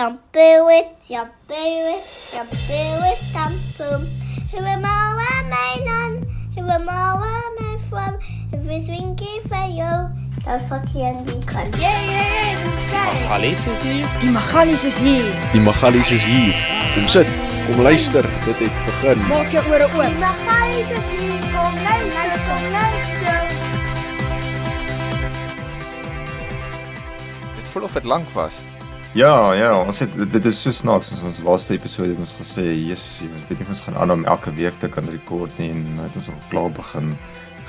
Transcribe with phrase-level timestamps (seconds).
[0.00, 2.00] Shampoo it, shampoo it,
[3.20, 4.08] shampoo.
[4.50, 6.24] Who am I, where my land?
[6.56, 8.16] Who am I, where am I from?
[8.50, 10.08] If it's winky for you,
[10.44, 11.76] dan fuck je in die kant.
[11.76, 13.12] Yeah, yeah, yeah, dat is geil.
[13.28, 14.08] Gallies is hier.
[14.20, 15.24] Die Magalies is hier.
[15.52, 16.54] Die Magalies is hier.
[16.94, 17.26] Kom sit,
[17.66, 19.26] kom luister, dit het begin.
[19.28, 20.18] Maak jou ore oop.
[20.18, 23.40] Maar ga je het hier, kom luister, kom luister.
[27.56, 28.62] Dit voel of dit lank was.
[29.14, 32.62] Ja, ja, ons het dit is so snaaks ons ons laaste episode het ons gesê,
[32.62, 35.70] "Jesus, ek weet nie of ons gaan aanhou om elke week te kan rekord nie
[35.70, 37.16] en nou het ons al klaar begin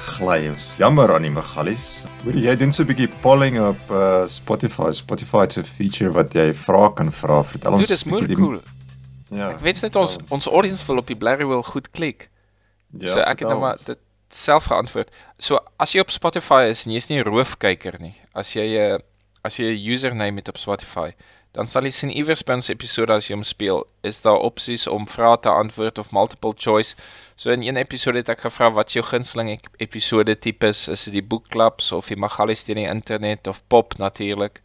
[0.02, 0.50] gly.
[0.50, 2.04] Ons jammer aan die Magalies.
[2.24, 4.92] Hoor jy doen so 'n bietjie polling op uh, Spotify.
[4.92, 7.44] Spotify het so 'n feature wat jy vrae kan vra.
[7.44, 8.62] Vertel ons Dit is moeilik cool.
[9.32, 9.50] Ja.
[9.50, 12.30] Ek weet net ons ons audience wil op die blerrie wil goed klik.
[13.00, 13.84] Ja, so ek het nou maar ons.
[13.86, 15.10] dit self geantwoord.
[15.40, 19.00] So as jy op Spotify is en jy's nie 'n roofkyker nie, as jy 'n
[19.44, 21.12] as jy 'n username het op Spotify,
[21.52, 24.88] dan sal jy sien iewers by ons episode as jy hom speel, is daar opsies
[24.88, 26.96] om vrae te antwoord of multiple choice.
[27.36, 30.88] So in een episode het ek gevra wat is jou gunsteling ep- episode tipes?
[30.88, 34.62] Is dit die boekklubs of die Magalies teen die internet of pop natuurlik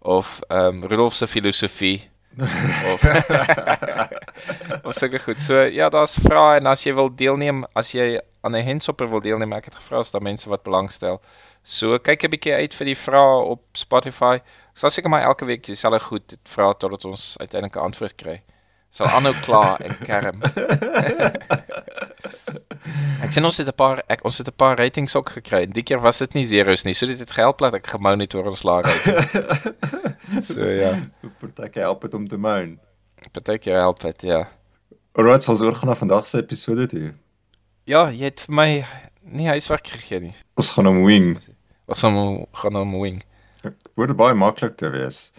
[0.00, 2.08] of ehm um, Rudolf se filosofie
[2.92, 3.02] of
[4.86, 5.40] of sulke goed.
[5.40, 9.20] So ja, daar's vrae en as jy wil deelneem, as jy aan 'n henshopper wil
[9.20, 11.20] deelneem, ek het gevra as daar mense wat belangstel.
[11.68, 14.38] So kyk 'n bietjie uit vir die vrae op Spotify.
[14.40, 18.36] Ek sal seker maar elke week dieselfde goed vra totdat ons uiteindelik 'n antwoord kry.
[18.90, 20.40] Sal aanhou kla en kerm.
[23.24, 25.60] ek sien ons het 'n paar ek ons het 'n paar ratings ook gekry.
[25.68, 26.94] En die keer was dit nie zeros nie.
[26.94, 29.04] So dit het gehelp dat ek gemonitor ons laag uit.
[30.50, 30.96] so ja,
[31.40, 32.78] Partyke help dit om te moan.
[33.32, 34.48] partykeer help dit, ja.
[35.12, 37.12] Alright, sal ons oorgaan na vandag se episode toe.
[37.84, 38.86] Ja, jy het vir my
[39.20, 40.34] nie huiswerk gegee nie.
[40.56, 41.36] Ons gaan hom wing.
[41.88, 43.22] Ons gaan gaan hom wing.
[43.96, 45.30] Word baie maklik te wees.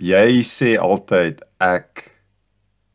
[0.00, 2.06] Jy sê altyd ek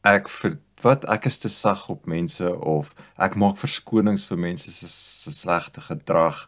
[0.05, 4.69] ek vir wat ek is te sag op mense of ek maak verskonings vir mense
[4.73, 6.47] se se slegte gedrag.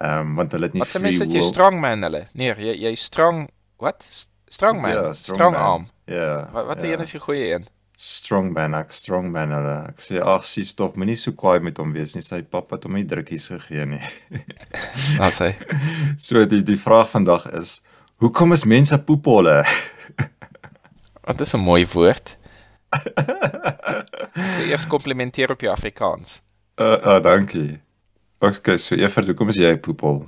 [0.00, 1.48] Ehm um, want hulle het nie Wat free mense dat jy will.
[1.52, 2.24] strongman hulle?
[2.34, 3.46] Nee, jy jy strong
[3.82, 4.02] wat?
[4.10, 4.92] S- Strongman.
[4.94, 5.86] Ja, strong arm.
[6.06, 6.48] Ja.
[6.52, 6.92] Wat wat ja.
[6.92, 7.64] een is die goeie een?
[7.96, 9.76] Strongman, ek strongman hulle.
[9.88, 12.24] Ek sê ag, sis tog, moenie so kwaai met hom wees nie.
[12.24, 14.02] Sy pappa het hom nie drukkies gegee nie.
[15.24, 15.54] As hy.
[16.26, 17.78] so die die vraag vandag is,
[18.20, 19.62] hoekom is mense poepholle?
[21.26, 22.36] Wat is 'n mooi woord.
[22.92, 26.42] Ek sê eers komplimenteer op jou Afrikaans.
[26.76, 27.80] Uh uh dankie.
[28.44, 30.26] Okay, so Evert, hoekom is jy 'n poephol?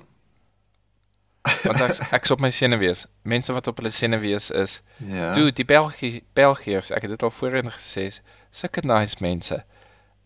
[1.65, 5.33] Want as ek's op my senuwees, mense wat op hulle senuwees is, Ja.
[5.33, 8.09] Toe die Belgie Belgiërs, ek het dit al voorheen gesê,
[8.51, 9.63] sulke nice mense.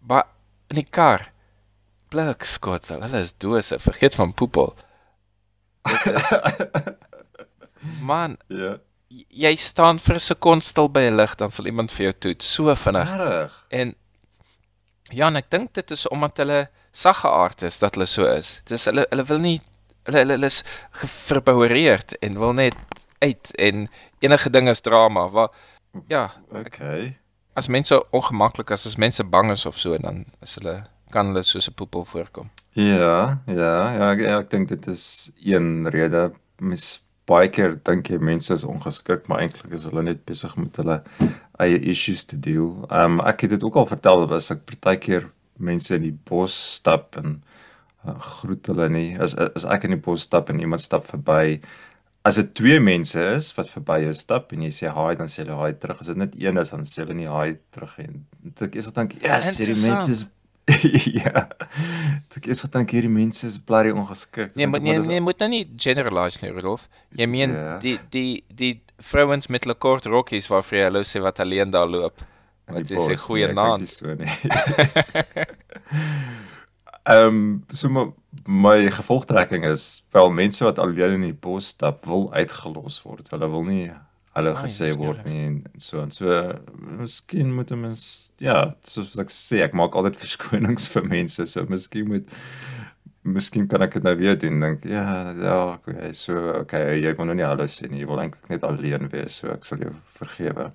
[0.00, 0.24] Maar
[0.70, 1.28] in die kar
[2.10, 4.74] blik skot, hulle is dose, vergeet van poepel.
[5.84, 6.32] Dit is
[8.10, 8.76] Man, Ja.
[9.28, 12.52] jy staan vir 'n sekond stil by 'n lig, dan sal iemand vir jou toets,
[12.54, 13.10] so vinnig.
[13.16, 13.64] Reg.
[13.70, 13.94] En
[15.10, 18.60] ja, en ek dink dit is omdat hulle saggeaard is dat hulle so is.
[18.64, 19.60] Dis hulle hulle wil nie
[20.04, 20.62] hulle hulle, hulle is
[21.02, 22.74] geverboureerd en wil net
[23.22, 23.86] uit en
[24.18, 25.28] enige ding is drama.
[25.30, 25.50] Waar
[26.08, 27.18] ja, Okay.
[27.54, 30.82] as mense ongemaklik is, as mense bang is of so, dan is hulle
[31.12, 32.50] kan hulle soos 'n poepel voorkom.
[32.74, 36.32] Ja, ja, ja, ek, ja, ek dink dit is een rede.
[36.58, 40.76] Mens baie keer dink jy mense is ongeskik, maar eintlik is hulle net besig met
[40.76, 41.02] hulle
[41.60, 42.86] eie issues te deel.
[42.90, 47.16] Um, ek het dit ook al vertel as ek partykeer mense in die bos stap
[47.16, 47.42] en
[48.18, 49.08] groet hulle nie.
[49.18, 51.60] As as ek in die bos stap en iemand stap verby,
[52.24, 55.42] as dit twee mense is wat verby jou stap en jy sê hi, dan sê
[55.44, 56.00] hulle hi terug.
[56.00, 58.08] As dit net een is, dan sê hulle nie hi terug nie.
[58.42, 60.24] Dit ek eers dink, yes, hierdie mense is
[61.18, 61.48] ja.
[62.36, 64.54] Ek eers dink hierdie mense is bly ongeskik.
[64.56, 66.88] Nee, dink, nee, dis- nee, moet nou nie generalize nie, Rudolf.
[67.18, 67.78] Jy meen Ja.
[67.82, 71.90] die die die vrouens met hulle kort rokkies waarvoor jy hallo sê wat alleen daar
[71.90, 72.22] loop.
[72.70, 73.26] Wat jy sê bos.
[73.26, 73.80] goeie Nee, naam.
[73.82, 74.30] nie so nie.
[77.02, 78.12] Ehm um, so my,
[78.46, 83.30] my gevolgtrekking is wel mense wat alleen in die bos stap wil uitgelos word.
[83.34, 83.90] Hulle wil nie
[84.36, 86.36] hallo Ai, gesê dis word nie en, en so en so
[87.00, 91.46] miskien moet 'n mens ja, soos wat ek sê, ek maak altyd verskonings vir mense.
[91.50, 92.30] So miskien moet
[93.22, 94.62] miskien kan ek dit nou weer doen.
[94.62, 98.04] Dink ja, ja, okay, so okay, jy wil nou nie hallo sê nie.
[98.06, 100.70] Jy wil eintlik net alleen wees, so ek sal jou vergewe.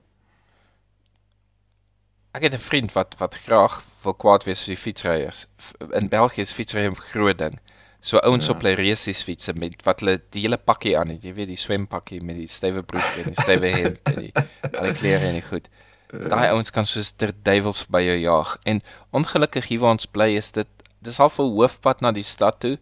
[2.35, 5.45] Ek het 'n vriend wat wat graag wil kwaad wees vir die fietsryers.
[5.94, 7.59] In België is fietsry 'n groot ding.
[8.01, 8.53] So ouens Ja.
[8.53, 11.55] op hulle resies fietsse met wat hulle die hele pakkie aan het, jy weet die
[11.57, 14.33] swempakkie met die stywe broek en die stywe hemp en die
[14.77, 15.67] al die klere en die goed.
[16.11, 18.57] Daai ouens kan soos ter duiwels by jou jaag.
[18.65, 20.67] En ongelukkig hier waar ons bly is dit
[21.01, 22.77] dis half 'n hoofpad na die stad toe.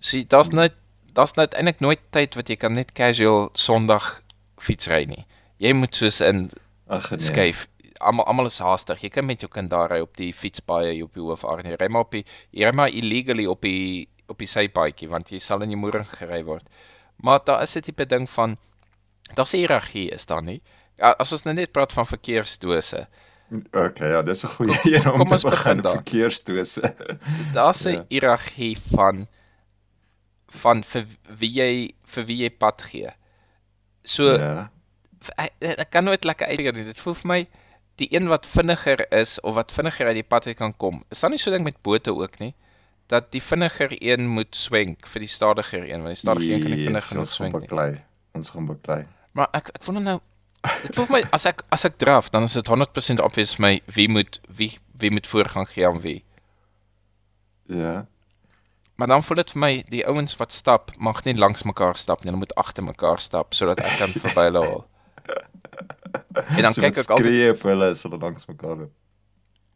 [0.00, 0.72] So daar's net
[1.12, 4.22] daar's nou uiteindelik nooit tyd wat jy kan net casual Sondag
[4.58, 5.26] fietsry nie.
[5.58, 6.50] Jy moet soos in
[6.88, 7.18] Ag nee.
[7.20, 7.66] skuif.
[8.00, 9.00] Almal almal is haastig.
[9.04, 11.76] Jy kan met jou kind daar ry op die fietspaaie op die hoofar nie.
[11.76, 15.62] Ry maar op die ry maar illegally op die op die sypaadjie want jy sal
[15.62, 16.64] in jou moeder gery word.
[17.22, 18.56] Maar daar is 'n tipe ding van
[19.34, 20.62] daar's 'n hiërargie is daar nie.
[20.98, 23.06] Ja, as ons nou net praat van verkeersdose.
[23.72, 25.92] Okay, ja, dis 'n goeie een om kom te begin begin daar.
[25.92, 26.94] verkeersdose.
[27.54, 28.04] Daar's 'n Ja.
[28.08, 29.26] hiërargie van
[30.48, 31.06] van vir
[31.38, 33.10] wie jy vir wie jy pad gee.
[34.04, 34.70] So ja.
[35.36, 36.84] ek, ek kan nooit lekker uitdruk nie.
[36.84, 37.46] Dit voel vir my
[38.00, 41.02] die een wat vinniger is of wat vinniger uit die pad uit kan kom.
[41.12, 42.54] Is daar nie so ding met bote ook nie?
[43.12, 46.76] Dat die vinniger een moet swenk vir die stadiger een, want die stadiger een kan
[46.76, 47.68] nie vinnig genoeg ons gaan swenk nie.
[47.68, 47.90] beklei.
[48.38, 49.00] Ons gaan beklei.
[49.36, 50.18] Maar ek ek wonder nou
[50.60, 54.08] dit voel my as ek as ek draf, dan is dit 100% obvious my wie
[54.12, 56.20] moet wie wie moet voorgang gee aan wie.
[57.70, 58.06] Ja.
[59.00, 62.20] Maar dan voel dit vir my die ouens wat stap mag nie langs mekaar stap
[62.20, 64.82] nie, hulle moet agter mekaar stap sodat ek kan verby hulle haal.
[66.56, 68.90] En dan so kyk ek altyd skree op hulle as hulle langs mekaar loop.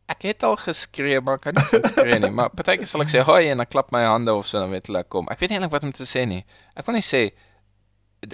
[0.06, 3.48] Ek het al geskree, maar kan nie skree nie, maar partykeer sal ek sê hoi
[3.50, 5.28] en dan klap my hande of so dan weet hulle ek kom.
[5.32, 6.44] Ek weet nie eintlik wat om te sê nie.
[6.76, 7.22] Ek wil net sê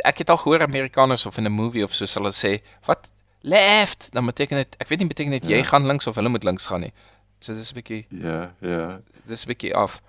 [0.06, 3.10] ek het al gehoor Amerikaners of in 'n movie of so sal hulle sê wat
[3.42, 5.64] left, dan beteken dit ek weet nie beteken dit jy Ja.
[5.64, 6.92] gaan links of hulle moet links gaan nie.
[7.40, 9.00] So dis 'n bietjie Ja, ja.
[9.26, 10.00] dis 'n bietjie af.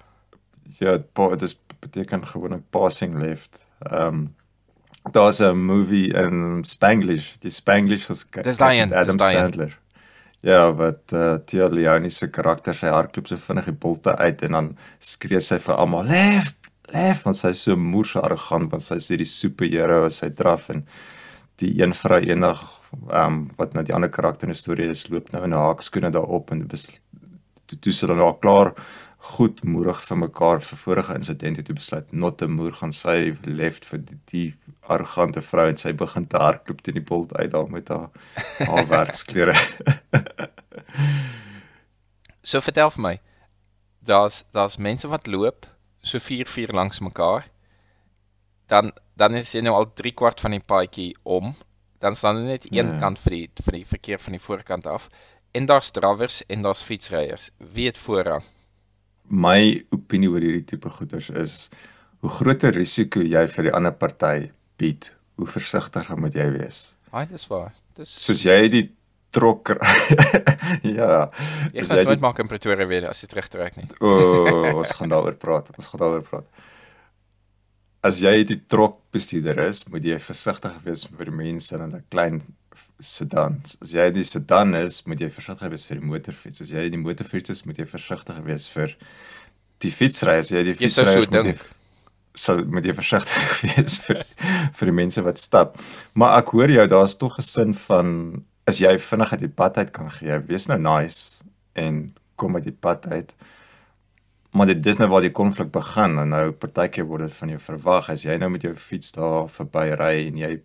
[0.80, 3.68] Ja, dit beteken gewoonlik passing left.
[3.92, 4.36] Ehm um,
[5.09, 9.19] daar's 'n movie in Spanglish, die Spanglish was kyk Dis daai een, Adam.
[9.19, 9.77] Sandler.
[10.42, 14.51] Ja, wat uh, Tia Leone se karakter sy hardloop so vinnig die bolte uit en
[14.51, 16.57] dan skree sy vir almal left,
[16.94, 20.69] left want sy is so moers arrogant want sy is hierdie superhero as sy draf
[20.74, 20.86] en
[21.62, 25.07] die een vrou eendag ehm um, wat nou die ander karakter in die storie is
[25.09, 28.74] loop nou in haar haakskoene daarop en toe toe sy dan al klaar
[29.22, 33.86] goed moedig vir mekaar vir vorige insidente toe besluit not te moer gaan sy left
[33.86, 34.56] vir die, die
[34.90, 38.10] arrogante vrou en sy begin te hardloop teen die bolt uit daar met haar
[38.68, 39.56] haar werksklere.
[42.44, 43.16] So vertel vir my.
[44.10, 45.68] Daar's daar's mense wat loop
[46.02, 47.46] so 4 4 langs mekaar.
[48.68, 51.54] Dan dan is jy nou al 3 kwart van die paadjie om.
[52.02, 52.98] Dan staan er net een Ja.
[53.00, 55.10] kant vir die vir die verkeer van die voorkant af.
[55.54, 57.52] En daar's drawers en daar's fietsryers.
[57.58, 58.44] Wie het voorrang?
[59.31, 61.56] My opinie oor hierdie tipe goeders is
[62.22, 64.51] hoe groter risiko jy vir die ander party
[64.81, 65.07] bied,
[65.39, 66.81] hoe versigtiger moet jy wees.
[67.16, 67.72] Haai, dis waar.
[67.98, 68.83] Dis Soos jy die
[69.31, 69.72] trok
[70.98, 71.30] ja,
[71.72, 73.88] jy gaan dit nooit die maak in Pretoria weer as jy terugtrek nie.
[74.04, 75.72] O, oh, ons gaan daaroor praat.
[75.80, 76.48] Ons gaan daaroor praat.
[78.04, 82.42] As jy die trokbestuurder is, moet jy versigtig wees vir die mense in 'n klein
[82.76, 83.62] f- sedan.
[83.82, 86.62] As jy die sedan is, moet jy versigtig wees vir die motorfiets.
[86.62, 88.96] As jy die motorfiets is, moet jy versigtig wees vir
[89.82, 90.38] die fietsry.
[90.40, 91.56] As jy die fietsry so moet jy
[92.36, 94.24] sal moet jy versigtig wees vir
[94.78, 95.78] vir die mense wat stap.
[96.16, 99.78] Maar ek hoor jou, daar's tog 'n sin van as jy vinnig uit die pad
[99.78, 101.44] uit kan gee, wees nou nice
[101.76, 103.34] en kom uit die pad uit.
[104.54, 107.60] Maar dit dis nou waar die konflik begin en nou partykeer word dit van jou
[107.60, 110.62] verwag as jy nou met jou fiets daar verby ry en jy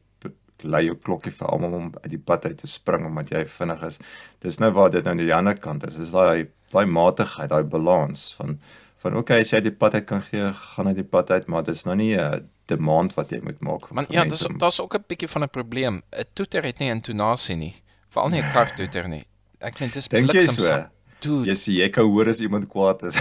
[0.62, 3.82] lei jou klokkie vir almal om uit die pad uit te spring omdat jy vinnig
[3.82, 3.98] is.
[4.40, 5.94] Dis nou waar dit nou aan die ander kant is.
[5.96, 8.58] Dis daai daai matigheid, daai balans van
[8.98, 11.46] van okay, as jy uit die pad uit kan gee, gaan uit die pad uit,
[11.46, 14.42] maar dis nou nie 'n demand wat jy moet maak van Man van ja, dis
[14.42, 14.58] mense.
[14.58, 16.02] daar's ook 'n bietjie van 'n probleem.
[16.12, 17.74] 'n Toeter het nie intonasie nie.
[18.10, 19.24] Veral nie 'n kar toeter nie.
[19.60, 20.62] Ek vind dis Dink jy so?
[20.62, 20.90] bliksemsam.
[21.20, 23.16] Dude, Jy sê jy kan hoor as iemand kwaad is.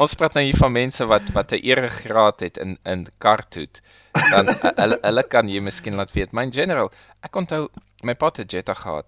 [0.00, 3.80] Ons praat nou hier van mense wat wat 'n eregraad het in in kartoet.
[4.12, 6.32] Dan hu- hulle hulle kan jy miskien laat weet.
[6.32, 6.90] My in general,
[7.22, 7.68] ek onthou
[8.02, 9.06] my pa het Jetta gehad.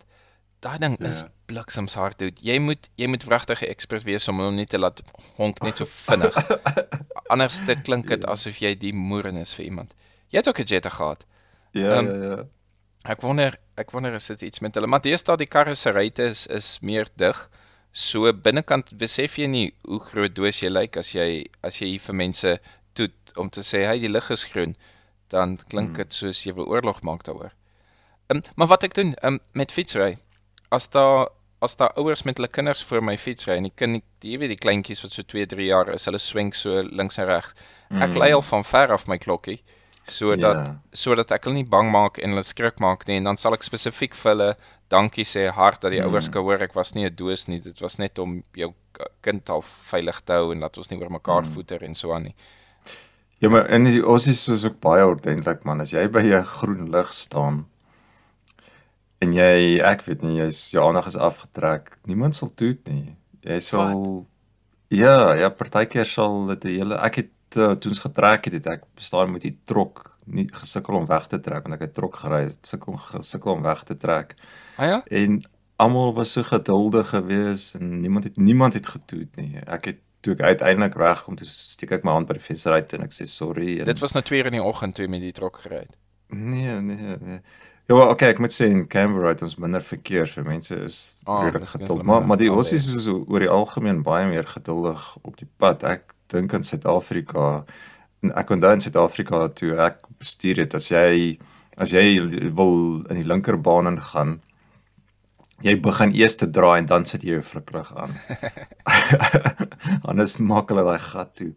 [0.62, 1.28] Daai ding is Ja.
[1.46, 2.38] bliksems hard dude.
[2.42, 5.02] Jy moet jy moet wragtig 'n ekspert wees om hom nie te laat
[5.36, 6.34] honk net so vinnig.
[7.32, 9.94] Anders dit klink dit asof jy die moeren is vir iemand.
[10.30, 11.24] Jy het ook 'n Jetta gehad.
[11.72, 12.44] Ja, Ehm, ja, ja.
[13.04, 16.22] Ek wonder ek wonder is dit iets met hulle, maar deesdae die karre se ruitte
[16.22, 17.48] is is meer dig.
[17.92, 22.00] So binnekant besef jy nie hoe groot doos jy lyk as jy as jy hier
[22.00, 22.60] vir mense
[22.94, 24.76] toet om te sê hy die lig is groen,
[25.32, 26.02] dan klink Hmm.
[26.04, 27.52] dit soos jy wil oorlog maak daaroor.
[28.32, 30.16] Um, maar wat ek doen um, met fietsry,
[30.70, 31.28] as daar
[31.62, 34.58] as daar ouers met hulle kinders voor my fietsry en die kind jy weet die
[34.58, 37.52] kleintjies wat so 2, 3 jaar is, hulle swing so links en reg.
[37.90, 38.18] Ek Mm.
[38.18, 39.60] lei al van ver af my klokkie
[40.10, 40.76] sodat Ja.
[40.92, 43.62] sodat ek hulle nie bang maak en hulle skrik maak nie en dan sal ek
[43.62, 44.56] spesifiek vir hulle
[44.90, 46.08] dankie sê hard dat die Mm.
[46.10, 48.74] ouers kan hoor ek was nie 'n doos nie dit was net om jou
[49.22, 51.52] kind al veilig te hou en dat ons nie oor mekaar Mm.
[51.54, 52.34] voeter en so aan nie.
[53.42, 55.80] Ja, maar in die Aussies is ook baie ordentlik man.
[55.82, 57.66] As jy by 'n groen lig staan
[59.18, 63.16] en jy ek weet nie, jy's jou aandag is afgetrek, niemand sal toet nie.
[63.40, 64.26] Jy sal
[64.88, 68.66] Ja, ja, partykeer sal dit 'n hele ek het uh, toe ons getrek het, het
[68.66, 72.14] ek bestaan met die trok nie gesukkel om weg te trek want ek het trok
[72.14, 74.36] gery, het sukkel gesukkel om weg te trek.
[74.76, 75.02] Ah ja?
[75.10, 75.42] En
[75.76, 79.58] almal was so geduldig geweest en niemand het niemand het getoet nie.
[79.66, 82.94] Ek het toe ek uiteindelik regkom, toe steek ek my hand by die venster uit
[82.94, 85.10] en ek sê sorry en Dit was nou 2 uur in die oggend toe jy
[85.10, 85.96] met die trok gery het.
[86.32, 87.40] nee, nee, nee.
[87.90, 90.98] Ja, maar okay, ek moet sê in Canberra het ons minder verkeer, so mense is
[91.26, 92.06] Ah, redelik net geduldig.
[92.06, 95.82] Maar maar die al Aussies is oor die algemeen baie meer geduldig op die pad.
[95.84, 97.64] Ek dink in Suid-Afrika
[98.22, 101.38] en ek onthou in Suid-Afrika toe ek bestuur het, as jy
[101.82, 102.04] as jy
[102.54, 104.36] wil in die linkerbaan ingaan,
[105.62, 108.16] jy begin eers te draai en dan sit jy jou flikrig aan.
[110.10, 111.52] Anders maak hulle daai gat toe.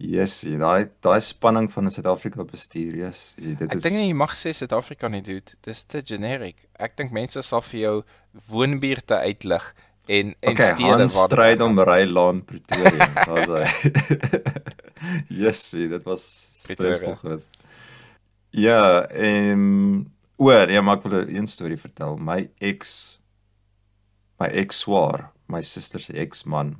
[0.00, 3.34] Yes, daai daai spanning van Suid-Afrika bestuur, yes.
[3.36, 5.58] Dit Ek is dink nie jy mag sê Suid-Afrika nie dude.
[5.66, 6.56] Dis te generic.
[6.80, 7.94] Ek dink mense sal vir jou
[8.48, 9.66] woonbuurte uitlig
[10.08, 13.10] en en Okay, stede waar dit stryd om Rylaan Pretoria.
[13.28, 13.92] Daar's hy.
[15.42, 16.24] yes, see, dit was
[16.64, 17.60] stresvol geweest.
[18.56, 20.06] Ja, ehm
[20.40, 22.16] oor, ja, maar ek wil 'n storie vertel.
[22.16, 23.19] My ex
[24.40, 26.76] my ex swaar, my suster se ex-man.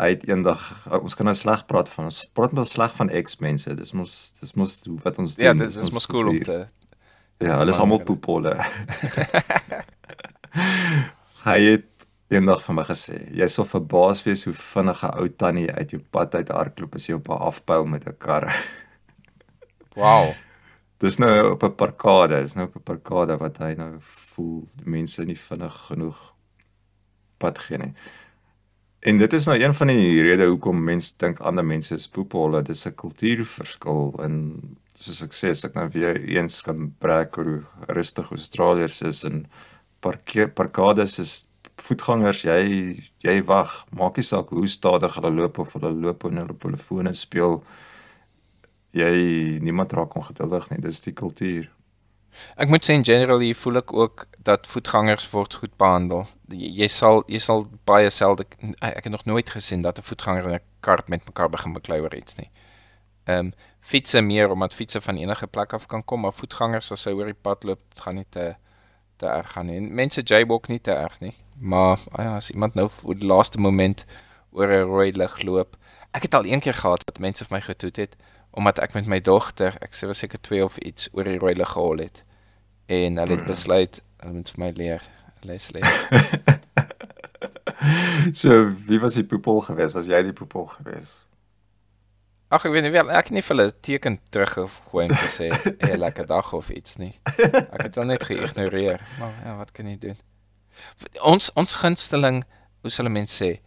[0.00, 0.62] Hy het eendag
[0.98, 3.74] ons kan nou sleg praat van ons praat maar sleg van ex-mense.
[3.78, 5.46] Dis mos dis mos wat ons doen.
[5.46, 6.66] Ja, dit dis is ons mos cool om kultuur.
[7.38, 8.54] te Ja, hulle is almal poepolle.
[11.48, 15.70] Hy het eendag vir my gesê, jy sal verbaas wees hoe vinnig 'n ou tannie
[15.70, 18.48] uit jou pad uit hardloop as jy op 'n afpyl met 'n kar.
[19.94, 20.34] Wow.
[21.04, 24.90] Dis nou op 'n parkade, dis nou op 'n parkade wat hy nou voel die
[24.90, 26.34] mense nie vinnig genoeg
[27.38, 27.92] pad gee nie.
[29.00, 32.62] En dit is nou een van die redes hoekom mense dink ander mense is poepholle,
[32.62, 34.34] dis 'n kultuurverskil en
[34.94, 39.24] soos ek sê, as ek nou weer eens kan brek oor hoe rustig Australiërs is
[39.24, 39.46] en
[40.00, 41.46] parkeer parkades is
[41.76, 46.36] voetgangers, jy jy wag, maak nie saak hoe stadig hulle loop of hulle loop en
[46.36, 47.62] hulle op hulle fone speel.
[48.94, 51.66] Jy niemand raak ongeduldig nie, dis die kultuur.
[52.62, 56.24] Ek moet sê in general hier voel ek ook dat voetgangers word goed behandel.
[56.50, 58.46] Jy, jy sal jy sal baie selde
[58.78, 62.00] ek het nog nooit gesien dat 'n voetganger en 'n kar met mekaar begin beklei
[62.00, 62.50] oor iets nie.
[63.26, 67.04] Ehm um, fietsse meer omdat fietsse van enige plek af kan kom, maar voetgangers as
[67.04, 68.54] hy oor die pad loop, gaan nie te
[69.16, 69.76] te erg gaan nie.
[69.76, 71.34] En mense jaywalk nie te erg nie.
[71.58, 74.04] Maar ah ja, as iemand nou voor die laaste moment
[74.50, 75.76] oor 'n rooi lig loop.
[76.12, 78.16] Ek het al een keer gehad wat mense vir my getoet het
[78.54, 81.54] omdat ek met my dogter, ek sê was seker 2 of iets, oor die rooi
[81.58, 82.22] lig gehol het.
[82.86, 85.02] En hulle het besluit hulle moet vir my leer
[85.42, 85.90] les leer.
[88.32, 89.92] So, wie was die poepel geweest?
[89.92, 91.24] Was jy die poepel geweest?
[92.54, 95.98] Ag ek weet nie wel, ek het nie vir hulle teken teruggegooi en gesê 'n
[96.00, 97.12] lekker dag of iets nie.
[97.26, 99.02] Ek het hulle net geïgnoreer.
[99.18, 100.18] Maar ja, wat kan jy doen?
[101.20, 102.44] Ons ons gunsteling,
[102.80, 103.58] hoe sal 'n mens sê,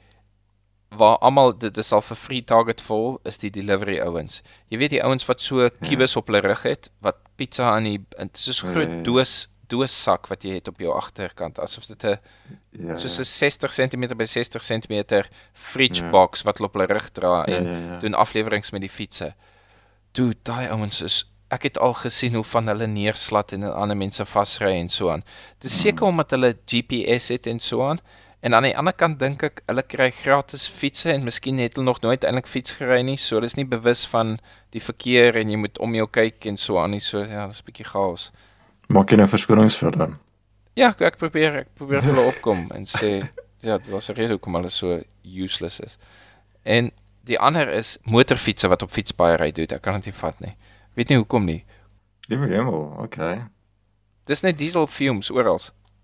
[0.89, 4.41] waar almal dit is al vir free target vol is die delivery ouens.
[4.71, 7.99] Jy weet die ouens wat so kiebus op hulle rug het, wat pizza aan die
[8.17, 9.03] in soos Ja, groot ja, ja.
[9.03, 12.17] doos doossak wat jy het op jou agterkant asof dit 'n
[12.87, 12.97] Ja.
[12.97, 16.09] soos 'n 60 cm by 60 cm fridge Ja.
[16.09, 17.97] box wat hulle op hulle rug dra Ja, en ja, ja.
[17.99, 19.33] doen afleweringe met die fietsse.
[20.13, 24.25] Toe daai ouens is ek het al gesien hoe van hulle neerslat en ander mense
[24.25, 25.23] vasry en so aan.
[25.59, 25.79] Dis Mm.
[25.81, 27.99] seker omdat hulle GPS het en so aan.
[28.39, 31.87] En aan die ander kant dink ek hulle kry gratis fietsse en miskien het hulle
[31.89, 34.35] nog nooit eintlik fiets gery nie, so hulle is nie bewus van
[34.75, 37.01] die verkeer en jy moet om jou kyk en so aan nie.
[37.01, 38.31] So ja, dis 'n bietjie chaos.
[38.93, 40.15] Maak jy nou verskonings vir dan?
[40.77, 43.25] Ja, ek, probeer ek probeer hulle opkom en sê
[43.67, 45.97] ja, dit was 'n rede hoekom hulle so useless is.
[46.63, 46.91] En
[47.25, 49.75] die ander is motorfietsse wat op fietspaaie ry, dude.
[49.75, 50.55] Ek kan dit nie vat nie.
[50.93, 51.63] Weet nie hoekom nie.
[52.29, 53.47] Liewe hemel, okay.
[54.25, 55.59] Dis net diesel fumes oral.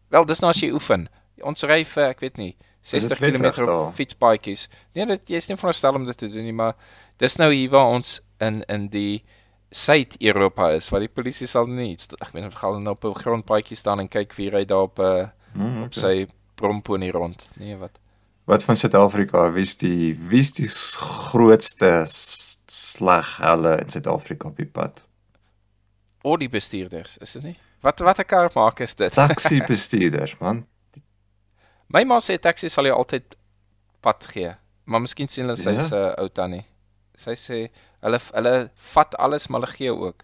[0.10, 1.08] Wel, dis nou as jy oefen.
[1.42, 4.68] Ons ry vir, ek weet nie, 60 wet km op fietspaadjies.
[4.96, 6.76] Nee, dit jy is nie veronderstel om dit te doen nie, maar
[7.18, 9.24] dis nou hier waar ons in in die
[9.74, 13.06] Suid-Europa is, waar die polisie sal nie iets ek weet of gaan hulle nou op
[13.06, 16.02] 'n grondpaadjie staan en kyk wie ry daar op 'n uh, Hmm, op okay.
[16.02, 17.46] sy bromponie rond.
[17.58, 18.00] Nee, wat?
[18.46, 19.52] Wat van Suid-Afrika?
[19.52, 25.04] Wie's die wie's die grootste s- sleghelle in Suid-Afrika op die pad?
[26.24, 27.58] Al die bestuurders, is dit nie?
[27.82, 29.14] Wat wat 'n kar maak is dit?
[29.14, 30.66] Taxi bestuurders, man.
[31.94, 33.36] My ma sê taxi sal jou altyd
[34.04, 34.54] pad gee,
[34.86, 36.14] maar miskien sien hulle sy's 'n Ja?
[36.14, 36.66] uh, ou tannie.
[37.18, 37.60] Sy sê
[38.02, 40.24] hulle hulle vat alles maar hulle gee ook.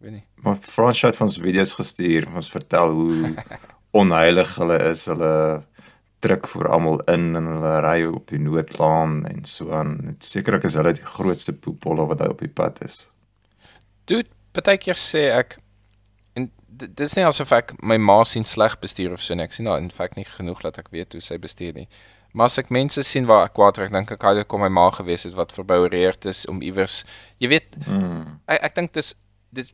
[0.00, 0.24] Weet nie.
[0.42, 3.34] Maar Frans het ons video's gestuur, ons vertel hoe
[4.02, 5.04] onheilig hulle is.
[5.06, 5.62] Hulle
[6.22, 9.98] druk vir almal in en hulle ry op die noodlaan en so aan.
[10.06, 13.10] Net sekerlik is hulle die grootste poepolle wat daar op die pad is.
[14.06, 15.61] Dude, partykeer sê ek dit
[16.88, 19.44] dis nie asof ek my ma sien sleg bestuur of so nie.
[19.44, 21.88] Ek sien haar in feite nie genoeg dat ek weet hoe sy bestuur nie.
[22.32, 24.90] Maar as ek mense sien waar ek kwaad raak, dink ek hy kom my ma
[24.90, 27.04] gewees het wat verboureerd is om iewers,
[27.38, 28.40] jy weet, Mm.
[28.48, 29.14] ek ek dink dis
[29.52, 29.72] dis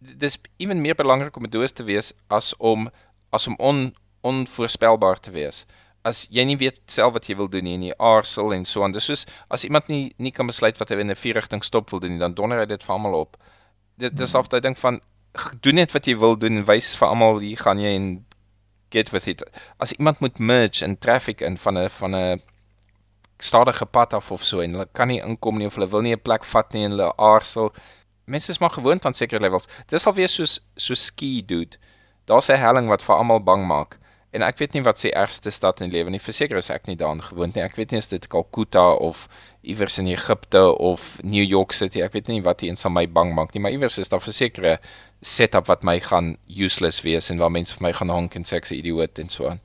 [0.00, 2.90] dis ewen meer belangrik om 'n doos te wees as om
[3.32, 5.66] as om on onvoorspelbaar te wees.
[6.04, 8.82] As jy nie weet self wat jy wil doen nie en jy aarzel en so
[8.82, 8.92] aan.
[8.92, 12.00] Dis soos as iemand nie nie kan besluit wat hy in 'n vierrigting stop wil
[12.00, 13.36] doen nie, dan donder hy dit vir almal op.
[13.98, 15.00] Dit dis of daai ding van
[15.60, 18.08] doen net wat jy wil doen en wys vir almal hier gaan jy en
[18.92, 19.42] get with it.
[19.80, 22.42] As iemand moet merge in traffic in van 'n van 'n
[23.38, 26.14] stadige pad af of so en hulle kan nie inkom nie of hulle wil nie
[26.14, 27.72] 'n plek vat nie en hulle aarzel.
[28.24, 29.68] Mense is maar gewoond aan sekere levels.
[29.86, 31.76] Dis alweer soos so ski dude.
[32.26, 33.98] Daar's 'n helling wat vir almal bang maak.
[34.32, 36.20] En ek weet nie wat se ergste stad in die lewe nie.
[36.20, 37.64] Verseker is ek nie daaraan gewoond nie.
[37.64, 39.28] Ek weet nie as dit Calcutta of
[39.60, 42.00] iewers in Egipte of New York City.
[42.02, 44.64] Ek weet nie wat eens aan my bang maak nie, maar iewers is daar verseker
[44.64, 44.78] 'n
[45.22, 48.56] setup wat my gaan useless wees en waar mense vir my gaan honk en sê
[48.58, 49.60] ek's 'n idioot en so aan.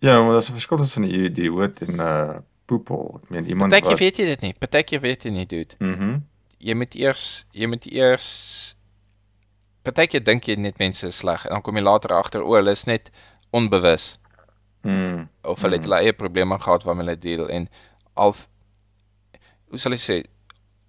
[0.00, 3.20] Ja, maar daar's 'n verskil tussen 'n idioot en 'n uh, poepel.
[3.24, 4.54] Ek meen iemand Partykeer wat weet jy dit nie.
[4.58, 5.74] Partykeer weet jy nie, dude.
[5.78, 6.18] Mhm.
[6.58, 8.76] Jy moet eers jy moet eers
[9.82, 12.70] partykeer dink jy net mense is sleg en dan kom jy later agter o, hulle
[12.70, 13.10] is net
[13.52, 14.18] onbewus
[14.84, 15.28] Mm.
[15.42, 15.90] of hulle het Mm.
[15.90, 17.68] hulle eie probleme gehad waarmee hulle deel en
[18.14, 18.34] al
[19.70, 20.22] hoe sal ek sê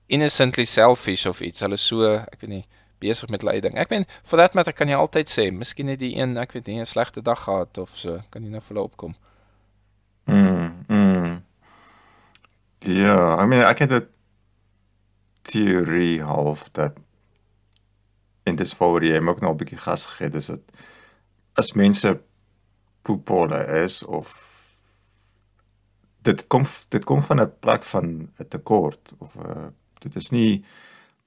[0.08, 1.60] innocently selfish of iets.
[1.62, 2.66] Hulle so, ek weet nie,
[3.00, 3.78] besig met hulle eie ding.
[3.78, 6.68] Ek meen, for that matter kan jy altyd sê, miskien het die een, ek weet
[6.68, 9.16] nie, 'n slegte dag gehad of so, kan jy nou vir hulle opkom.
[10.26, 10.86] Mm.
[10.88, 11.44] Mm.
[12.80, 14.08] Ja, I mean ek het 'n
[15.42, 16.98] teorie half dat
[18.44, 20.72] en dis voor jy hom ook nog 'n bietjie gas gegee het, is dit
[21.54, 22.22] as mense
[23.02, 24.28] poepolle is of
[26.22, 28.06] dit kom dit kom van 'n plek van
[28.40, 29.68] 'n tekort of uh,
[30.00, 30.66] dit is nie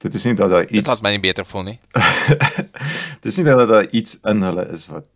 [0.03, 1.79] dit is nie dat daar Dit iets laat my nie beter voel nie.
[3.23, 5.07] Dis nie dat daar iets in hulle is wat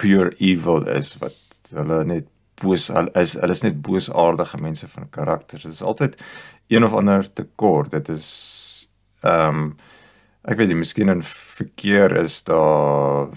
[0.00, 1.38] pure evil is wat
[1.72, 2.28] hulle net
[2.60, 5.62] boos hulle is hulle is net boosaardige mense van karakter.
[5.62, 6.18] Dit is altyd
[6.72, 7.90] een of ander tekort.
[7.96, 8.30] Dit is
[9.22, 9.72] ehm um,
[10.42, 13.30] ek weet nie, miskien in verkeer is daar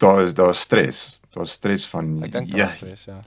[0.00, 1.20] daar is daar stres.
[1.36, 3.18] Daar stres van Ek dink ja, dit is ja.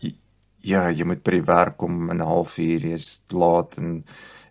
[0.68, 4.02] ja, jy moet by die werk kom in 'n halfuur, jy's laat en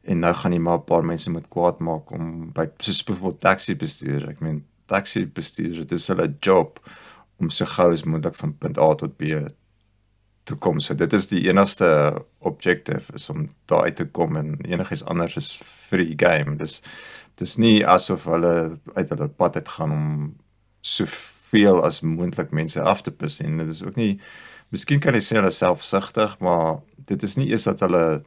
[0.06, 3.40] en nou gaan jy maar 'n paar mense moet kwaad maak om by soos byvoorbeeld
[3.40, 4.28] taxi bestuur.
[4.28, 6.80] Ek meen taxi bestuur, dit is hulle job
[7.40, 9.22] om so gou as moontlik van punt A tot B
[10.44, 10.80] te kom.
[10.80, 11.88] So dit is die enigste
[12.38, 16.56] objective is om daar uit te kom en enigiets anders is free game.
[16.56, 16.82] Dis
[17.36, 20.36] dis nie asof hulle uit hulle pad uit gaan om
[20.80, 23.40] soveel as moontlik mense af te pis.
[23.40, 24.20] En dit is ook nie
[24.74, 28.24] Miskien kan jy sê hulle selfsugtig, maar dit is nie eers dat hulle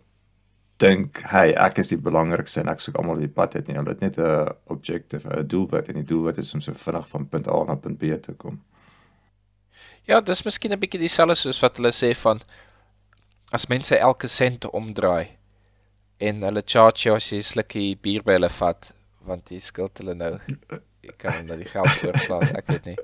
[0.80, 3.89] dink, "Hey, ek is die belangrikste en ek soek almal die pad uit nie." Hulle
[3.89, 7.48] het net 'n objective, 'n doelwit en die doelwit is om so vinnig van punt
[7.48, 8.62] A na punt B te kom.
[10.06, 12.39] Ja, dis miskien 'n bietjie dieselfde soos wat hulle sê van
[13.52, 15.28] as mense elke sent omdraai
[16.20, 19.98] en hulle charge jou as jy 'n slukkie bier by hulle vat, want jy skuld
[19.98, 20.39] hulle nou.
[21.02, 22.98] Jy kan hulle die geld oorplaas, ek weet nie.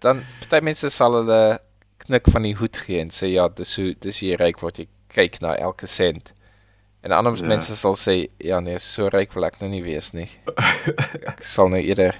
[0.00, 1.58] Dan party mense sal hulle
[2.04, 4.78] knik van die hoed gee en sê ja, dis hoe dis jy ryk word.
[4.78, 6.32] Jy kyk na elke sent.
[7.06, 7.42] En ander Ja.
[7.42, 7.48] ja.
[7.54, 10.28] mense sal sê ja nee, so ryk wil ek nou nie wees nie.
[11.32, 12.18] ek sal nou eerder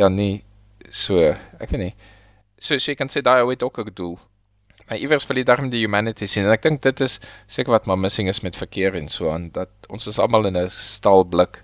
[0.00, 0.42] ja nee
[0.90, 1.18] so,
[1.60, 1.94] ek weet nie.
[2.58, 4.16] So so jy kan sê daai ou het ook 'n doel.
[4.88, 7.86] Maar iewers wil jy daarom die humanity sien en ek dink dit is seker wat
[7.86, 11.62] maar missing is met verkeer en so aan dat ons is almal in 'n staalblik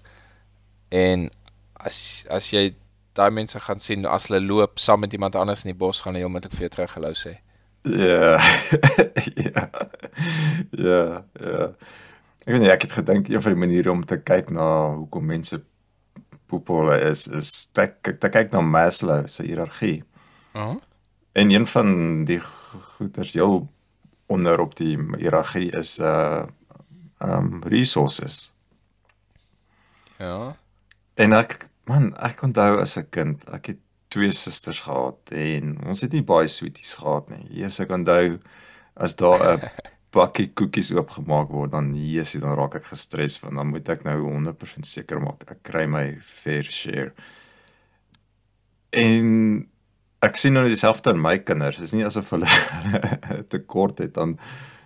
[0.91, 1.31] en
[1.75, 2.75] as as jy
[3.15, 6.15] daai mense gaan sien as hulle loop saam met iemand anders in die bos gaan
[6.15, 7.37] hulle heeltemal vir jou teruggelou sê.
[7.85, 8.37] Ja.
[9.37, 9.71] ja.
[10.71, 11.69] Ja, ja.
[12.51, 15.29] Ek weet nie, ek het gedink een van die maniere om te kyk na hoekom
[15.31, 15.61] mense
[16.51, 20.01] poepole is is te, te kyk na Maslow se hiërargie.
[20.59, 20.81] Mhm.
[21.39, 21.93] En een van
[22.27, 23.69] die goeters heel
[24.27, 26.43] onder op die hiërargie is uh
[27.23, 28.41] um resources.
[30.19, 30.57] Ja.
[31.15, 36.01] En ek man, ek onthou as 'n kind, ek het twee susters gehad en ons
[36.01, 37.47] het nie baie sweeties gehad nie.
[37.63, 38.41] Jesus, ek onthou
[38.95, 39.71] as daar 'n
[40.15, 44.17] bakkie koekies oopgemaak word, dan Jesus, dan raak ek gestres want dan moet ek nou
[44.25, 47.13] 100% seker maak ek kry my fair share.
[48.91, 49.69] En
[50.27, 51.79] ek sien nou dieselfde in my kinders.
[51.79, 52.51] Dit is nie asof hulle
[53.55, 54.37] tekort het aan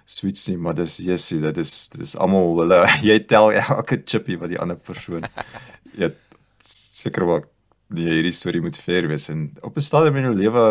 [0.04, 4.36] sweets nie, maar dis Jessie, dit is dit is almal hulle jy tel elke chippy
[4.40, 5.24] wat die ander persoon
[6.00, 6.20] eet.
[6.64, 7.48] Seker wat
[7.94, 10.62] die hierdie storie moet fair wees en op 'n stadium in jou lewe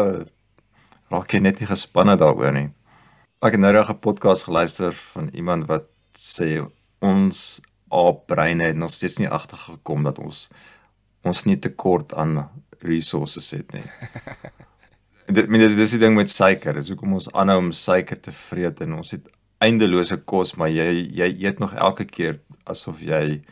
[1.13, 2.70] raak jy net nie gespanne daaroor nie.
[3.44, 5.84] Ek het nou reg 'n podcast geluister van iemand wat
[6.16, 6.64] sê
[7.00, 10.50] ons aapbreine het nog steeds nie agtergekom dat ons
[11.24, 13.84] ons nie tekort aan resources het nie.
[15.38, 16.74] dit meen dis dis die ding met suiker.
[16.74, 19.28] Dis hoekom ons aanhou om suiker te vreet en ons het
[19.60, 23.44] eindelose kos, maar jy jy eet nog elke keer asof jy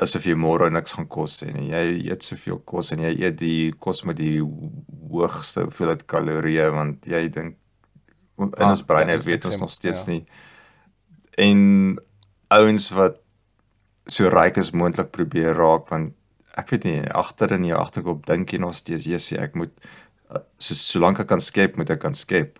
[0.00, 1.68] asof jy môre niks gaan kos hê nie.
[1.68, 7.06] Jy eet soveel kos en jy eet die kos met die hoogste hoeveelheid kalorieë want
[7.06, 7.56] jy dink
[8.38, 10.12] in Ah, ons brein ja, weet ons nog steeds ja.
[10.12, 10.24] nie.
[11.36, 11.98] En
[12.48, 13.18] ouens wat
[14.06, 16.14] so ryk as moontlik probeer raak want
[16.58, 19.72] ek weet nie agter in jou agterkop dink jy nog steeds jy ek moet
[20.30, 22.58] uh, so solank ek kan skep moet ek kan skep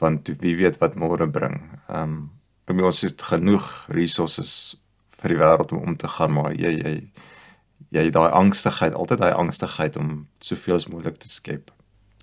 [0.00, 1.60] want wie weet wat môre bring.
[1.88, 2.30] Ehm
[2.68, 4.76] um, ons het genoeg resources
[5.20, 6.94] vir die wêreld om om te gaan maar jy jy
[7.94, 11.70] jy daai angstigheid altyd daai angstigheid om soveel as moontlik te skep.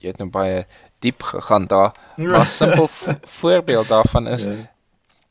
[0.01, 0.65] Jy het nou baie
[1.01, 1.91] diep gegaan daar.
[2.15, 4.69] Maar 'n simpel vo- voorbeeld daarvan is Ja.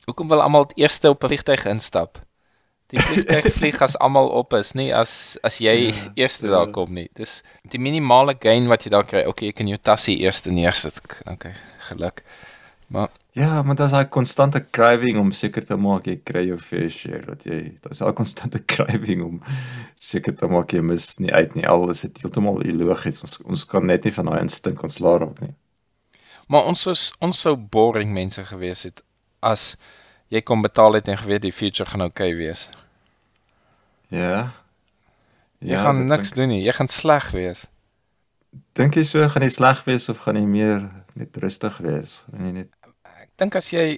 [0.05, 2.19] hoekom wil almal eerste op 'n vliegtyg instap?
[2.91, 6.51] Die vliegtyg vlieg as almal op is, nie as as jy Ja, eerste ja.
[6.51, 7.09] daar kom nie.
[7.13, 9.23] Dis die minimale gain wat jy daar kry.
[9.23, 11.01] Okay, jy kan jou tassie eerste neersit.
[11.31, 11.53] Okay,
[11.87, 12.23] geluk.
[12.87, 16.89] Maar Ja, maar daar's daai konstante craving om seker te maak jy kry jou fair
[16.91, 19.37] share dat jy daar's daai konstante craving om
[19.95, 21.63] seker te maak jy mis nie uit nie.
[21.67, 23.21] Al is dit heeltemal illogies.
[23.23, 25.53] Ons ons kan net nie van daai instink ontslaa raak nie.
[26.51, 28.99] maar ons is ons sou boring mense gewees het
[29.39, 29.77] as
[30.29, 32.65] jy kom betaal het en geweet die future gaan oukei okay wees.
[34.11, 34.51] Ja.
[35.63, 36.63] Jy gaan dit niks klink- doen nie.
[36.65, 37.67] Jy gaan sleg wees.
[38.75, 42.25] Dink jy so gaan jy sleg wees of gaan jy meer net rustig wees?
[42.31, 42.71] Gaan jy net
[43.41, 43.97] dink as jy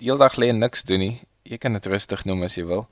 [0.00, 1.14] heeldag lê en niks doen nie,
[1.48, 2.86] jy kan dit rustig noem as jy wil.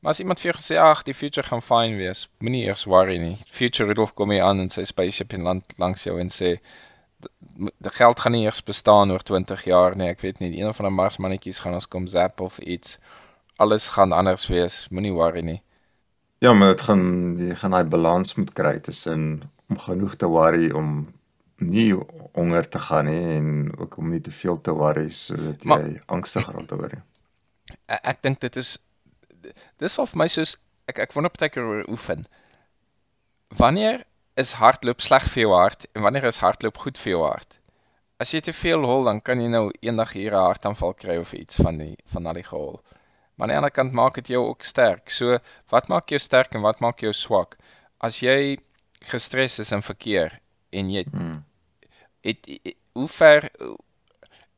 [0.00, 3.18] Maar as iemand vir jou gesê, "Ag, die future gaan fyn wees," moenie eers worry
[3.18, 3.36] nie.
[3.50, 6.58] Future Rudolph kom hier aan in sy spaceship en land langs jou en sê,
[7.20, 10.08] "D- mo- "Die geld gaan nie eers bestaan oor 20 jaar nie.
[10.08, 12.98] Ek weet nie, een van die Marsmannetjies gaan ons kom zap of iets.
[13.56, 14.86] Alles gaan anders wees.
[14.90, 15.62] Moenie worry nie."
[16.40, 20.70] Ja, maar dit gaan jy gaan daai balans moet kry tussen om genoeg te worry
[20.70, 21.12] om
[21.58, 21.92] nie
[22.34, 26.00] honger te gaan nie en ook om nie te veel te worry sodat Maar- jy
[26.06, 26.92] angstig raak daaroor.
[26.94, 27.02] nie.
[27.88, 28.78] Ek, ek dink dit is
[29.78, 30.56] dis of my soos
[30.88, 32.26] ek ek wonder partykeer oor oefen.
[33.56, 34.04] Wanneer
[34.36, 37.56] is hardloop sleg vir jou hart en wanneer is hardloop goed vir jou hart?
[38.20, 41.32] As jy te veel hol, dan kan jy nou eendag hier 'n hartaanval kry of
[41.34, 42.80] iets van die van al die gehol.
[43.36, 45.10] Maar aan die ander kant maak dit jou ook sterk.
[45.10, 45.38] So,
[45.70, 47.56] wat maak jou sterk en wat maak jou swak?
[48.00, 48.58] As jy
[49.00, 50.40] gestres is in verkeer
[50.72, 51.44] en jy Hmm.
[52.20, 53.50] Het, het hoe ver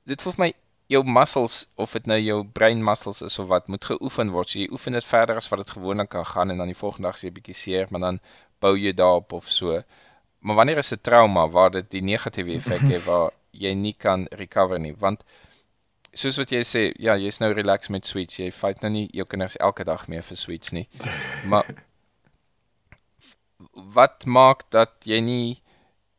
[0.08, 0.52] dit voel vir my
[0.90, 4.50] jou muscles of dit nou jou brein muscles is of wat moet geoefen word.
[4.50, 7.08] So jy oefen dit verder as wat dit gewoonlik kan gaan en dan die volgende
[7.08, 8.18] dag is jy bietjie seer, maar dan
[8.64, 9.82] bou jy daarop of so.
[10.40, 13.30] Maar wanneer is 'n trauma waar dit die negatiewe effek het waar
[13.64, 15.24] jy nie kan recover nie, want
[16.12, 18.38] soos wat jy sê, ja, jy's nou relax met sweets.
[18.38, 20.88] Jy fight nou nie jou kinders elke dag meer vir sweets nie.
[21.50, 21.66] Maar
[23.94, 25.62] wat maak dat jy nie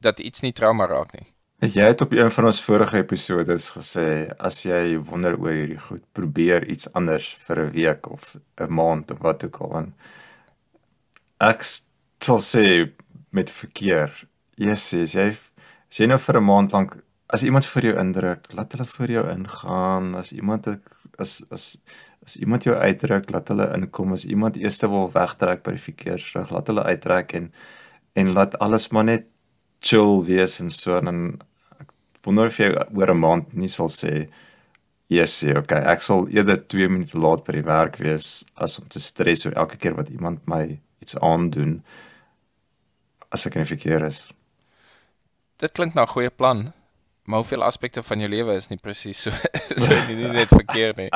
[0.02, 1.28] dat iets nie trauma raak nie?
[1.62, 4.06] Jy het op een van ons vorige episodes gesê
[4.40, 9.12] as jy wonder oor hierdie goed, probeer iets anders vir 'n week of 'n maand
[9.12, 9.94] of wat ook al en
[11.40, 11.62] ek
[12.20, 12.92] sal sê
[13.32, 14.28] met verkeer.
[14.58, 16.98] Jesus, jy as jy nou vir 'n maand lank
[17.30, 20.16] as iemand vir jou indruk, laat hulle vir jou ingaan.
[20.16, 20.68] As iemand
[21.20, 21.78] as as
[22.26, 24.14] as iemand jou uitdruk, laat hulle inkom.
[24.14, 27.52] As iemand eers wil wegtrek by die verkeersrig, laat hulle uittrek en
[28.14, 29.28] en laat alles maar net
[29.82, 31.22] chill wees en so en dan
[31.82, 31.90] ek
[32.26, 34.30] wonder of jy oor 'n maand nie sal sê
[35.12, 38.88] yes, sê okay, ek sal eerder 2 minute laat by die werk wees as om
[38.88, 41.82] te stres oor elke keer wat iemand my iets aandoen
[43.32, 44.28] as ek in die verkeer is.
[45.60, 46.72] Dit klink na 'n goeie plan.
[47.24, 49.32] Maar hoeveel aspekte van jou lewe is nie presies so
[49.84, 51.10] so nie, nie net verkeer nie.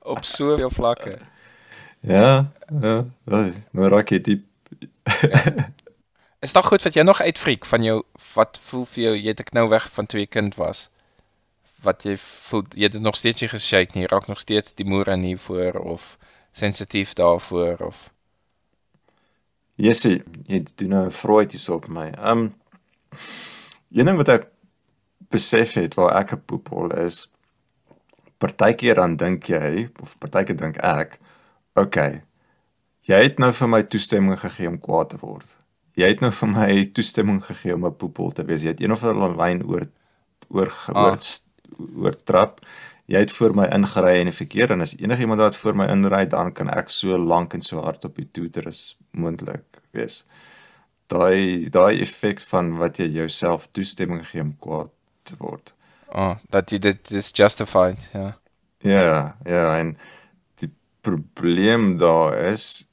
[0.00, 1.18] Op soveel vlakke.
[2.00, 2.46] Ja,
[2.82, 2.94] ja,
[3.26, 3.40] ja
[3.72, 4.44] nou raak jy diep.
[6.40, 7.98] Is daar goed wat jy nog uitfriek van jou
[8.32, 10.86] wat voel vir jou jy het ek nou weg van twee kind was?
[11.84, 14.86] Wat jy voel jy het dit nog steeds nie geshake nie, raak nog steeds die
[14.88, 16.16] moere nie voor of
[16.56, 18.08] sensitief daarvoor of
[19.80, 22.08] Jessie, jy doen nou 'n Freud hier op my.
[22.16, 22.54] Um
[23.92, 24.48] een ding wat ek
[25.28, 27.28] besef het waar ek 'n poephol is,
[28.38, 31.18] partykeer dan dink jy of partykeer dink ek,
[31.74, 32.22] okay,
[33.00, 35.59] jy het nou vir my toestemming gegee om kwaad te word.
[35.98, 38.62] Jy het nou vir my toestemming gegee om 'n poephol te wees.
[38.62, 39.88] Jy het een of ander lyn oor
[40.48, 41.18] oor oor
[41.96, 42.60] oor trap.
[43.06, 46.26] Jy het voor my ingery in die verkeer en as enigiemand wat voor my inry,
[46.26, 50.24] dan kan ek so lank en so hard op die toeter as moontlik wees.
[51.10, 54.90] Daai daai effek van wat jy jouself toestemming gee om kwaad
[55.22, 55.74] te word.
[56.14, 58.36] oh, dat jy dit is justified, ja.
[58.82, 59.96] Ja, ja, en
[60.62, 62.86] die probleem daar is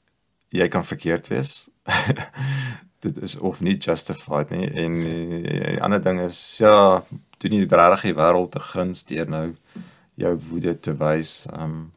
[0.54, 1.68] jy kan verkeerd wees.
[3.04, 7.04] dit is of nie justified nie en die, die ander ding is ja,
[7.38, 9.46] doen nie regtig die wêreld te guns deur nou
[10.18, 11.46] jou woede te wys.
[11.54, 11.92] Um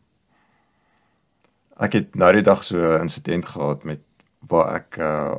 [1.81, 4.01] ek het nou die dag so 'n insident gehad met
[4.49, 5.35] waar ek uh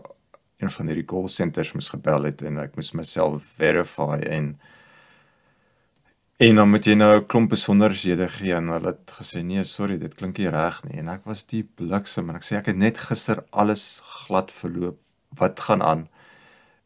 [0.63, 4.53] een van hierdie call centers moes gebel het en ek moes myself verify en
[6.43, 9.99] en dan moet jy nou 'n klomp besonderhede gee en hulle het gesê nee, sorry,
[9.99, 12.77] dit klink nie reg nie en ek was diep bliksem en ek sê ek het
[12.77, 14.99] net gister alles glad verloop.
[15.39, 16.09] Wat gaan aan?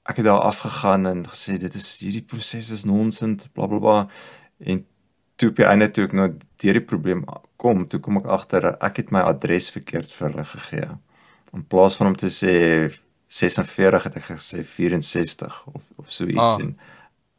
[0.07, 4.07] Ek het daar afgegaan en gesê dit is hierdie proses is nonsens, blablabla
[4.59, 4.85] en
[5.37, 6.29] toe op die einde toe ek nou
[6.63, 7.25] deur die probleem
[7.61, 10.89] kom, toe kom ek agter ek het my adres verkeerd vir hulle gegee.
[11.57, 12.55] In plaas van om te sê
[13.27, 16.63] 46 het ek gesê 64 of of so iets Ah.
[16.63, 16.79] en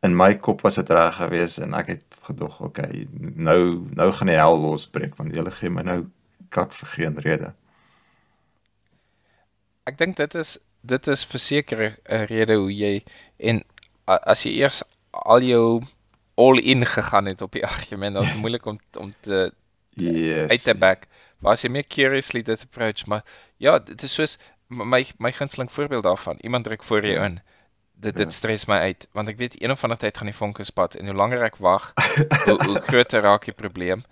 [0.04, 4.28] in my kop was dit reg geweest en ek het gedog, okay, nou nou gaan
[4.32, 6.02] die hel losbreek want hulle gee my nou
[6.50, 7.54] kak vir geen rede.
[9.88, 13.04] Ek dink dit is dit is verseker 'n rede hoe jy
[13.38, 13.63] en
[14.06, 15.82] as jy eers al jou
[16.38, 19.52] all in gegaan het op die argument, dan is dit moeilik om om te
[19.98, 20.52] Yes.
[20.52, 21.08] uit te back.
[21.40, 23.24] Maar as jy meer curiously dit approach, maar
[23.58, 24.38] ja, dit is soos
[24.68, 26.38] my my gunsteling voorbeeld daarvan.
[26.42, 27.40] Iemand druk voor jou in.
[28.00, 28.32] Dit dit Ja.
[28.32, 31.06] stres my uit want ek weet een of ander tyd gaan die vonke spat en
[31.06, 31.94] hoe langer ek wag,
[32.46, 34.04] hoe, hoe groter raak die probleem.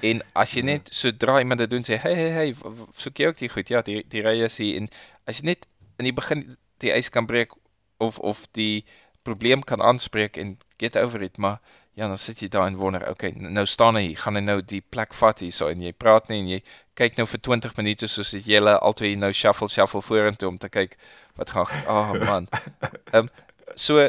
[0.00, 2.54] En as jy net sodra iemand dit doen sê, "Hey hey hey,
[2.96, 4.88] soek jy ook die goed?" Ja, die die ry is hier en
[5.26, 5.66] as jy net
[5.98, 6.44] in die begin
[6.82, 7.54] die ys kan breek
[8.02, 8.84] of of die
[9.24, 11.60] probleem kan aanspreek en get over it, maar
[11.94, 14.58] ja, dan sit jy daar en wonder, okay, nou staan hy hier, gaan hy nou
[14.66, 16.58] die plek vat hierso en jy praat nie en jy
[16.98, 20.70] kyk nou vir 20 minute soos dit julle albei nou shuffle shuffle vorentoe om te
[20.72, 20.98] kyk
[21.38, 22.50] wat gaan ah oh, man.
[23.14, 23.30] Ehm um,
[23.78, 24.02] so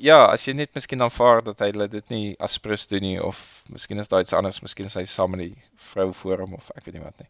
[0.00, 3.40] ja, as jy net miskien aanvaar dat hy dit nie as prins doen nie of
[3.68, 6.70] miskien is daar iets anders, miskien is hy saam met die vrou voor hom of
[6.76, 7.28] ek weet nie wat nie.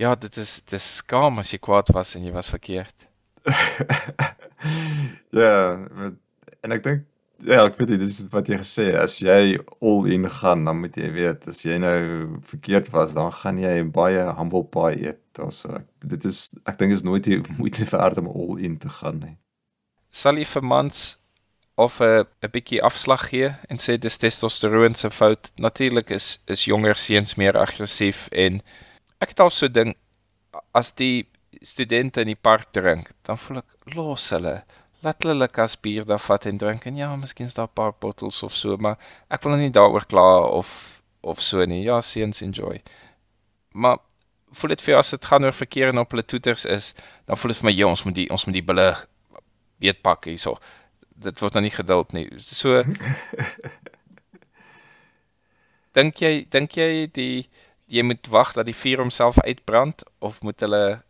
[0.00, 2.96] Ja, dit is dis skaam as jy kwaad was en jy was verkeerd.
[5.42, 5.52] ja,
[6.00, 6.18] wat-
[6.64, 7.06] en ek dink
[7.44, 10.96] ja, ek weet nie, dis wat jy gesê as jy all in gaan, dan moet
[11.00, 15.22] jy weet as jy nou verkeerd was, dan gaan jy baie humble pie eet.
[15.40, 18.92] Also ek, dit is ek dink is nooit die moeite werd om all in te
[19.00, 19.36] gaan nie.
[20.10, 21.00] Sal jy vir mans
[21.80, 25.52] of 'n 'n bietjie afslag gee en sê dis testosteroon se fout.
[25.56, 28.60] Natuurlik is is jonger seuns meer aggressief en
[29.20, 29.94] ek het al so ding
[30.76, 31.28] as die
[31.62, 34.60] studente in die park drink, dan voel ek los hulle.
[35.04, 37.78] Laat hulle 'n kas bier daar vat en drink en ja, miskien is daar 'n
[37.80, 38.96] paar bottels of so, maar
[39.30, 40.28] ek wil nou nie daaroor kla
[40.60, 40.68] of
[41.22, 41.82] of so nie.
[41.82, 42.82] Ja, seuns enjoy.
[43.72, 43.98] Maar
[44.52, 46.94] voel dit vir jou as dit gaan oor verkeer en op hulle toeters is,
[47.26, 48.88] dan voel dit vir my ja, ons moet die ons moet die bulle
[49.80, 50.58] beetpak hierso.
[51.10, 52.28] Dit word nou nie geduld nie.
[52.38, 52.82] So
[55.98, 57.48] dink jy dink jy die
[57.90, 61.02] jy moet wag dat die vuur homself uitbrand of moet hulle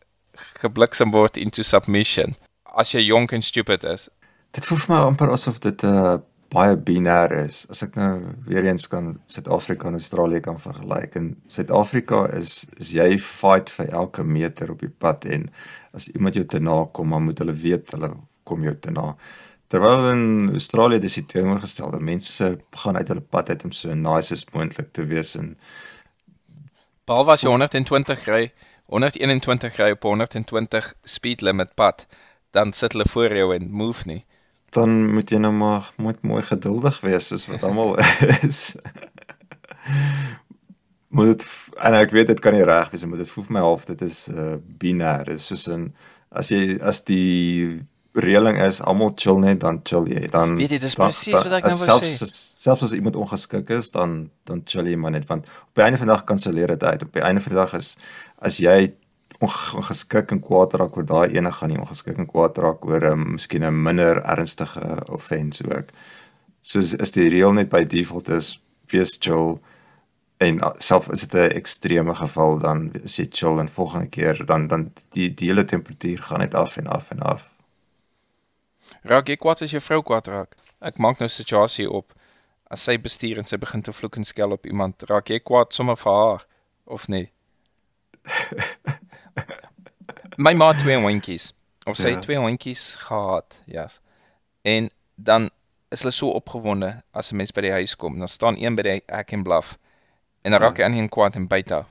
[0.62, 4.08] gebliksem word into submission as jy jonk en stupid is?
[4.56, 6.18] Dit voel vir my amper asof dit 'n uh,
[6.50, 7.66] baie binêr is.
[7.70, 11.14] As ek nou weer eens kan Suid-Afrika en Australië kan vergelyk.
[11.14, 15.50] In Suid-Afrika is is jy fight vir elke meter op die pad en
[15.94, 18.10] as iemand jou te na kom, dan moet hulle weet hulle
[18.44, 19.14] kom jou te na.
[19.70, 22.00] Terwyl in Australië dis die teenoorgestelde.
[22.02, 25.54] Mense gaan uit hulle pad uit om so nice as moontlik te wees en
[27.10, 28.52] Behalwe as jy 120 ry,
[28.94, 32.04] 121 ry op 120 speed limit pad,
[32.54, 34.22] dan sit hulle voor jou en move nie.
[34.70, 37.96] dan moet jy nou maar moet mooi geduldig wees soos wat almal
[38.46, 38.76] is.
[41.08, 41.46] moet dit
[41.82, 44.06] en ek weet dit kan nie reg wees maar dit voel vir my half dit
[44.06, 45.26] is uh, binêr.
[45.26, 45.88] Dit is soos in
[46.30, 47.82] as jy as die
[48.18, 50.26] reëling is almal chill net dan chill jy.
[50.30, 52.28] Dan Weet jy, dis presies wat ek nou wou selfs, sê.
[52.64, 56.00] Selfs as iemand ongeskik is, dan dan chill jy maar net want op die einde
[56.00, 57.02] van die dag kanselleer dit uit.
[57.06, 57.96] Op die einde van die dag is
[58.42, 58.92] as jy
[59.40, 63.00] onge- ongeskik en kwaad raak oor daai ene gaan nie ongeskik en kwaad raak oor
[63.00, 65.94] 'n um, miskien 'n minder ernstige offense ook.
[66.60, 69.58] Soos is die reël net by default is wees chill
[70.38, 74.46] en uh, self is dit 'n ekstreme geval dan is jy chill en volgende keer
[74.46, 77.50] dan dan die die hele temperatuur gaan net af en af en af.
[79.04, 80.56] Raak jy kwaad as jou vrou kwaad raak?
[80.80, 82.12] Ek maak nou 'n situasie op.
[82.70, 85.72] As sy bestuur en sy begin te vloek en skel op iemand, raak jy kwaad
[85.74, 86.46] sommer vir haar
[86.86, 87.30] of nie?
[90.38, 91.52] My ma twee hondjies.
[91.86, 92.20] Of sy Ja.
[92.20, 93.82] twee hondjies gehad, ja.
[93.82, 94.00] Yes.
[94.62, 95.50] En dan
[95.90, 98.18] is hulle so opgewonde as 'n mens by die huis kom.
[98.18, 99.78] Dan staan een by die hek en blaf.
[100.42, 101.86] En dan raak hy aan die een kwaad en byt haar.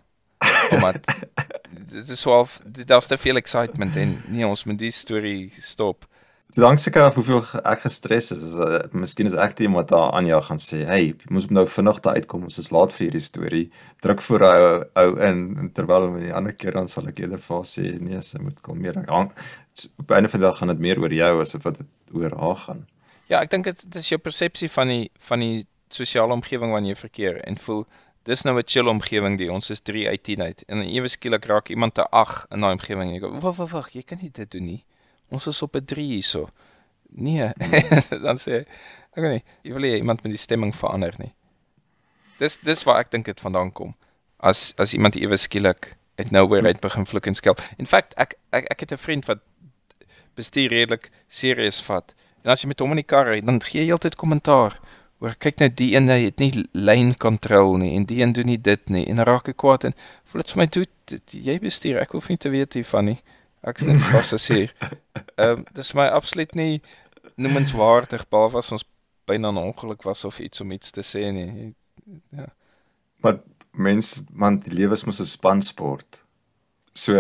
[0.72, 1.06] Omdat
[1.94, 6.06] dit is so half daar's te veel excitement en nee, ons moet die storie stop.
[6.50, 8.42] Dit hang seker af hoeveel ek gestres is.
[8.42, 11.52] is uh, miskien is ek die iemand daar aan jou gaan sê, "Hey, jy moet
[11.54, 12.48] nou vinnig daar uitkom.
[12.48, 13.68] Ons is laat vir hierdie storie."
[14.02, 17.38] Druk voor ou ou in en terwyl met die ander keer dan sal ek eerder
[17.38, 19.32] vir haar sê, "Nee, sy moet kalmeer." Ek hang
[20.00, 22.56] op 'n van die dag gaan dit meer oor jou as wat dit oor haar
[22.56, 22.88] gaan.
[23.28, 26.96] Ja, ek dink dit is jou persepsie van die van die sosiale omgewing waarin jy
[26.96, 27.86] verkeer en voel
[28.24, 31.46] dis nou 'n chill omgewing die ons is 3 uit 10 uit en ewe skielik
[31.46, 34.18] raak iemand te 8 in daai omgewing en jy go wag wag wag jy kan
[34.22, 34.84] nie dit doen nie.
[35.30, 36.50] Ons is op 'n 3 hierso.
[37.10, 37.50] Nee,
[38.26, 38.66] dan sê
[39.16, 41.34] ek weet nie, jy wil nie iemand met die stemming verander nie.
[42.40, 43.96] Dis dis waar ek dink dit vandaan kom.
[44.38, 47.58] As as iemand ewe skielik uit nowhere uit begin vloek en skel.
[47.78, 49.42] In feite ek ek ek het 'n vriend wat
[50.36, 52.14] bestuur redelik serieus vat.
[52.44, 54.80] En as jy met hom in die kar ry, dan gee jy heeltyd kommentaar.
[55.20, 58.48] Oor kyk nou die een hy het nie lane control nie en die een doen
[58.48, 59.96] nie dit nie en raak ek kwaad en
[60.32, 60.86] voel dit vir my toe
[61.50, 63.18] jy bestuur ek hoef nie te weet hiervan nie.
[63.62, 64.74] Ek's net passasier.
[65.36, 66.82] Ehm um, dis my absoluut nie
[67.36, 68.86] noemenswaardig behalwe as ons
[69.30, 71.76] byna 'n ongeluk was of iets om iets te sê nie.
[73.22, 73.40] Maar
[73.72, 76.24] mens man die lewe is mos 'n spansport.
[76.94, 77.16] So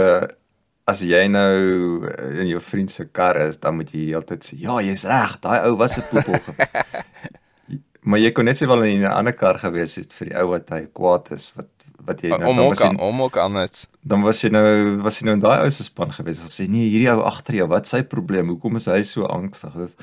[0.89, 2.10] as jy nou
[2.41, 5.60] in jou vriend se kar is, dan moet jy heeltyd sê, "Ja, jy's reg, daai
[5.67, 6.78] ou was 'n poepel." geweest."
[8.10, 10.69] maar jy kon net sowel in 'n ander kar gewees het vir die ou wat
[10.69, 11.79] hy kwaad is wat
[12.10, 13.88] wat jy nou Om dan ook was aan, om ook dit.
[14.12, 16.41] dan was jy nou was jy nou in daai ou se span gewees.
[16.43, 18.50] As jy nee, hierdie ou agter jou, wat sy probleem?
[18.50, 19.74] Hoekom is hy so angstig?
[19.78, 19.95] Dit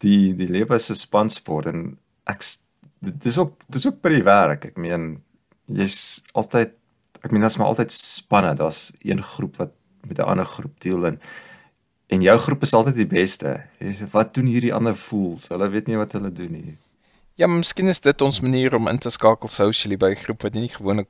[0.00, 2.62] die die lewe is 'n spansport en ek s-
[3.02, 4.64] dit is ook dis ook by die werk.
[4.64, 5.22] Ek meen
[5.68, 6.72] jy's altyd
[7.22, 8.54] ek meen daar's maar altyd spanne.
[8.56, 9.72] Daar's een groep wat
[10.08, 11.20] met 'n ander groep deel en
[12.10, 13.62] en jou groep is altyd die beste.
[13.80, 15.48] Jy sê wat doen hierdie ander fools?
[15.48, 16.76] Hulle weet nie wat hulle doen nie.
[17.36, 20.54] Ja, miskien is dit ons manier om in te skakel socially by 'n groep wat
[20.54, 21.08] jy nie gewoonlik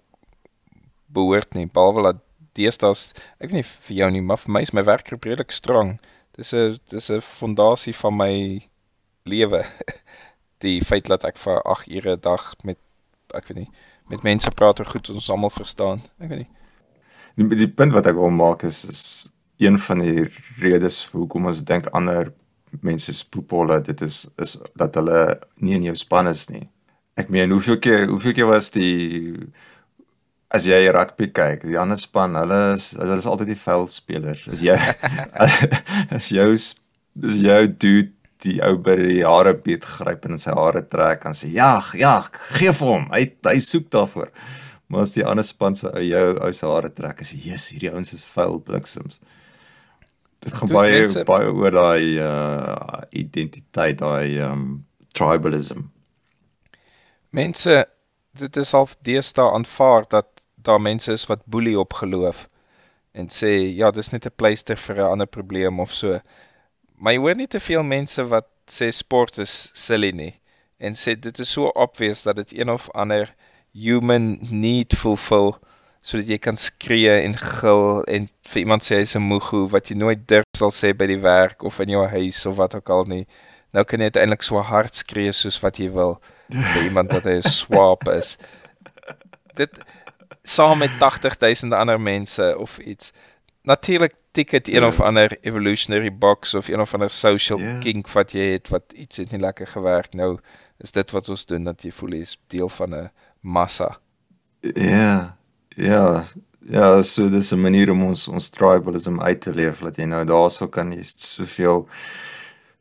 [1.13, 2.23] behoort nie, behalwe dat
[2.59, 2.95] deesdae
[3.39, 5.99] ek weet nie vir jou nie, maar vir my is my werkgroep redelik strong.
[6.37, 8.33] Dis 'n dis 'n fondasie van my
[9.25, 9.65] lewe.
[10.65, 12.79] Die feit dat ek vir 8 ure 'n dag met
[13.35, 13.71] ek weet nie,
[14.09, 16.01] met mense praat oor goed wat ons almal verstaan.
[16.19, 16.51] Ek weet nie.
[17.37, 21.63] Die, die punt wat ek wil maak is is een van die redes hoekom ons
[21.63, 22.33] dink ander
[22.81, 26.69] mense is poepolle, dit is is dat hulle nie in jou span is nie.
[27.19, 29.35] Ek meen, hoeveel keer hoeveel keer was die
[30.51, 34.47] as jy rugby kyk, die ander span, hulle is hulle is altyd die veldspelers.
[34.51, 35.59] As jy as,
[36.19, 40.55] as jou as jou dude die ou by die hare beet gryp en in sy
[40.57, 43.07] hare trek en sê jag, jag, gee vir hom.
[43.13, 44.33] Hy hy soek daarvoor.
[44.91, 47.93] Maar as die ander span se ou jou ou se hare trek, is yes, hierdie
[47.93, 49.21] ouens is vuil bliksems.
[50.41, 54.67] Dit gaan baie mense- baie oor daai uh identiteit, daai um
[55.15, 55.87] tribalism.
[57.31, 57.85] Mense
[58.41, 62.49] dit is al deesdae aanvaar dat daar mense is wat boelie op geloof
[63.13, 66.21] en sê ja, dis net 'n pleister vir 'n ander probleem of so.
[66.97, 70.35] Maar jy hoor nie te veel mense wat sê sport is silly nie
[70.79, 73.35] en sê dit is so obvious dat dit een of ander
[73.73, 75.55] human need fulfill
[76.01, 79.97] sodat jy kan skree en gil en vir iemand sê hy's 'n moegu wat jy
[79.97, 83.05] nooit durf sal sê by die werk of in jou huis of wat ook al
[83.05, 83.27] nie.
[83.73, 86.17] Nou kan jy uiteindelik so hard skree soos wat jy wil
[86.73, 88.39] vir iemand dat hy 'n swap is.
[89.61, 89.77] Dit
[90.43, 93.13] saam met 80000 ander mense of iets.
[93.63, 94.87] Natuurlik tik dit een Ja.
[94.87, 97.79] of ander evolutionary box of een of ander social Ja.
[97.79, 100.39] kink wat jy het wat iets het nie lekker gewerk nou
[100.79, 103.99] is dit wat ons doen dat jy voel jy is deel van 'n massa.
[104.75, 105.37] Ja.
[105.69, 106.25] Ja.
[106.61, 110.25] Ja, so dis 'n manier om ons ons tribalism uit te leef dat jy nou
[110.25, 111.89] daarso kan jy soveel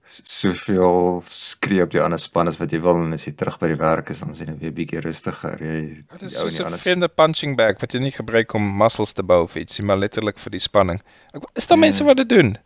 [0.10, 3.68] soveel skree op die ander span as wat jy wil en as jy terug by
[3.68, 5.58] die werk is dan is jy nou weer bietjie rustiger.
[5.62, 9.24] Jy Dit is die 'n vreemde punching bag wat jy nie gebruik om muscles te
[9.24, 11.02] bou of ietsie, maar letterlik vir die spanning.
[11.34, 11.82] Ek, is daar Ja.
[11.86, 12.58] mense wat dit doen?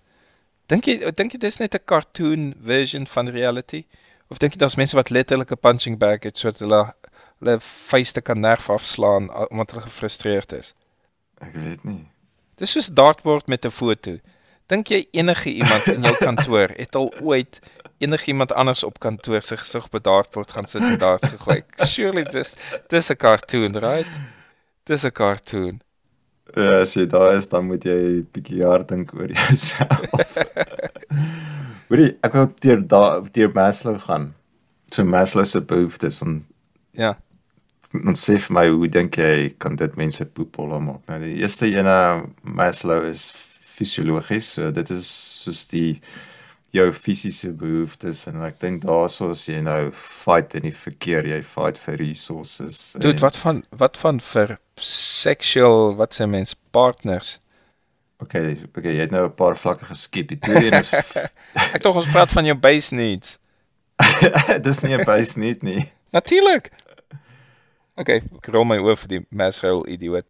[0.68, 3.86] Dink jy dink jy dis net 'n cartoon version van reality?
[4.30, 6.94] Of dink jy daar's mense wat letterlik 'n punching bag het sodat hulle
[7.40, 10.74] hulle vuiste kan nerf afslaan omdat hulle gefrustreerd is?
[11.42, 12.08] Ek weet nie.
[12.58, 14.18] Dis soos dartboard met 'n foto.
[14.74, 17.60] Dink jy enige iemand in jou kantoor het al ooit
[18.02, 21.62] enige iemand anders op kantoor se gesig op 'n dartboard gaan sit en darts gegooi?
[21.78, 22.56] Surely dis
[22.90, 24.10] dis 'n cartoon, right?
[24.90, 25.82] Dis 'n cartoon.
[26.56, 30.36] Ja, as jy daar is, dan moet jy bietjie hard dink oor jouself.
[31.90, 34.34] Hoorie, ek wou deur daar deur Maslow gaan.
[34.92, 36.46] So Maslow se behoeftes en
[36.92, 37.16] Ja.
[37.94, 41.02] dan sê vir my hoe dink jy kan dit mense poepolle maak?
[41.08, 43.32] Nou die eerste ene Maslow is
[43.74, 44.52] fisiologies.
[44.56, 45.10] So dit is
[45.44, 46.02] soos die
[46.74, 51.42] jou fisiese behoeftes en ek dink daarso as jy nou fight in die verkeer, jy
[51.46, 52.96] fight vir resources.
[52.98, 57.38] Dude, en- wat van wat van vir sexual wat sê mens partners?
[58.24, 60.28] Okay, okay, jy het nou 'n paar vlakke geskep.
[60.34, 60.92] Die tweede een is
[61.76, 63.38] Ek tog ons praat van jou base needs.
[64.68, 65.92] dis nie 'n base net nie.
[66.12, 66.72] Natuurlik.
[67.96, 70.26] Okay, ek rol my oor vir die masrol idioot.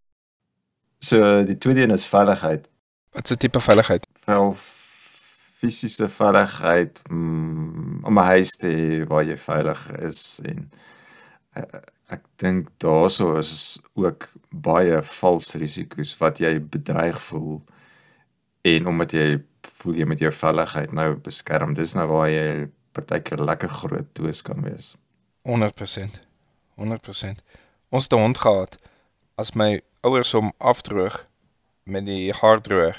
[0.99, 2.67] So die tweede een is veiligheid.
[3.13, 4.07] Wat 'n tipe veiligheid?
[4.25, 4.53] Wel
[5.63, 10.71] fisiese veiligheid mm, om 'n huis te hê waar jy veilig is en
[11.55, 17.61] uh, ek dink daaroor is ook baie vals risiko's wat jy bedreig voel
[18.61, 19.27] en omdat jy
[19.61, 21.73] voel jy met jou veiligheid nou beskerm.
[21.73, 24.95] Dis nou waar jy partykeer lekker groot doos kan wees.
[25.47, 26.19] 100%.
[26.75, 27.43] 100%.
[27.89, 28.77] Ons het 'n hond gehad.
[29.35, 31.25] As my ouers hom afdroog
[31.83, 32.97] met die haardroër,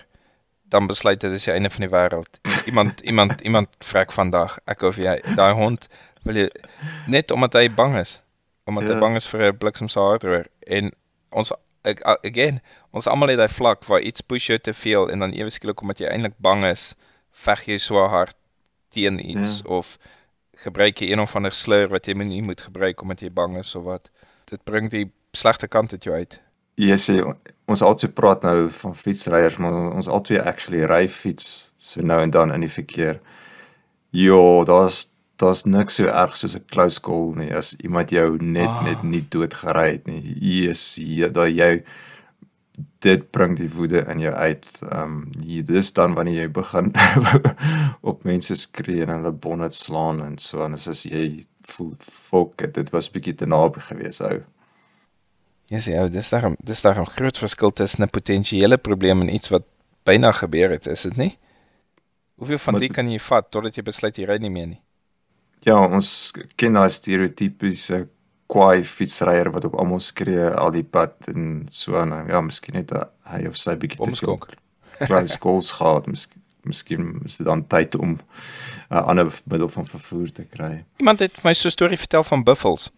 [0.69, 2.41] dan besluit dit is die einde van die wêreld.
[2.67, 4.59] Iemand iemand iemand vrek vandag.
[4.67, 5.89] Ek of jy, daai hond
[6.25, 6.49] wil jy
[7.07, 8.21] net omdat hy bang is.
[8.65, 9.01] Omdat hy Ja.
[9.01, 10.93] bang is vir 'n bliksemse haardroër en
[11.31, 11.53] ons
[11.85, 12.61] ek, again,
[12.93, 15.81] ons almal het daai vlak waar iets push jou te veel en dan ewe skielik
[15.83, 16.95] omdat jy eintlik bang is,
[17.33, 18.37] veg jy so hard
[18.91, 19.71] teen iets Ja.
[19.77, 19.99] of
[20.65, 23.75] gebruik jy een of ander slur wat jy nie moet gebruik omdat jy bang is
[23.75, 24.09] of wat.
[24.47, 26.41] Dit bring die slegte kant uit jou uit.
[26.77, 27.19] Jy sê
[27.71, 32.31] ons altyd praat nou van fietsryers, maar ons altyd actually ry fiets so nou en
[32.31, 33.21] dan in die verkeer.
[34.11, 35.11] Ja, daar's
[35.43, 38.85] daar's niks so erg soos 'n close call nie as iemand jou net Ah.
[38.85, 40.23] net nie doodgery het nie.
[40.41, 41.83] Jesus, jy daai jy
[43.01, 44.83] dit bring die woede in jou uit.
[44.91, 46.93] Ehm um, dis dan wanneer jy begin
[48.11, 52.73] op mense skree en hulle bonnet slaan en so en as as jy voel fok
[52.75, 54.41] dit was bietjie te naby gewees ou.
[55.73, 59.49] Ja, sê ou, dis daarom dis daarom groot verskil tussen 'n potensiële probleem en iets
[59.49, 59.63] wat
[60.05, 61.39] byna gebeur het, is dit nie?
[62.37, 64.81] Hoeveel van Maar- die kan jy vat totdat jy besluit jy ry nie meer nie?
[65.63, 68.09] Ja, ons ken daai stereotypiese
[68.47, 72.27] kwaai fietsryer wat op almal skree al die pad en so aan.
[72.29, 72.91] Ja, miskien het
[73.25, 74.39] hy of sy bietjie te veel
[75.07, 76.07] close calls gehad.
[76.07, 78.19] Miskien miskien is dit dan tyd om
[78.91, 80.85] 'n ander middel van vervoer te kry.
[80.99, 82.91] Iemand het vir my so 'n storie vertel van buffels.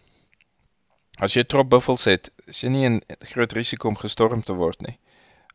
[1.19, 2.97] As jy trop buffels het, is jy nie in
[3.31, 4.97] groot risiko om gestorm te word nie.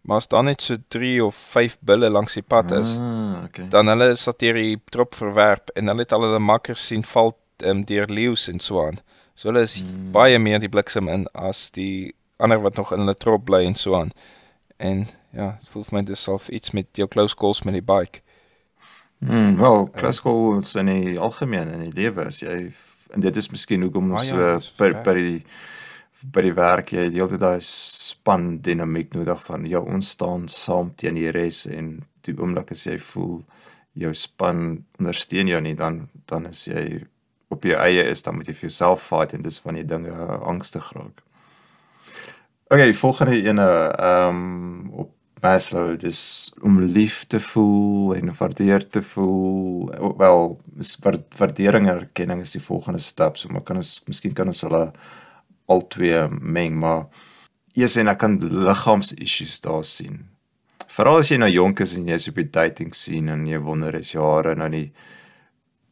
[0.02, 3.68] Maar as daar net so 3 of 5 bulle langs die pad is, Ah, okay.
[3.70, 7.36] dan hulle sal deur die trop verwerp en hulle het al hulle makkers sien val
[7.62, 8.98] um, deur leeu's en so aan.
[9.34, 10.10] So hulle is Hmm.
[10.12, 13.74] baie meer die bliksem in as die ander wat nog in hulle trop bly en
[13.78, 14.10] so aan.
[14.78, 17.82] En ja, dit voel vir my dis self iets met jou close calls met die
[17.94, 18.20] bike.
[19.22, 22.72] Hmm, wel, close calls in die algemeen in die lewe as jy
[23.14, 25.38] en dit is miskien hoekom Ah, ons ja, so dis by by die
[26.34, 30.92] by die werk jy het heeltyd daai span dinamiek nodig van ja ons staan saam
[30.96, 31.96] teen die res en
[32.26, 33.40] die oomblik as jy voel
[33.98, 37.02] jou span ondersteun jou nie dan dan is jy
[37.52, 40.92] op jou eie is dan moet jy vir jouself fight en dis wanneer dinge angstig
[40.96, 41.20] raak.
[42.72, 43.66] Okay, volgende ene
[43.98, 45.10] ehm um, op
[45.42, 49.88] Maslow dis om lief te voel en waardeer te voel.
[50.18, 50.44] Wel,
[50.78, 53.36] is wa- waardering en erkenning is die volgende stap.
[53.36, 54.92] So maar kan ons miskien kan ons hulle
[55.66, 57.06] al twee meng, maar
[57.74, 60.28] eers en ek kan liggaams issues daar sien.
[60.92, 63.94] Veral as jy nou jonk is en jy's op die dating scene en jy wonder
[63.98, 64.92] is jou hare nou nie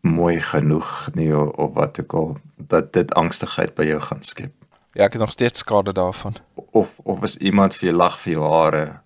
[0.05, 4.53] mooi genoeg nie of, of wat ook al dat dit angstigheid by jou gaan skep
[4.95, 6.35] Ja, ek het nog steeds skade daarvan.
[6.73, 9.01] of of as iemand vir jou lag vir jou hare.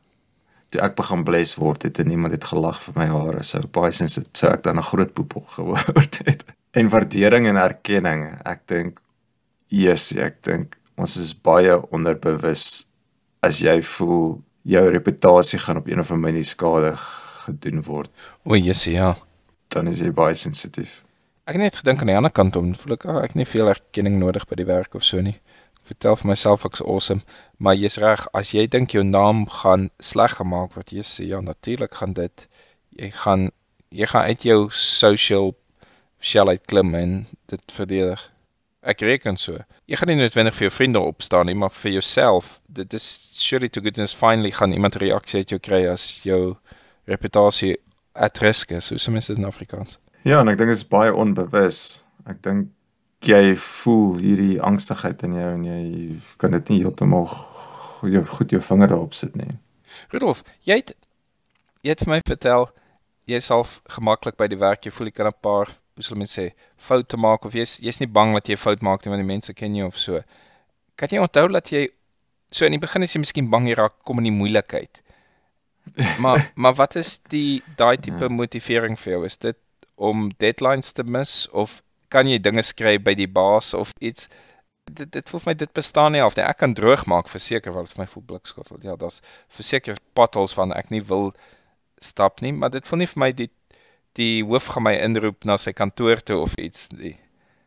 [0.75, 3.93] Toe ek begin bles word het en iemand het gelag vir my hare, sou baie
[3.95, 6.43] sins dit sou ek dan 'n groot poepel geword het.
[6.79, 8.99] En waardering en erkenning, ek dink
[9.71, 12.87] yes, ek dink ons is baie onderbewus
[13.41, 16.97] as jy voel jou reputasie gaan op een of ander manier skade
[17.47, 18.11] gedoen word,
[18.43, 19.15] O, jessie, ja.
[19.69, 21.05] dan is jy baie sensitief.
[21.47, 23.47] Ek het net gedink aan die ander kant om, voel ek, oh, ek het nie
[23.47, 25.39] veel erkenning nodig by die werk of so nie.
[25.85, 27.21] Vertel vir myself ek's awesome,
[27.59, 31.43] maar jy's reg, as jy dink jou naam gaan sleg gemaak word, jy sê ja,
[31.45, 32.47] natuurlik gaan dit
[32.97, 33.51] jy gaan
[33.95, 35.53] jy gaan uit jou social
[36.21, 37.13] shell uit klim en
[37.53, 38.23] dit verdedig.
[38.85, 39.61] Ek reken so.
[39.89, 42.59] Jy gaan nie noodwendig vir jou vriende opstaan nie, maar vir jouself.
[42.69, 43.05] Dit is
[43.41, 46.57] surely to goodness finally gaan iemand reaksie uit jou kry as jou
[47.09, 47.77] reputasie
[48.13, 48.91] at risk is.
[48.93, 49.99] Sê mense dit in Afrikaans?
[50.25, 51.81] Ja, en ek dink dit is baie onbewus.
[52.29, 52.73] Ek dink
[53.29, 55.81] jy voel hierdie angstigheid in jou en jy
[56.41, 57.29] kan dit nie heeltemal
[58.11, 59.59] jou, goed jou vinger daarop sit nie.
[60.13, 60.95] Rudolf, jy het
[61.85, 62.69] jy het vir my vertel
[63.31, 66.41] jy self gemaklik by die werk, jy voel jy kan 'n paar, hoe sal mense
[66.41, 69.23] sê, foute maak of jy's jy's nie bang dat jy 'n fout maak nie want
[69.23, 70.23] die mense ken jou of so.
[70.97, 71.89] Kan jy onthou dat jy
[72.51, 75.03] so in die begin is jy miskien bang jy raak kom in die moeilikheid.
[76.23, 79.25] Maar maar wat is die daai tipe motivering vir jou?
[79.25, 79.59] Is dit
[79.97, 81.83] om deadlines te mis of
[82.15, 84.31] kan jy dinge skryf by die baas of iets?
[84.93, 86.45] dit dit voel vir my dit bestaan nie half nie.
[86.45, 88.81] Ek kan droog maak verseker wat vir my voel blikskottel.
[88.85, 89.21] Ja, daar's
[89.57, 91.33] verseker potholes van ek nie wil
[92.05, 93.51] stap nie, maar dit voel nie vir my die
[94.15, 97.17] die hoof gaan my inroep na sy kantoor toe of iets nie.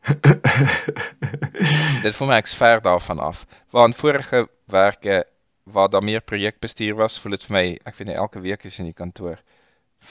[2.06, 3.44] dit voel my ek's ver daarvan af.
[3.76, 5.26] Waar in vorige werke
[5.68, 8.80] waar daar meer projekbestuur was, voel dit vir my ek weet nie elke week is
[8.80, 9.42] in die kantoor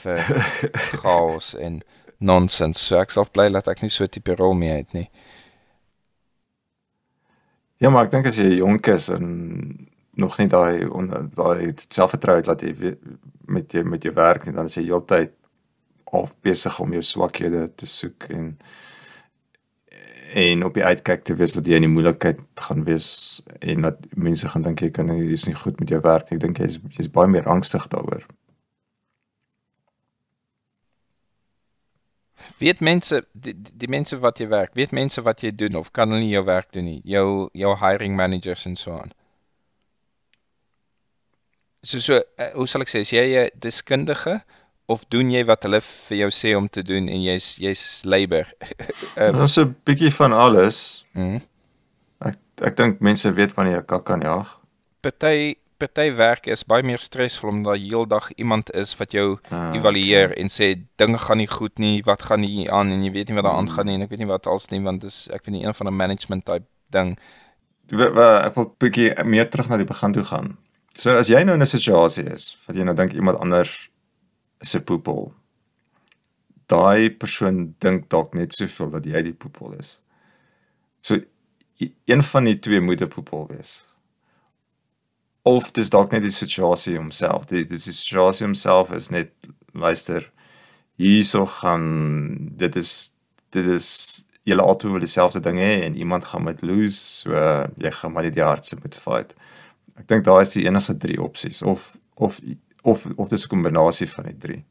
[0.02, 0.20] vir
[1.00, 1.80] chaos en
[2.18, 2.80] nonsens.
[2.80, 5.08] So ek sal bly dat ek nie so tipe rol meer het nie.
[7.82, 9.26] Ja, maar ek dink as jy jonk is en
[10.16, 10.86] nog nie daai
[11.36, 12.94] daai selfvertroue het dat jy
[13.52, 15.34] met jou met jou werk nie, dan is jy heeltyd
[16.10, 18.54] half besig om jou swakhede te soek en
[20.36, 23.08] en op die uitkyk te wees dat jy in die moeilikheid gaan wees
[23.60, 26.30] en dat mense gaan dink jy kan jy is nie goed met jou werk.
[26.30, 26.36] nie.
[26.36, 28.26] Ek dink jy is jy's baie meer angstig daaroor.
[32.58, 36.10] Weet mense die, die mense wat jy werk, weet mense wat jy doen of kan
[36.10, 37.00] hulle nie jou werk doen nie.
[37.04, 39.12] Jou jou hiring managers en so aan.
[41.86, 44.40] So so uh, hoe sal ek sê, is jy 'n deskundige
[44.88, 48.46] of doen jy wat hulle vir jou sê om te doen en jy's jy's labor?
[49.16, 51.04] Um, Ons 'n bietjie van alles.
[51.14, 51.40] mm.
[52.20, 54.48] Ek ek dink mense weet wanneer jy kak kan jaag.
[55.00, 59.74] Party party werk is baie meer stresvol omdat daar heeldag iemand is wat jou Ah,
[59.74, 63.28] evalueer en sê dinge gaan nie goed nie, wat gaan nie aan en jy weet
[63.28, 63.68] nie wat daar Hmm.
[63.68, 65.74] aangaan nie en ek weet nie wat als nie want dis ek weet nie een
[65.74, 67.18] van 'n management type ding.
[67.90, 70.56] Ek wil bietjie meer terug na die begin toe gaan.
[70.98, 73.90] So as jy nou in 'n situasie is wat jy nou dink iemand anders
[74.60, 75.32] is 'n poepel.
[76.66, 80.00] Daai persoon dink dalk net soveel dat jy die poepel is.
[81.00, 81.14] So
[81.78, 83.86] e- een van die twee moet 'n poepel wees.
[85.46, 87.46] Of dis dalk net die situasie homself.
[87.50, 89.30] Die die situasie homself is net
[89.72, 90.26] luister
[90.96, 91.84] hierso gaan
[92.56, 93.12] dit is
[93.54, 93.88] dit is
[94.46, 97.34] julle albei wil dieselfde ding hê en iemand gaan met lose so
[97.82, 99.34] jy gaan maar net die hardste moet fight.
[99.96, 102.40] Ek dink daar is die enigste drie opsies of of
[102.82, 104.64] of of dis 'n kombinasie van die drie.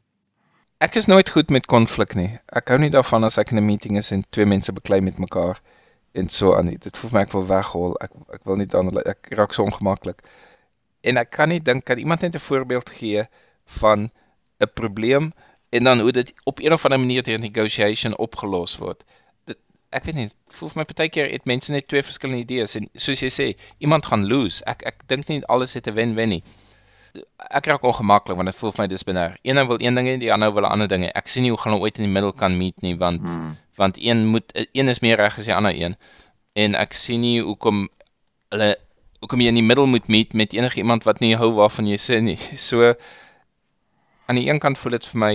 [0.80, 2.38] Ek is nooit goed met konflik nie.
[2.52, 5.18] Ek hou nie daarvan as ek in 'n meeting is en twee mense beklei met
[5.18, 5.60] mekaar
[6.12, 6.78] en so aan nie.
[6.78, 7.96] Dit voel vir my ek wil weghol.
[8.00, 10.22] Ek ek wil nie dan ek raak so ongemaklik.
[11.06, 13.26] En ek kan nie dink kan iemand net 'n voorbeeld gee
[13.80, 14.10] van
[14.60, 15.32] 'n probleem
[15.70, 19.04] en dan hoe dit op een of ander manier deur negotiation opgelos word.
[19.44, 19.58] Dit
[19.90, 23.20] ek weet nie, voel vir my partykeer het mense net twee verskillende idees en soos
[23.20, 23.46] jy sê,
[23.78, 24.64] iemand gaan lose.
[24.64, 26.42] Ek ek dink nie alles het 'n wen-wen nie.
[27.50, 29.36] Ek raak ongemaklik want dit voel vir my dis binêr.
[29.42, 31.04] Een wil een ding hê, die ander wil 'n ander ding.
[31.14, 33.56] Ek sien nie hoe gaan hulle ooit in die middel kan meet nie want Hmm.
[33.76, 35.96] want een moet een is meer reg as die ander een.
[36.54, 37.88] En ek sien nie hoekom
[38.50, 38.76] hulle
[39.26, 41.96] hoekom jy in die middel moet meet met enige iemand wat nie hou waarvan jy
[41.98, 42.38] sê nie.
[42.56, 42.94] So
[44.30, 45.32] aan die een kant voel dit vir my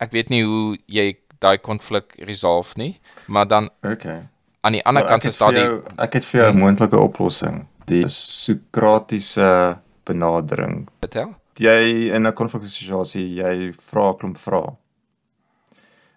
[0.00, 4.22] ek weet nie hoe jy daai konflik resolve nie, maar dan Okay.
[4.64, 5.66] aan die ander Maar kant is daar die
[5.98, 6.60] ek het vir jou 'n Hmm.
[6.64, 7.66] moontlike oplossing.
[7.86, 10.88] Die Sokratiese benadering.
[11.00, 11.34] vertel.
[11.56, 14.76] Jy in 'n konfliksituasie, jy vra 'n klomp vrae.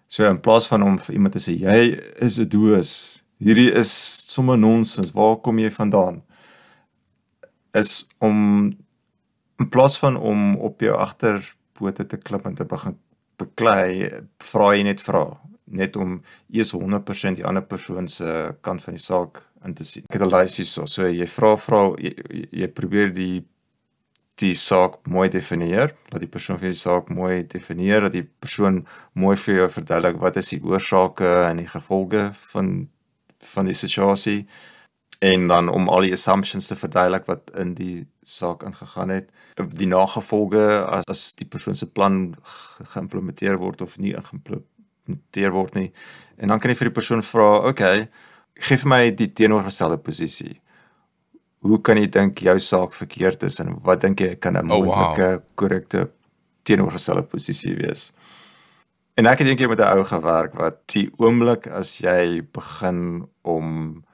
[0.08, 3.90] So in plaas van om vir iemand te sê jy is 'n doos, hierdie is
[4.34, 6.22] sommer nonsens, waar kom jy vandaan?
[7.74, 8.38] Is om
[9.58, 12.96] in plaas van om op jou agterpote te klim en te begin
[13.38, 14.10] beklei,
[14.42, 15.24] vra jy net vra,
[15.74, 16.20] net om
[16.54, 20.04] eers 100% die ander persoon se kant van die saak in te sien.
[20.08, 22.14] Ek het 'n lys hierso, so jy vra vra jy,
[22.52, 23.44] jy- probeer die
[24.36, 28.84] die saak mooi definieer, dat die persoon vir die saak mooi definieer, dat die persoon
[29.14, 32.88] mooi vir jou verduidelik wat is die oorsake en die gevolge van
[33.38, 34.46] van die situasie
[35.24, 39.30] en dan om al die assumptions te verduidelik wat in die saak ingegaan het,
[39.78, 45.74] die nagevolge as, as die persoon se plan ge- geïmplementeer word of nie geïmplementeer word
[45.78, 45.92] nie.
[46.38, 48.08] En dan kan jy vir die persoon vra, "Oké, okay,
[48.60, 50.60] gee vir my die teenoorgestelde posisie."
[51.64, 54.84] hoe kan jy dink jou saak verkeerd is en wat dink jy kan 'n Oh,
[54.84, 54.84] wow.
[54.84, 56.10] moontlike korrekte
[56.64, 58.12] teenoorgestelde posisie wees?
[59.16, 64.04] En ek het eendag met 'n ou gewerk wat die oomblik as jy begin om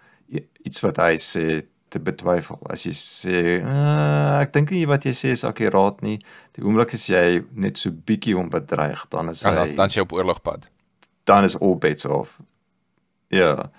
[0.64, 2.58] iets wat hy sê te betwyfel.
[2.70, 6.18] As jy sê, uh, ek dink nie wat jy sê is akkuraat nie.
[6.54, 9.86] Die oomblik as jy net so bietjie hom bedreig, dan is Ja, hy dan dan
[9.86, 10.68] is jy op oorlogpad.
[11.24, 12.40] dan is all bets off.
[13.28, 13.70] Ja.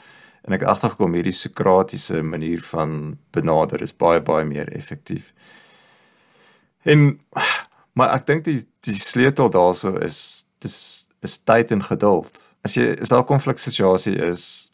[0.43, 5.33] En ek het agtergekom hierdie Sokratiese manier van benader is baie baie meer effektief.
[6.83, 7.19] En
[7.93, 12.51] maar ek dink die die sleutel daarso is dis is tyd en geduld.
[12.63, 14.70] As jy as daar 'n konfliksituasie is,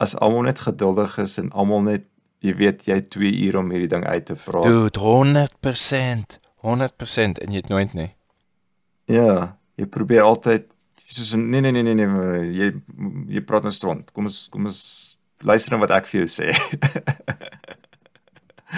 [0.00, 2.06] as almal net geduldig is en almal net
[2.40, 4.64] jy weet jy het 2 ure om hierdie ding uit te praat.
[4.64, 6.38] Dude, 100%.
[6.64, 8.08] 100% en jy het nooit nie.
[9.10, 10.64] Ja, jy probeer altyd
[11.10, 12.68] soos nee nee nee nee nee jy
[13.36, 14.12] jy praat nou stront.
[14.16, 14.80] Kom ons kom ons
[15.44, 16.52] luister na wat ek vir jou sê.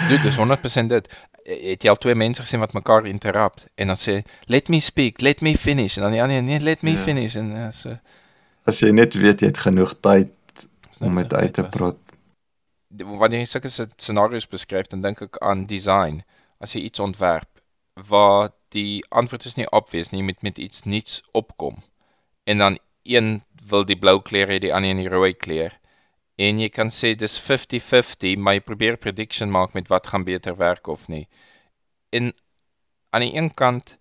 [0.09, 1.07] Dude, dis 100% dit.
[1.45, 5.19] Het jy al twee mense gesien wat mekaar interrupt en dan sê let me speak,
[5.21, 7.01] let me finish en dan die ander nee, let me Ja.
[7.03, 7.97] finish en ja, so
[8.65, 10.42] As jy net weet jy het genoeg tyd net
[11.03, 11.99] om dit uit te praat.
[13.03, 16.21] Wanneer jy sulke sce- scenario's beskryf, dan dink ek aan design.
[16.63, 17.49] As jy iets ontwerp
[18.09, 21.81] waar die antwoord is nie obvious nie, jy moet met iets nuuts opkom.
[22.49, 25.75] En dan een wil die blou kleur hê, die ander een die rooi kleur.
[26.41, 30.57] En jy kan sê dis 50-50, maar jy probeer prediction maak met wat gaan beter
[30.57, 31.27] werk of nie.
[32.09, 32.33] En
[33.13, 33.97] aan die een kant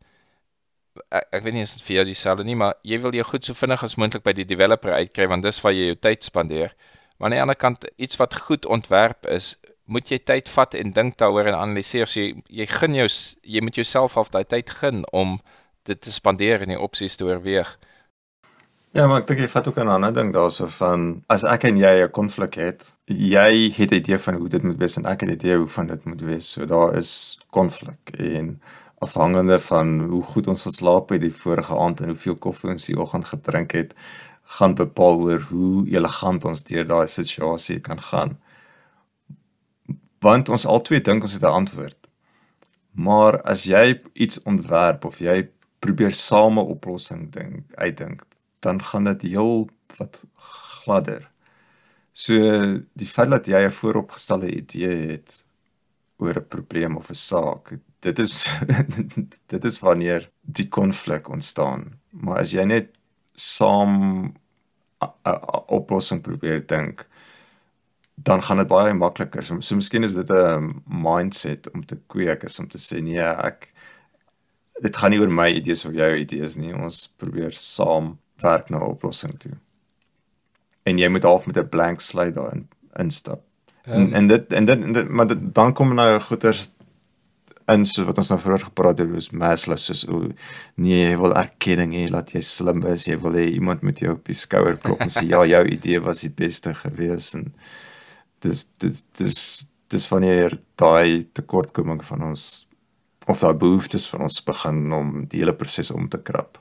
[1.11, 3.45] ek, ek weet nie as dit vir jou dieselfde nie, maar jy wil jou goed
[3.45, 6.75] so vinnig as moontlik by die developer uitkry want dis waar jy jou tyd spandeer.
[7.19, 10.93] Maar aan die ander kant iets wat goed ontwerp is, moet jy tyd vat en
[10.97, 12.11] dink daaroor en analiseer.
[12.11, 13.09] So jy jy gun jou
[13.43, 15.39] jy moet jouself half daai tyd gun om
[15.89, 17.71] dit te spandeer en die opsies te oorweeg.
[18.93, 21.77] Ja, maar ek dink jy vat ook 'n ander ding daarso van as ek en
[21.81, 25.21] jy 'n konflik het, jy het 'n idee van hoe dit moet wees en ek
[25.21, 26.53] het 'n idee hoe van dit moet wees.
[26.53, 28.61] So daar is konflik en
[29.03, 32.99] afhangende van hoe goed ons geslaap het die vorige aand en hoeveel koffie ons die
[32.99, 33.95] oggend gedrink het,
[34.59, 38.37] gaan bepaal oor hoe elegant ons deur daai situasie kan gaan.
[40.23, 41.99] Want ons albei dink ons het 'n antwoord.
[42.93, 45.49] Maar as jy iets ontwerp of jy
[45.79, 48.23] probeer same oplossing dink, uitdink,
[48.61, 51.31] dan gaan dit heel wat gladder.
[52.13, 52.35] So
[52.93, 55.45] die feit dat jy 'n vooropgestelde idee het
[56.19, 57.73] oor 'n probleem of 'n saak,
[58.03, 58.51] dit is
[59.55, 61.87] dit is wanneer die konflik ontstaan.
[62.11, 62.93] Maar as jy net
[63.39, 64.35] saam
[65.03, 67.07] 'n oplossing probeer dink,
[68.15, 69.43] dan gaan dit baie makliker.
[69.43, 73.19] So, so miskien is dit 'n mindset om te kweek is om te sê nee,
[73.21, 73.69] ek
[74.83, 76.75] dit gaan nie oor my idees of jou idees nie.
[76.75, 79.57] Ons probeer saam werk na 'n oplossing toe.
[80.83, 83.43] En jy moet half met 'n blank slate daarin instap.
[83.83, 86.71] En Ehm, en dit en dit, en dit maar dit, dan kom nou goeters
[87.73, 90.23] in so wat ons nou vroeër gepraat het oor Maslow soos o
[90.83, 94.17] nee jy wil erkenning hê dat jy slim is jy wil hê iemand moet jou
[94.17, 97.53] op die skouer klop en sê ja jou idee was die beste gewees en
[98.43, 99.41] dis dis dis
[99.93, 102.51] dis wanneer daai tekortkoming van ons
[103.31, 106.59] of daai behoeftes van ons begin om die hele proses om te krap.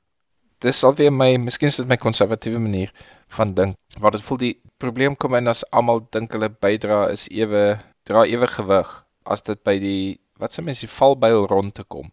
[0.62, 2.92] dis alweer my, miskien is dit my konservatiewe manier
[3.34, 3.78] van dink.
[3.98, 8.28] Waar dit voel die probleem kom in as almal dink hulle bydra is ewe dra
[8.30, 8.92] ewe gewig
[9.26, 12.10] as dit by die wat se mense die valbuil rond te kom.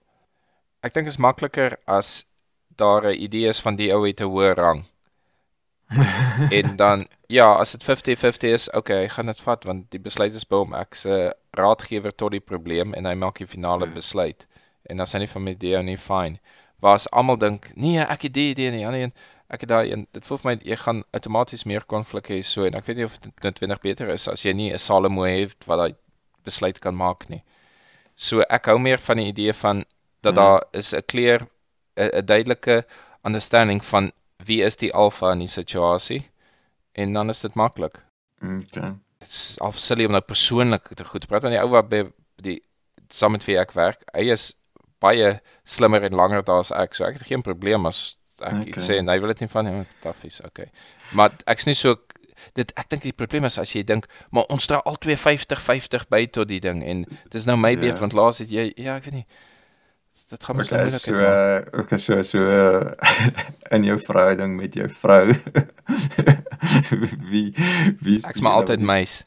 [0.85, 2.24] Ek dink is makliker as
[2.81, 4.85] daar 'n idee is van die ou het 'n hoë rang.
[6.59, 10.35] en dan ja, as dit 50-50 is, okay, hy gaan dit vat want die besluit
[10.35, 10.74] is by hom.
[10.76, 11.18] Ek se
[11.57, 13.93] raadgewer tot die probleem en hy maak die finale Ja.
[13.93, 14.47] besluit.
[14.89, 16.39] En as hy nie van my idee nie, fine.
[16.81, 19.12] Waar as almal dink, nee, ek het die idee en die ander een,
[19.49, 20.07] ek het daai een.
[20.12, 23.05] Dit voel vir my jy gaan outomaties meer konflik hê so en ek weet nie
[23.09, 25.95] of dit noodwendig beter is as jy nie 'n Salomo het wat daai
[26.45, 27.43] besluit kan maak nie.
[28.18, 29.84] So ek hou meer van die idee van
[30.26, 30.40] dat Ja.
[30.40, 31.46] daar is 'n clear
[31.96, 32.84] 'n duidelike
[33.24, 34.12] understanding van
[34.44, 36.22] wie is die alfa in die situasie
[36.92, 38.02] en dan is dit maklik.
[38.42, 38.94] Okay.
[39.18, 42.04] Dit is al silly om nou persoonlik te goed praat want die ou wat by
[42.36, 42.62] die
[43.08, 44.52] saam met wie ek werk, hy is
[45.02, 46.94] baie slimmer en langer daar as ek.
[46.94, 48.64] So ek het geen probleem as ek okay.
[48.70, 50.70] iets sê en hy wil dit nie van nie, taffies, okay.
[51.18, 51.96] Maar ek's nie so
[52.55, 56.09] dit ek dink die probleem is as jy dink, maar ons dra al twee 50-50
[56.09, 57.80] by tot die ding en dis nou my Ja.
[57.80, 59.26] beurt want laas het jy ja, ek weet nie.
[60.28, 61.72] Dit gaan mos Okay, moeilik so maak.
[61.72, 62.92] uh, okay, so so uh,
[63.74, 65.32] in jou verhouding met jou vrou.
[67.30, 67.55] wie
[68.03, 69.24] wie is Ek's maar altyd meis.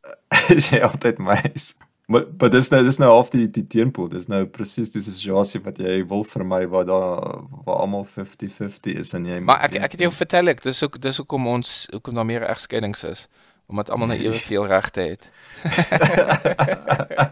[0.54, 1.74] is jy altyd meis.
[2.06, 4.06] Maar maar dis nou dis nou half die die teenpool.
[4.08, 9.10] Dis nou presies die situasie wat jy wil vermy waar daar waar almal 50-50 is
[9.18, 12.14] en jy Maar ek ek het jou vertel ek, dis ook dis hoekom ons hoekom
[12.14, 13.26] daar meer egskeidings is,
[13.66, 14.28] omdat almal nou Nee.
[14.28, 15.30] eweveel regte het.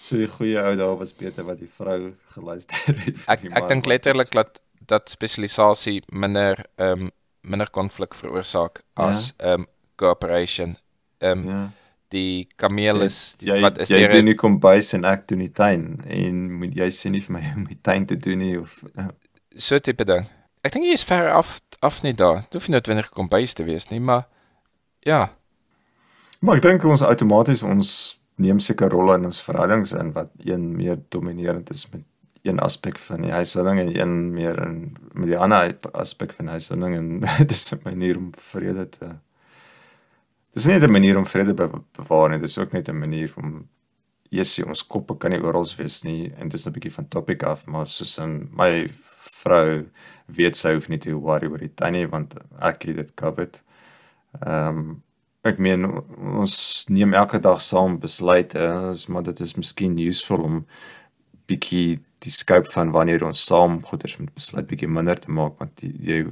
[0.00, 3.18] so die goeie ou daar was beter wat die vrou geluister het.
[3.24, 7.10] vir Ek ek dink letterlik dat dat spesialisasie minder ehm um,
[7.42, 9.08] minder konflik veroorsaak Ja.
[9.10, 9.66] as ehm um,
[9.96, 10.76] cooperation.
[11.18, 11.70] Ehm um, ja.
[12.14, 15.52] Die kameel is die, jy wat is jy doen die kombuis en ek doen die
[15.52, 18.80] tuin en moet jy sê nie vir my om die tuin te doen nie of
[18.96, 19.10] uh,
[19.56, 20.26] so tipe ding.
[20.64, 22.42] Ek dink jy is ver af af nie daar.
[22.46, 24.26] Dit hoef nie noodwendig kombuis te wees nie, maar
[25.06, 25.28] ja,
[26.38, 27.90] Maar ek dink ons outomaties ons
[28.38, 32.04] neem seker rolle in ons verhoudings in wat een meer dominerend is met
[32.46, 34.76] een aspek van die huishouding en een meer in
[35.12, 37.08] met die ander aspek van huishouding en
[37.50, 39.08] dis 'n manier om vrede te
[40.58, 43.32] Dis nie net 'n manier om vrede be bewaar nie, dis ook net 'n manier
[43.36, 43.68] om
[44.30, 47.66] Jessie, ons koppe kan nie oral wees nie en dis 'n bietjie van topic af,
[47.66, 48.88] maar soos in my
[49.42, 49.86] vrou
[50.26, 53.62] weet sy hoef nie te worry oor die tuin nie want ek het dit covered.
[54.42, 55.02] Ehm um,
[55.44, 55.84] ek meen
[56.40, 60.66] ons neem elke dag saam besluite, is maar dit is miskien useful om
[61.46, 65.80] bietjie die scope van wanneer ons saam goeders moet besluit bietjie minder te maak want
[65.80, 66.26] jy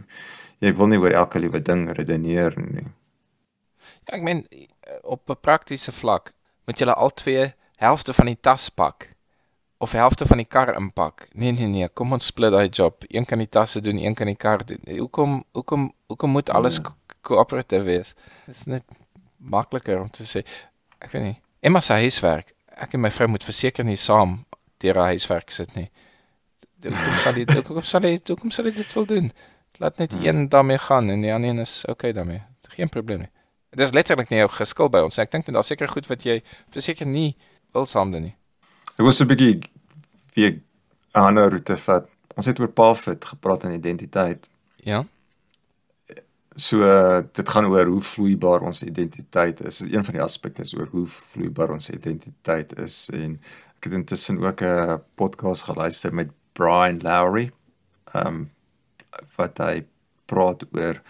[0.60, 2.86] jy wil nie oor elke liewe ding redeneer nie.
[4.06, 4.46] Ja, ek meen
[5.02, 6.32] op 'n praktiese vlak
[6.64, 9.08] moet julle al twee helfte van die tas pak
[9.78, 11.28] of helfte van die kar inpak.
[11.32, 13.04] Nee nee nee, kom ons split daai job.
[13.08, 14.80] Een kan die tasse doen, een kan die kar doen.
[14.98, 16.94] Hoekom hoekom hoekom moet alles ja.
[17.20, 18.14] koöperatief wees?
[18.46, 18.84] Dit is net
[19.36, 20.44] makliker om te sê
[20.98, 21.36] ek weet nie.
[21.60, 22.54] Emma se huiswerk.
[22.66, 24.38] Ek en my vrou moet verseker nie saam
[24.80, 25.90] deur haar huiswerk sit nie.
[26.86, 29.32] Hoekom sal jy hoekom sal jy hoekom sal jy dit wil doen?
[29.82, 30.24] Laat net hmm.
[30.24, 32.42] een daarmee gaan en die ander een is okay daarmee.
[32.76, 33.32] Geen probleem nie.
[33.70, 35.18] Dit is letterlik nie jou geskil by ons.
[35.18, 36.42] Ek dink dit is seker goed wat jy
[36.74, 37.36] verseker nie
[37.74, 38.36] wil saam doen nie.
[38.96, 39.60] Ek was 'n bietjie
[40.34, 40.62] wie 'n
[41.14, 42.08] ander roete vat.
[42.36, 44.48] Ons het oor Pafit gepraat en identiteit.
[44.84, 45.04] Ja.
[46.56, 46.78] So
[47.32, 49.80] dit gaan oor hoe vloeibaar ons identiteit is.
[49.80, 53.40] Een van die aspekte is oor hoe vloeibaar ons identiteit is en
[53.76, 57.52] ek het intussen ook 'n podcast geluister met Brian Lowry.
[58.12, 58.50] Ehm um,
[59.36, 59.84] wat hy
[60.26, 61.00] praat oor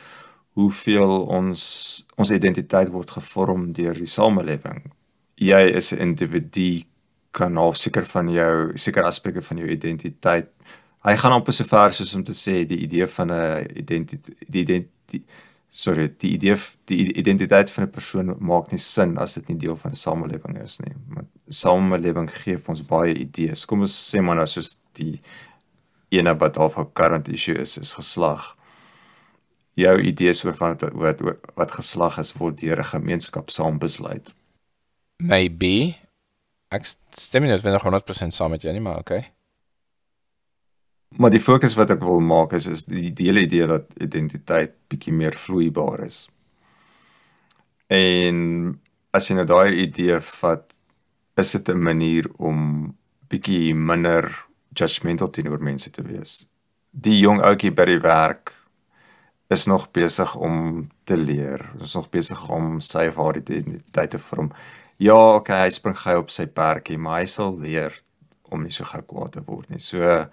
[0.56, 1.62] hoeveel ons
[2.16, 4.92] ons identiteit word gevorm deur die samelewing.
[5.36, 6.84] Jy is 'n individu
[7.30, 10.48] kan al seker van jou seker aspekte van jou identiteit.
[11.04, 14.60] Hy gaan op so ver soos om te sê die idee van 'n identiteit die
[14.60, 15.22] identiteit
[15.76, 16.56] sorry, die idee
[16.88, 20.58] die identiteit van 'n persoon maak nie sin as dit nie deel van 'n samelewing
[20.64, 20.94] is nie.
[21.08, 23.66] Want samelewing gee ons baie idees.
[23.66, 25.20] Kom ons sê maar nou soos die
[26.08, 28.55] ene wat half 'n current issue is, is geslag.
[29.76, 31.22] Jou idees oor wat wat,
[31.54, 34.34] wat geslag is word deur 'n gemeenskap saam besluit.
[35.20, 35.96] Maybe
[36.72, 36.84] ek
[37.16, 39.32] stem nie noodwendig 100% saam met jou nie, maar okay.
[41.16, 44.74] Maar die fokus wat ek wil maak is is die, die hele idee dat identiteit
[44.90, 46.26] bietjie meer vloeibaar is.
[47.86, 48.80] En
[49.14, 50.66] as jy nou daai idee vat,
[51.36, 52.96] is dit 'n manier om
[53.28, 54.28] bietjie minder
[54.74, 56.48] judgmental teenoor mense te wees.
[56.90, 58.52] Die jong ouetjie by die werk
[59.48, 61.70] is nog besig om te leer.
[61.80, 64.50] Is nog besig om sy of haar identiteit te vorm.
[64.96, 67.94] Ja, okay, hy spring gou op sy perdjie, maar hy sal leer
[68.50, 69.82] om nie so gou kwaad te word nie.
[69.82, 70.26] So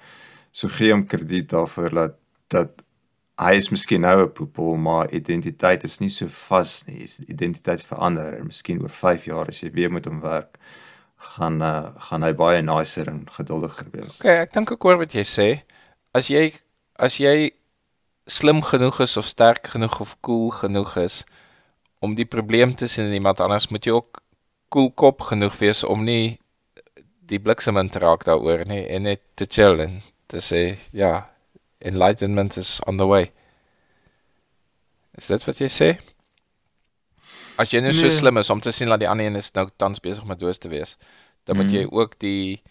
[0.53, 2.18] so gee hom krediet daarvoor dat
[2.53, 2.84] dat
[3.41, 7.09] hy is miskien nou 'n poepel, maar identiteit is nie so vas nie.
[7.28, 10.57] Identiteit verander en miskien oor 5 jaar as jy weer met hom werk,
[11.18, 14.20] gaan uh, gaan hy baie nicer en geduldiger wees.
[14.20, 15.64] Okay, ek dink ek hoor wat jy sê.
[16.14, 16.53] As jy
[16.95, 17.51] as jy
[18.26, 21.24] slim genoeg is of sterk genoeg of cool genoeg is
[22.03, 24.21] om die probleem te sien in iemand anders, moet jy ook
[24.74, 26.39] cool kop genoeg wees om nie
[27.32, 30.01] die bliksem in te raak daaroor nie en net te chill en
[30.32, 31.30] te sê ja,
[31.80, 33.30] enlightenment is on the way.
[35.19, 35.89] Is dit wat jy sê?
[37.61, 38.17] As jy nou so nee.
[38.17, 40.59] slim is om te sien dat die ander een is nou tans besig met doos
[40.59, 40.97] te wees,
[41.45, 41.76] dan moet mm.
[41.78, 42.61] jy ook die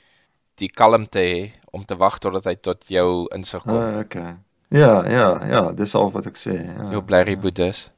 [0.60, 1.36] die kalmte hê
[1.72, 3.78] om te wag totdat hy tot jou insig kom.
[3.78, 4.34] Uh, okay.
[4.72, 6.54] Ja, ja, ja, dis al wat ek sê.
[6.64, 6.86] Ja.
[6.94, 7.40] Jou blerry ja.
[7.44, 7.90] boedes.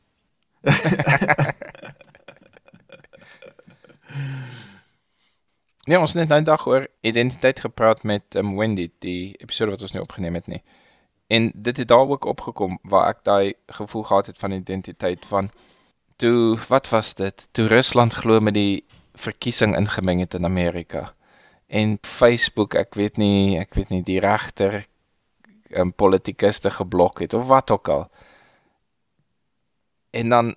[5.87, 9.85] Ja, ons het net nou dag oor identiteit gepraat met um, Wendy, die episode wat
[9.87, 10.63] ons nou opgeneem het nie.
[11.31, 15.53] En dit het daar ook opgekom waar ek daai gevoel gehad het van identiteit van
[16.17, 17.47] toe wat was dit?
[17.53, 18.83] Toe Rusland glo met die
[19.15, 21.13] verkiesing ingemeng het in Amerika.
[21.71, 24.83] En Facebook, ek weet nie, ek weet nie die regter
[25.81, 28.09] um, politikus te geblok het of wat ook al.
[30.11, 30.55] En dan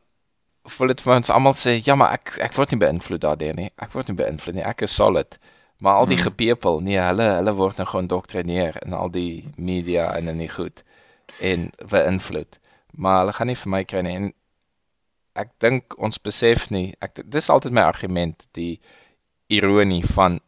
[0.63, 3.69] voel dit vir ons almal sê, ja, maar ek ek word nie beïnvloed daardeur nie.
[3.81, 4.65] Ek word nie beïnvloed nie.
[4.67, 5.39] Ek is solid.
[5.83, 6.29] Maar al die hmm.
[6.29, 10.83] gepepel, nee, hulle hulle word nou geïndoktrineer in al die media en in die goed
[11.43, 12.59] en beïnvloed.
[12.97, 14.15] Maar hulle gaan nie vir my kry nie.
[14.17, 14.31] En
[15.37, 18.79] ek dink ons besef nie ek dis altyd my argument die
[19.53, 20.39] ironie van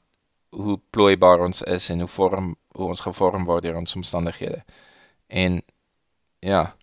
[0.49, 4.63] hoe plooibaar ons is en hoe vorm hoe ons gevorm word deur ons omstandighede.
[5.27, 5.61] En
[6.39, 6.75] ja,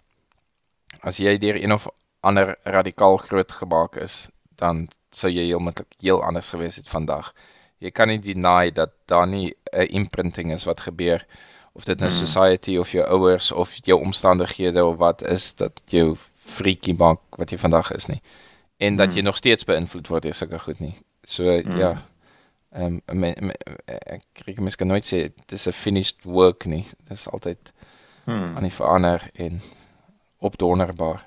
[1.01, 1.89] as jy deur een of
[2.21, 7.33] ander radikaal groot gemaak is, dan sou jy heeltemal heel anders gewees het vandag.
[7.79, 11.27] Jy kan nie deny dat daar nie 'n imprinting is wat gebeur
[11.73, 12.19] of dit nou hmm.
[12.19, 17.51] society of jou ouers of jou omstandighede of wat is dat jou freaky maak wat
[17.51, 18.23] jy vandag is nie.
[18.77, 20.95] En dat jy nog steeds beïnvloed word deur sulke goed nie.
[21.25, 21.77] So mm.
[21.81, 22.07] ja.
[22.77, 23.51] Ehm um,
[23.89, 26.85] ek kry mens kan nooit sê dis 'n finished work nie.
[27.09, 27.73] Dis altyd
[28.27, 28.57] mm.
[28.57, 29.61] aan die verander en
[30.39, 31.25] opdonderbaar.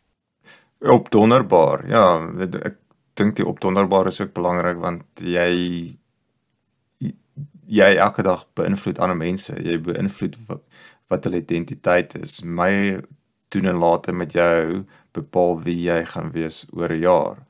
[0.98, 1.86] opdonderbaar.
[1.88, 2.04] Ja,
[2.64, 2.76] ek
[3.14, 5.50] dink die opdonderbaar is ook belangrik want jy
[7.70, 9.54] jy elke dag beïnvloed ander mense.
[9.54, 10.62] Jy beïnvloed wat,
[11.08, 12.40] wat hulle identiteit is.
[12.42, 13.00] My
[13.54, 14.84] doen en late met jou
[15.14, 17.46] bepaal wie jy gaan wees oor 'n jaar.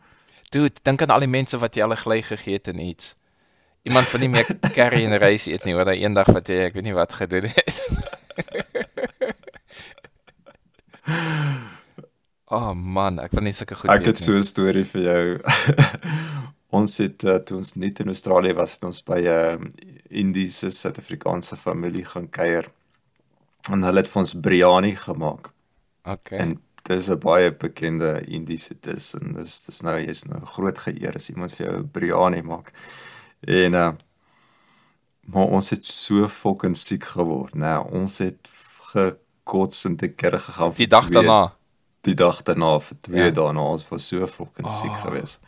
[0.50, 3.14] Dude, dink aan al die mense wat jy al gelei gegee het en iets.
[3.86, 6.74] Iemand van nie meer curry en rys eet nie, oor daai eendag wat jy ek
[6.74, 7.76] weet nie wat gedoen het.
[12.56, 15.24] oh man, ek wil nie sulke goed Ek weet het so 'n storie vir jou.
[16.80, 19.54] ons het uh, toe ons net in Australië was, het ons by 'n uh,
[20.10, 22.66] Indiese Suid-Afrikaanse familie gaan kuier.
[23.70, 25.54] En hulle het vir ons biryani gemaak.
[26.02, 26.42] Okay.
[26.42, 31.14] En dis 'n baie bekende Indiese dis en dis dis nou jy's nou groot geëer
[31.16, 32.72] as iemand vir jou biryani maak.
[33.46, 33.92] En uh
[35.30, 37.60] maar ons het so fucking siek geword, né?
[37.60, 38.48] Nou, ons het
[38.92, 41.52] gekots en te kerk gegaan die vir dag twee- daarna.
[42.02, 43.30] die dag daarna vir 2 Ja.
[43.30, 44.72] dae na ons was so fucking oh.
[44.80, 45.02] siek Ah.
[45.04, 45.40] geweest.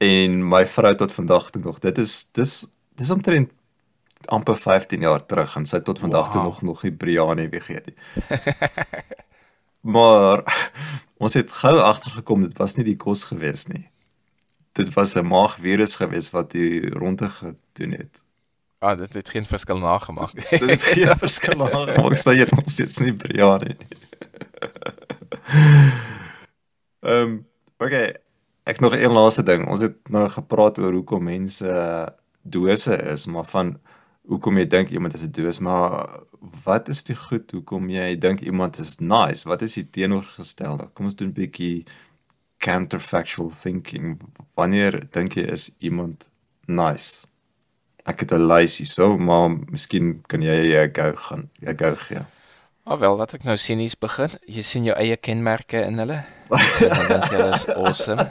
[0.00, 1.78] En my vrou tot vandag toe nog.
[1.78, 2.66] Dit is dis
[2.96, 3.50] dis omtrent
[4.26, 6.32] amper 15 jaar terug en sy tot vandag wow.
[6.32, 7.96] toe nog nog nie biryani weer geëet nie.
[9.80, 10.44] maar
[11.24, 13.88] ons het gou agtergekom dit was nie die kos gewees nie.
[14.72, 18.22] Dit was 'n maagvirus gewees wat hier rondte gedoen het.
[18.78, 20.32] Ah, dit het geen verskil nagemaak.
[20.32, 21.98] Dit het geen verskil gemaak.
[21.98, 23.88] Ek sê jy nog steeds nie biryani nie.
[27.00, 27.46] Ehm, um,
[27.78, 28.16] okay,
[28.68, 29.64] ek nog een laaste ding.
[29.68, 31.72] Ons het nou gepraat oor hoekom mense
[32.42, 33.78] dose is, maar van
[34.30, 36.20] hoekom jy dink iemand is 'n doos, maar
[36.64, 39.48] wat is die goed hoekom jy dink iemand is nice?
[39.48, 40.88] Wat is die teenoorgestelde?
[40.94, 41.84] Kom ons doen 'n bietjie
[42.58, 44.20] counterfactual thinking.
[44.54, 46.28] Wanneer dink jy is iemand
[46.66, 47.26] nice?
[48.06, 52.24] Ek het 'n lysie so, maar miskien kan jy 'n go gaan, 'n go gee.
[52.84, 54.28] Ah wel, laat ek nou sinies begin.
[54.46, 56.24] Jy sien jou eie kenmerke in hulle.
[56.78, 58.30] So dan dink jy hulle is awesome.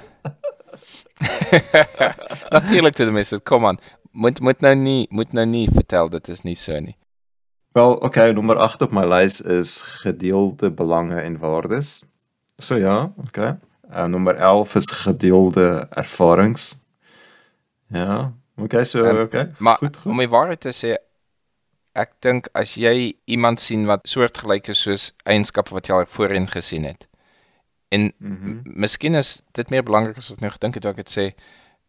[2.56, 3.80] Natuurlik ten minste, kom aan.
[4.20, 6.96] Moet moet nou nie moet nou nie vertel dit is nie so nie.
[7.78, 12.04] Wel, okay, nommer 8 op my lys is gedeelde belange en waardes.
[12.58, 13.56] So ja, okay.
[13.90, 16.66] Uh, nommer 11 is gedeelde ervarings.
[17.90, 19.52] Ja, okay, so Ehm, okay.
[19.58, 20.12] Maar goed, goed.
[20.12, 20.96] om die waarheid te sê,
[21.98, 26.48] ek dink as jy iemand sien wat soortgelyk is soos eienskappe wat jy al voorheen
[26.48, 27.08] gesien het.
[27.90, 28.50] En Mhm.
[28.50, 31.10] m- miskien is dit meer belangrik as wat ek nou gedink het toe ek dit
[31.18, 31.26] sê.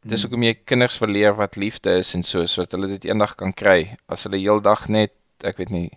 [0.03, 0.29] Dis Mhm.
[0.31, 3.97] hoekom jy kinders verleer wat liefde is en so sodat hulle dit eendag kan kry.
[4.09, 5.13] As hulle heeldag net,
[5.45, 5.91] ek weet nie,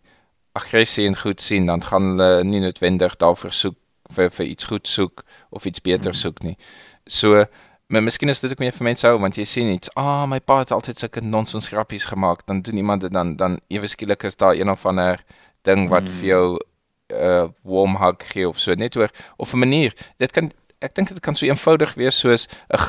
[0.55, 3.75] aggressie en goed sien, dan gaan hulle nie noodwendig daarvoor soek
[4.13, 6.19] vir vir iets goed soek of iets beter Mhm.
[6.19, 6.57] soek nie.
[7.07, 7.45] So
[7.89, 10.39] Maar miskien is dit ook meer vir mense hou want jy sien iets, ah my
[10.39, 14.23] pa het altyd sulke nonsens grappies gemaak, dan doen iemand dit dan dan ewe skielik
[14.23, 15.19] is daar een of ander
[15.63, 16.15] ding wat Mm.
[16.19, 16.57] vir jou
[17.09, 19.93] 'n uh, warm hug gee of so net oor of 'n manier.
[20.17, 20.51] Dit kan
[20.83, 22.79] ek dink dit kan so eenvoudig wees soos 'n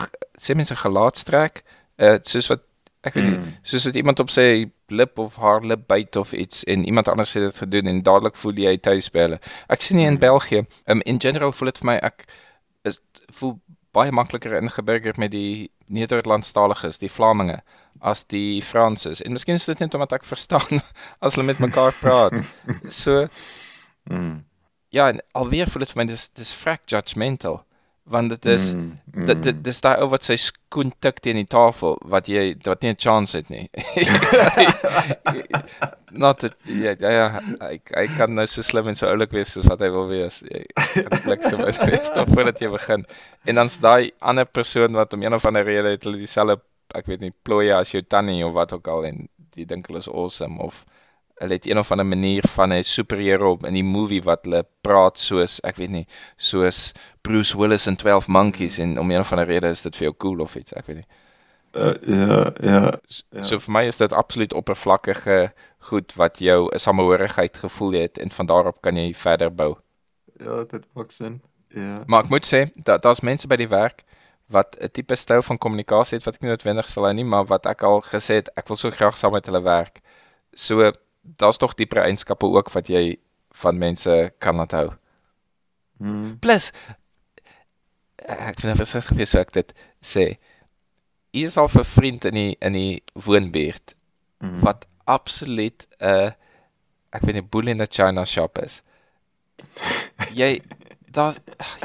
[0.40, 1.62] sê mense gelaatstrek,
[1.98, 2.62] uh soos wat
[3.04, 3.52] ek weet nie, Mm.
[3.62, 7.34] soos wat iemand op sy lip of haar lip byt of iets en iemand anders
[7.34, 9.40] het dit gedoen en dadelik voel jy tuis by hulle.
[9.68, 10.18] Ek sien nie in Mm.
[10.24, 12.24] België, um, in general voel dit vir my ek
[12.84, 13.00] is
[13.32, 13.58] voel
[13.92, 17.60] baie makliker ingeburger met die Nederlandstaliges, die Vlaminge
[18.00, 19.20] as die Franses.
[19.22, 20.80] En miskien is dit net omdat ek verstaan
[21.20, 22.56] as hulle met mekaar praat.
[22.88, 23.28] So
[24.10, 24.44] Mm.
[24.92, 27.62] ja, en alweer voel dit vir my dis dis vrek judgmental
[28.04, 28.74] want dit is
[29.14, 29.62] Mm, dit dit mm.
[29.62, 32.98] dis daai ou wat sy skoen tik teen die tafel wat jy wat nie 'n
[32.98, 33.68] chance het nie.
[36.24, 37.26] Not that ja ja ja
[37.60, 40.40] hy hy kan nou so slim en so oulik wees soos wat hy wil wees.
[40.42, 40.64] Jy
[41.06, 43.06] kan bliksem uit wees nog voordat jy begin.
[43.44, 46.58] En dan's daai ander persoon wat om een of ander rede het hulle dieselfde
[46.94, 50.02] ek weet nie plooie as jou tannie of wat ook al en die dink hulle
[50.02, 50.84] is awesome of
[51.40, 55.18] hulle het een of ander manier van 'n superheld in die movie wat hulle praat
[55.18, 56.06] soos ek weet nie
[56.36, 60.04] soos Bruce Willis in 12 Monkeys en om een of ander rede is dit vir
[60.04, 61.06] jou cool of iets ek weet nie.
[61.76, 62.92] Uh, ja, ja.
[63.08, 63.42] S- Ja.
[63.42, 68.30] So vir my is dit absoluut oppervlakkige goed wat jou 'n samehorigheid gevoel het en
[68.30, 69.74] van daarop kan jy verder bou.
[70.38, 71.40] Ja, dit maak sin.
[71.68, 72.02] Ja.
[72.06, 74.04] Maar ek moet sê dat daar's mense by die werk
[74.46, 77.44] wat 'n tipe styl van kommunikasie het wat ek nie noodwendig sal hou nie, maar
[77.46, 80.00] wat ek al gesê het, ek wil so graag saam met hulle werk.
[80.54, 80.92] So
[81.24, 83.16] daar's tog diepere eienskappe ook wat jy
[83.62, 84.88] van mense kan laat hou.
[85.98, 86.38] Mm.
[86.38, 86.72] Plus
[88.24, 90.38] ek vind dit versigtig wees so ek dit sê.
[91.34, 93.94] Hier is al 'n vriend in die in die woonbuurt
[94.44, 94.60] Mm.
[94.60, 96.30] wat absoluut 'n uh,
[97.16, 98.82] ek weet nie boel in 'n China shop is.
[100.40, 100.60] Jy
[101.14, 101.36] daar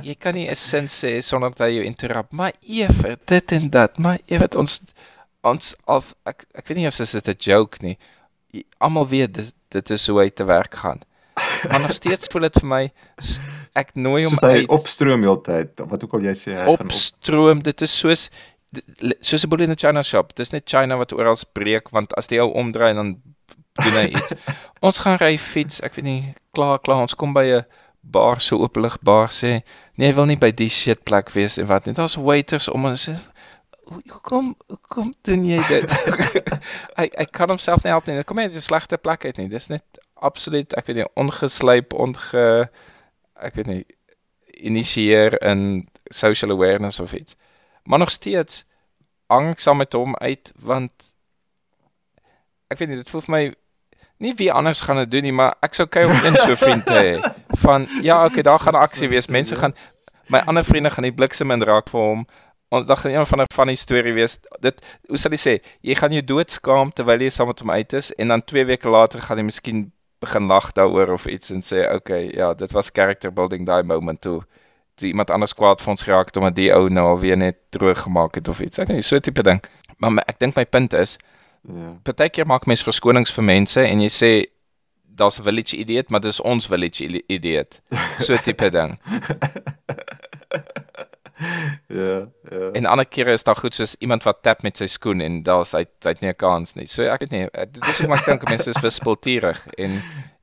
[0.04, 2.32] jy kan nie 'n sin sê sonder dat hy jou interrupt.
[2.32, 4.82] Maar ewe dit en dat, maar ewe ons
[5.42, 7.98] ons al ek ek weet nie of dit 'n joke nie.
[8.52, 11.02] Jy- Almal weet dit dit is hoe hy te werk gaan.
[11.70, 12.91] Maar nog steeds voel dit vir my
[13.76, 16.80] ek nooi hom hy uit opstroom heeltyd, wat ook al jy sê hy gaan op.
[16.88, 17.62] opstroom.
[17.64, 18.30] Dit is soos
[19.22, 20.36] soos 'n boel in 'n China shop.
[20.36, 23.22] Dis net China wat oral breek want as die ou omdraai dan
[23.84, 24.34] doen hy iets.
[24.88, 27.66] ons gaan ry fiets, ek weet nie, klaar klaar, ons kom by 'n
[28.02, 29.62] bar so openlig bar sê,
[29.97, 31.93] nee, hy wil nie by die shit plek wees en wat nie.
[31.93, 33.22] Daar's waiters om ons sê, "Hoe-
[33.90, 35.92] hoekom hoekom doen jy dit?
[37.00, 38.16] hy hy kan homself nie help nie.
[38.20, 39.50] Dit kom nie uit 'n slegte plek uit nie.
[39.50, 42.70] Dis net absoluut, ek weet nie, ongeslyp, onge
[43.40, 43.84] ek weet nie
[44.60, 47.36] initieer in social awareness of iets.
[47.84, 48.66] Maar nog steeds
[49.28, 50.92] hang ek saam met hom uit want
[52.70, 53.44] ek weet nie, dit voel vir my
[54.20, 56.86] nie wie anders gaan dit doen nie, maar ek sou kyk om een so vriend
[56.86, 57.14] te hê
[57.64, 59.30] van ja, okay, daar gaan 'n aksie wees.
[59.32, 59.74] Mense gaan
[60.28, 62.28] my ander vriende gaan die bliksem in raak vir hom.
[62.70, 64.39] Ons dag gaan een van 'n funny storie wees.
[64.61, 67.72] Dit hoe sal jy sê, jy gaan jou dood skaam terwyl jy saam met hom
[67.72, 69.91] uit is en dan 2 weke later gaan jy miskien
[70.22, 74.22] begin lag daaroor of iets en sê okay, ja, dit was character building daai moment
[74.22, 74.43] toe
[74.95, 77.99] toe iemand anders kwaad vir ons geraak het omdat die ou nou alweer net droog
[78.01, 78.80] gemaak het of iets.
[78.80, 79.63] Ek weet nie, so tipe ding.
[79.97, 81.17] Maar my, ek dink my punt is,
[81.67, 81.97] Ja.
[82.03, 84.32] partykeer maak mens verskonings vir mense en jy sê
[85.20, 87.82] daar's 'n village idiot, maar dis ons village idiot.
[88.20, 88.99] So tipe ding.
[91.90, 92.18] ja,
[92.52, 92.72] ja.
[92.78, 95.74] En ander kere is daar goed soos iemand wat tap met sy skoen en daar's
[95.74, 96.86] hy hy het nie 'n kans nie.
[96.86, 100.02] So ek weet nie, eh, dit is hoekom ek dink mense is wispelturig en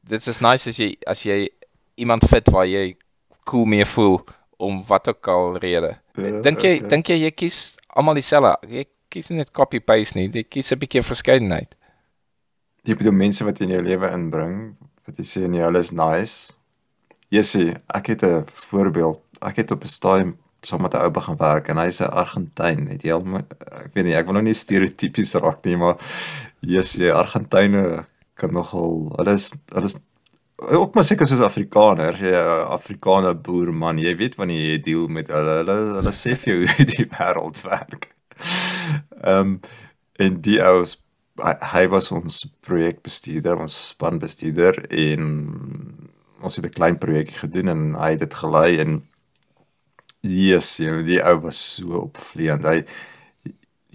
[0.09, 1.49] dit is nice as jy as jy
[1.97, 2.97] iemand fit waar jy
[3.45, 4.21] cool mee voel
[4.59, 5.97] om wat ook al rede.
[6.17, 6.89] Ja, Dink jy okay.
[6.89, 8.57] dink jy jy kies almal dieselfde?
[8.69, 11.75] Jy kies nie net copy paste nie, jy kies 'n bietjie verskeidenheid.
[12.85, 14.77] Jy bedoel mense wat in jou lewe inbring,
[15.07, 16.55] wat jy sê nee, hulle is nice.
[17.31, 19.21] Jessie, ek het 'n voorbeeld.
[19.43, 22.89] Ek het op 'n stadium saam met 'n ou begin werk en hy's 'n Argentyn.
[22.89, 25.97] Het jy al ek weet nie, ek wil nou nie stereotypies raak nie, maar
[26.61, 29.99] Jessie, Argentyne kan nogal hulle is hulle is
[30.57, 32.33] ook maar seker soos Afrikaners, jy
[32.73, 36.67] Afrikaner boer man, jy weet wanneer jy deel met hulle, hulle hulle sê vir jou
[36.71, 38.15] hoe die wêreld werk.
[39.23, 39.59] Ehm um,
[40.17, 40.97] en die ouens
[41.45, 45.27] hy was ons projekbestuurder, ons spanbestuurder en
[46.41, 49.03] ons het 'n klein projekkie gedoen en hy het dit gelei en
[50.31, 52.67] yes, jy, die ou was so opvleend.
[52.67, 52.83] Hy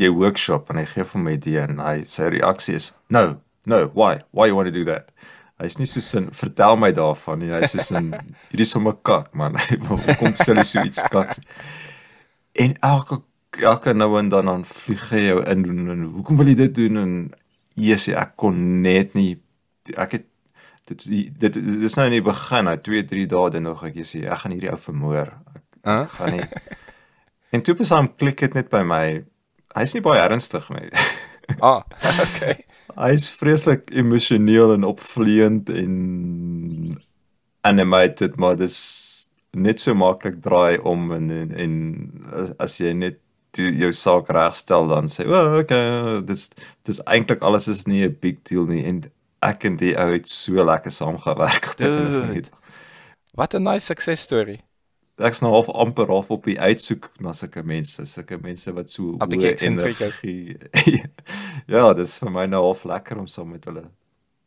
[0.01, 3.83] jy workshop en hy gee vir my idee en hy sy reaksie is no, no,
[3.93, 4.21] why?
[4.31, 5.11] Why you want to do that?
[5.61, 7.51] Hy's nie so sin vertel my daarvan nie.
[7.53, 8.09] Hy's so sin
[8.49, 9.59] hierdie is sommer kak man.
[10.19, 11.37] Kom sê hulle so iets kak.
[12.57, 13.21] En elke
[13.59, 16.75] elke nou en dan dan vlieg hy jou in en, en hoekom wil jy dit
[16.81, 17.15] doen en
[17.75, 19.35] Jesusie ek kon net nie
[19.99, 20.27] ek het
[20.91, 21.05] dit
[21.39, 24.23] dit dit is nou in die begin, hy 2 3 dae dan nog ek sê
[24.25, 25.33] ek gaan hierdie ou vermoor.
[25.83, 26.05] Huh?
[26.05, 26.45] gaan nie.
[27.51, 29.05] En toe besaam klik dit net by my.
[29.75, 30.89] Hy's nie baie ernstig nie.
[31.59, 31.83] Ah,
[32.23, 32.61] okay.
[33.05, 35.95] Hy's vreeslik emosioneel en opvleend en
[37.67, 38.77] animated, maar dis
[39.51, 41.75] net so maklik draai om en en, en
[42.31, 43.19] as, as jy net
[43.57, 46.49] die, jou saak regstel dan sê, "O, oh, okay, dis
[46.87, 49.03] dis eintlik alles is nie 'n big deal nie." En
[49.41, 52.59] ek en die ou het so lekker saamgewerk op 'n van die dag.
[53.35, 54.59] Wat 'n nice success story.
[55.27, 59.15] Ek's nou half amper half op die uitsoek na sulke mense, sulke mense wat so
[59.37, 59.63] hoë is.
[59.71, 61.05] energie-
[61.75, 63.83] ja, dis vir my nou half lekker om saam met hulle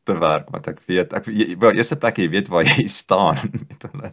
[0.04, 1.24] te werk want ek weet ek
[1.58, 4.12] wel eerste plek jy weet waar jy staan met hulle.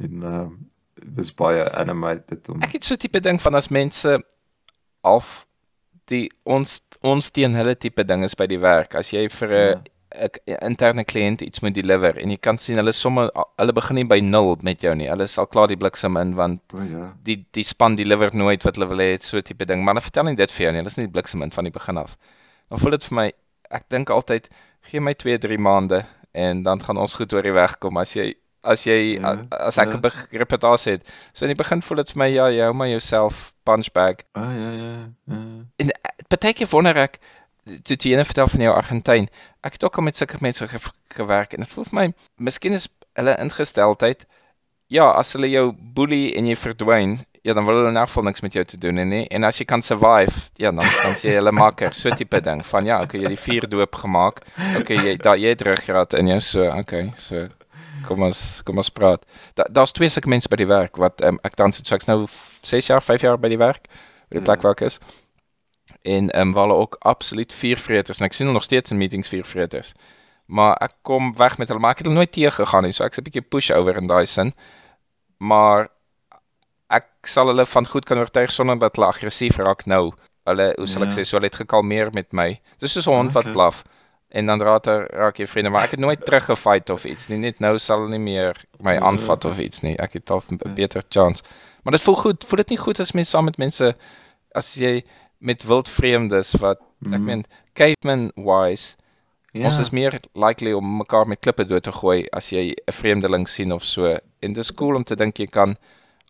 [0.00, 0.58] En ehm um,
[1.16, 4.18] dis baie animated om Ek het so tipe ding van as mense
[5.02, 5.46] half
[6.10, 8.94] die ons ons teen hulle tipe ding is by die werk.
[8.94, 9.80] As jy vir 'n Ja.
[10.10, 14.06] 'n interne kliënt iets moet deliver en jy kan sien hulle somme hulle begin nie
[14.12, 15.08] by 0 met jou nie.
[15.08, 17.12] Hulle sal klaar die bliksem in want O ja.
[17.22, 19.84] die die span deliver nooit wat hulle wil hê, so tipe ding.
[19.84, 20.82] Maar hulle vertel nie dit vir jou nie.
[20.82, 22.16] Hulle is nie die bliksem in van die begin af.
[22.68, 23.32] Dan voel dit vir my
[23.70, 24.50] ek dink altyd
[24.90, 28.14] gee my 2, 3 maande en dan gaan ons goed oor die weg kom as
[28.16, 28.32] jy
[28.62, 29.96] as jy Ja, as ek ja.
[29.96, 31.02] 'n begrip het daar het.
[31.32, 34.24] So in die begin voel dit vir my ja, jy hou maar jouself punch bag.
[34.34, 35.08] O ja ja.
[35.26, 35.40] ja.
[35.76, 37.18] En eh, partykeer wonder ek
[37.84, 39.30] toe jy net vertel van jou Argentyn.
[39.66, 40.82] Ek het ook al met sulke mense ge
[41.16, 42.06] gewerk en dit voel vir my
[42.38, 44.26] miskien is hulle ingesteldheid
[44.90, 47.14] ja, as hulle jou boelie en jy verdwyn,
[47.46, 49.22] ja dan wil hulle in elk geval niks met jou te doen hê nie.
[49.32, 52.64] En as jy kan survive, ja dan dan sê jy hulle makker, so tipe ding
[52.66, 54.42] van ja, okay, jy het die vier doop gemaak.
[54.80, 57.46] Okay, jy daar jy het ruggraat in jou so, okay, so
[58.08, 59.24] kom ons kom ons praat.
[59.54, 62.10] Da, daar's twee sulke mense by die werk wat um, ek dan sit so ek's
[62.10, 62.24] nou
[62.66, 63.86] 6 jaar, 5 jaar by die werk,
[64.28, 64.98] by die plek waar ek is.
[66.02, 69.28] En ehm um, hulle ook absoluut viervreters en ek sien hulle nog steeds in meetings
[69.28, 69.92] viervreters.
[70.46, 73.04] Maar ek kom weg met hulle, maar ek het hulle nooit teë gegaan nie, so
[73.04, 74.54] ek's 'n bietjie pushover in daai sin.
[75.38, 75.88] Maar
[76.90, 80.12] ek sal hulle van goed kan oortuig sonder dat hulle aggressief raak nou.
[80.48, 81.16] Hulle, hoe sal ek Ja.
[81.20, 82.60] sê, so hulle het gekalmeer met my.
[82.78, 83.52] Dis soos 'n hond wat Okay.
[83.52, 83.84] blaf.
[84.30, 87.38] En dan later raak jy vriende, maar ek het nooit teruggefight of iets nie.
[87.38, 89.96] Net nou sal hulle nie meer my Ja, aanvat of iets nie.
[89.98, 91.42] Ek het half 'n beter chance.
[91.82, 92.44] Maar dit voel goed.
[92.44, 93.96] Voel dit nie goed as mens saam met mense
[94.54, 95.02] as jy
[95.40, 97.24] met wild vreemdes wat ek Mhm.
[97.24, 98.96] meen caveman wise
[99.52, 99.64] Ja.
[99.66, 103.48] Ons is meer likely om mekaar met klippe dood te gooi as jy 'n vreemdeling
[103.48, 104.16] sien of so.
[104.42, 105.76] En dis cool om te dink jy kan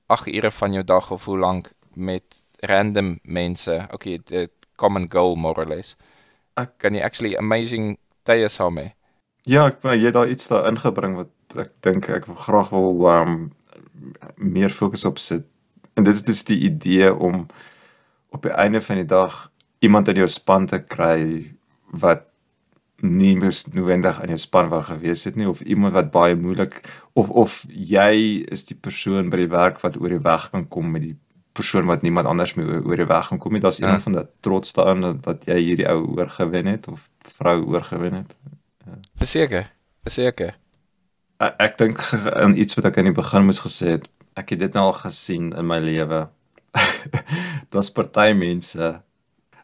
[0.08, 2.22] 8 ure van jou dag of hoe lank met
[2.60, 3.86] random mense.
[3.92, 5.96] Okay, the common goal more or less.
[6.56, 8.92] Ek kan jy actually amazing tye saam hê.
[9.44, 13.52] Ja, ek jy het daar iets daar ingebring wat ek dink ek graag wil um
[14.36, 15.44] meer fokus op sit.
[15.96, 17.46] En dit is dis die idee om
[18.30, 21.50] op die einde van die dag iemand in jou span te kry
[21.90, 22.26] wat
[23.00, 26.80] nie mis noodwendig aan jou span wou gewees het nie of iemand wat baie moeilik
[27.16, 30.92] of of jy is die persoon by die werk wat oor die weg kan kom
[30.92, 31.16] met die
[31.52, 33.60] persoon wat niemand anders mee oor die weg kan kom nie.
[33.60, 33.86] Daar's ja.
[33.86, 38.14] iemand van dat trots daarin dat, dat jy hierdie ou oorgewen het of vrou oorgewen
[38.22, 38.34] het.
[38.86, 38.98] Ja.
[39.24, 39.70] Verseker.
[40.06, 40.56] Verseker.
[41.40, 42.02] Ek, ek dink
[42.42, 44.08] aan iets wat ek aan die begin moes gesê het.
[44.38, 46.28] Ek het dit nou al gesien in my lewe.
[47.70, 49.02] Daar's party mense.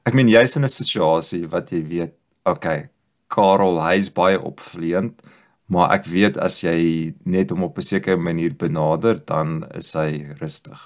[0.07, 2.89] Ek meen jy's in 'n situasie wat jy weet, okay,
[3.29, 5.23] Karel, hy's baie opvleend,
[5.67, 10.35] maar ek weet as jy net hom op 'n sekere manier benader, dan is hy
[10.41, 10.79] rustig.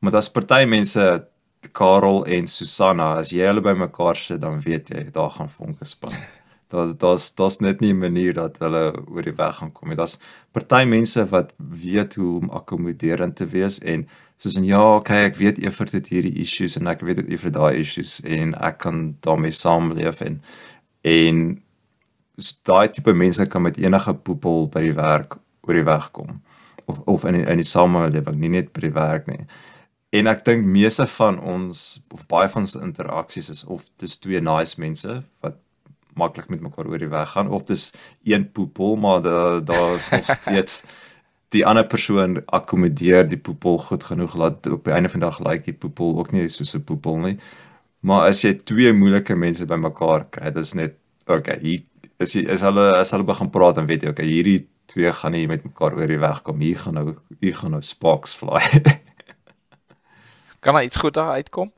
[0.00, 1.26] Maar daar's party mense
[1.72, 6.14] Karel en Susanna, as jy hulle bymekaar sit, dan weet jy daar gaan vonke span.
[6.72, 9.96] Daar's daar's daar's net nie 'n manier dat hulle oor die weg gaan kom nie.
[9.96, 10.18] Daar's
[10.52, 14.08] party mense wat weet hoe om akkommoderend te wees en
[14.42, 17.54] soos en ja, okay, ek weet Evert het hierdie issues en ek weet dit Evert
[17.54, 20.40] daai issues en ek kan daarmee saamleef en
[21.06, 21.44] en
[22.38, 26.40] so daai tipe mense kan met enige poepel by die werk oor die weg kom
[26.90, 29.44] of of in die, in die samelewing nie net by die werk nie.
[30.12, 34.42] En ek dink meeste van ons of baie van ons interaksies is of dis twee
[34.42, 35.60] nice mense wat
[36.18, 37.92] maklik met mekaar oor die weg gaan of dis
[38.28, 40.82] een poepel maar daar daar's nog steeds
[41.52, 45.38] die ander persoon akkommodeer die poepel goed genoeg laat op die einde van die dag
[45.38, 47.38] lyk like die poepel ook nie soos 'n poepel nie
[48.02, 50.96] Maar as jy twee moeilike mense bymekaar kry, dit is net
[51.30, 51.84] okay, hier
[52.22, 54.58] is jy, is hulle as hulle begin praat dan weet jy okay, hierdie
[54.90, 56.58] twee gaan nie met mekaar oor die weg kom.
[56.62, 57.04] Hier gaan nou
[57.38, 58.62] hier gaan nou sparks fly.
[60.66, 61.70] kan daar iets goed daar uitkom?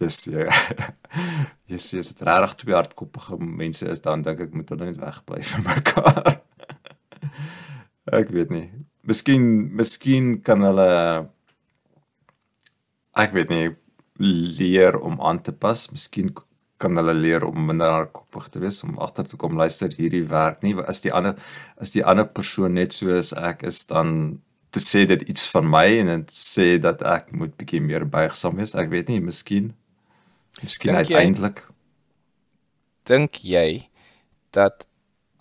[0.00, 0.48] Yes, ja.
[1.70, 5.42] Yes, yes, dit regtig twee hardkoppige mense is dan dink ek moet hulle net wegbly
[5.52, 6.40] van mekaar.
[8.12, 8.66] Ek weet nie.
[9.06, 9.44] Miskien
[9.76, 10.90] miskien kan hulle
[13.18, 13.66] ek weet nie
[14.20, 15.86] leer om aan te pas.
[15.92, 16.32] Miskien
[16.80, 20.62] kan hulle leer om minder hardkoppig te wees om agter te kom luister hierdie werk
[20.64, 20.74] nie.
[20.88, 21.36] As die ander
[21.80, 24.40] as die ander persoon net so as ek is dan
[24.70, 28.60] te sê dit iets van my en dit sê dat ek moet bietjie meer buigsaam
[28.60, 28.76] wees.
[28.78, 29.74] Ek weet nie, miskien
[30.60, 31.64] miskien uiteindelik
[33.08, 33.88] dink jy
[34.54, 34.86] dat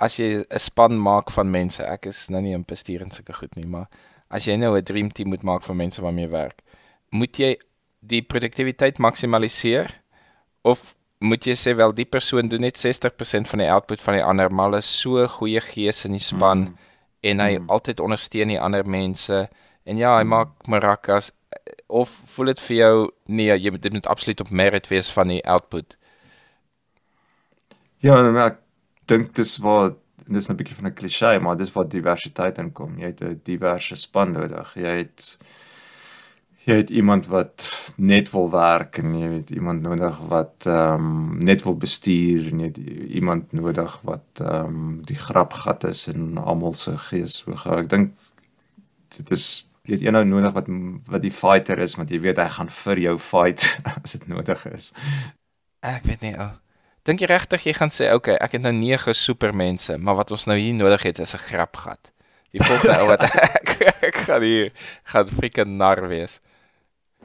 [0.08, 3.34] as jy 'n span maak van mense, ek is nou nie 'n bestuur en sulke
[3.34, 3.88] goed nie, maar
[4.30, 6.62] as jy nou 'n dream team moet maak van mense waarmee jy werk,
[7.12, 7.58] moet jy
[8.00, 9.91] die produktiwiteit maksimaliseer
[10.62, 14.24] of moet jy sê wel die persoon doen net 60% van die output van die
[14.24, 16.78] ander maar hulle is so goeie gees in die span mm.
[17.32, 17.68] en hy mm.
[17.76, 19.41] altyd ondersteun die ander mense
[19.84, 20.32] en ja hy mm.
[20.36, 21.34] maak marakas
[21.88, 22.95] of voel dit vir jou
[23.28, 25.97] nee jy moet dit moet absoluut op merit wees van die output
[28.00, 28.60] Ja nee, maar ek
[29.10, 29.97] dink dis wat
[30.30, 33.95] dis 'n bietjie van 'n klise maar dis wat diversiteit inkom jy het 'n diverse
[33.95, 35.38] span nodig jy het
[36.70, 37.66] jy het iemand wat
[37.97, 42.60] net wil werk en jy het iemand nodig wat ehm um, net wil bestuur en
[42.60, 42.78] jy het
[43.20, 47.80] iemand nodig wat ehm um, die grapgat is en almal se gees so gou.
[47.80, 48.14] Ek dink
[49.18, 50.70] dit is jy het eenou nodig wat
[51.10, 54.66] wat die fighter is want jy weet hy gaan vir jou fight as dit nodig
[54.74, 54.93] is.
[55.82, 56.51] Ek weet nie ou.
[57.08, 60.45] Dink jy regtig jy gaan sê okay, ek het nou 9 supermense, maar wat ons
[60.52, 62.12] nou hier nodig het is 'n grapgat.
[62.52, 63.76] Die volgende ou wat ek,
[64.10, 64.72] ek gaan hier
[65.04, 66.39] gaan freaking nar wees.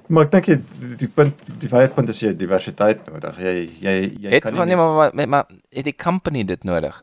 [0.07, 0.57] Maar ek dink jy
[1.01, 3.39] die punt die baie punt is jy diversiteit nodig.
[3.41, 3.95] Jy jy
[4.27, 6.99] jy het, kan nie nee, maar, maar, maar, het die company dit nodig?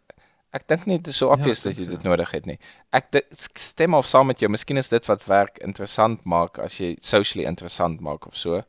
[0.54, 2.08] Ek dink nie dit is so ja, obvious ja, dat jy dit so.
[2.08, 2.58] nodig het nie.
[2.94, 4.52] Ek dit stem of saam met jou.
[4.52, 8.62] Miskien is dit wat werk interessant maak as jy socially interessant maak of so.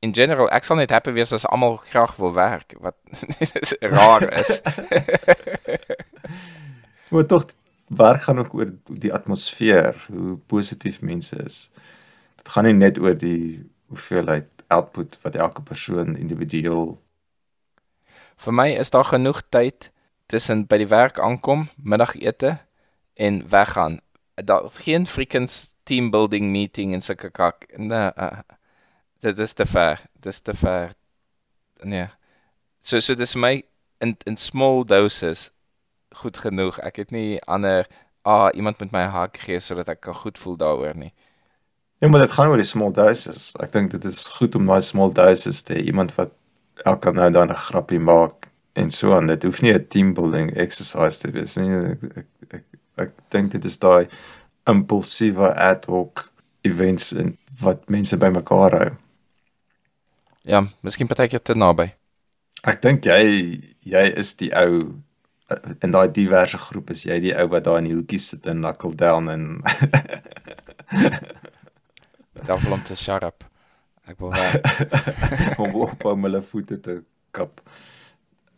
[0.00, 2.96] In general, ek sal net happy wees as almal graag wil werk wat
[3.94, 4.60] raar is.
[7.10, 7.44] maar tog
[7.86, 11.68] werk gaan ook oor die atmosfeer, hoe positief mense is.
[12.40, 13.60] Dit gaan nie net oor die
[13.92, 16.94] hoeveelheid output wat elke persoon individueel
[18.40, 19.90] vir my is daar genoeg tyd
[20.32, 22.56] tussen by die werk aankom, middagete
[23.14, 23.98] en weggaan.
[24.34, 27.66] Daar geen freakens team building meeting en sulke kak.
[27.76, 28.40] Nee, uh,
[29.20, 30.00] dit is te ver.
[30.20, 30.94] Dit is te ver.
[31.82, 32.08] Nee.
[32.80, 33.62] So so dis my
[34.00, 35.50] in in small doses
[36.22, 36.78] goed genoeg.
[36.78, 37.86] Ek het nie ander
[38.22, 41.12] ah iemand met my hak gee sodat ek kan goed voel daaroor nie.
[42.00, 43.52] Ja, maar dit gaan oor die small doses.
[43.60, 45.84] Ek dink dit is goed om daai small doses te hê.
[45.92, 46.32] Iemand wat
[46.88, 49.26] elke nou dan 'n grappie maak en so aan.
[49.26, 51.70] Dit hoef nie 'n team building exercise te wees nie.
[51.70, 52.64] Ek ek ek,
[52.96, 54.08] ek dink dit is daai
[54.64, 56.32] impulsiewe ad hoc
[56.62, 58.90] events en wat mense bymekaar hou.
[60.50, 61.90] Ja, miskien partykeer te naby.
[62.66, 63.20] Ek dink jy
[63.86, 64.80] jy is die ou
[65.82, 68.60] in daai diverse groep is jy die ou wat daar in die hoekie sit en
[68.62, 69.46] knuckle down en
[72.46, 73.44] Daarvoor om te shut up.
[74.08, 74.54] Ek wil weg.
[75.62, 77.00] om op om hulle voete te
[77.36, 77.60] kap.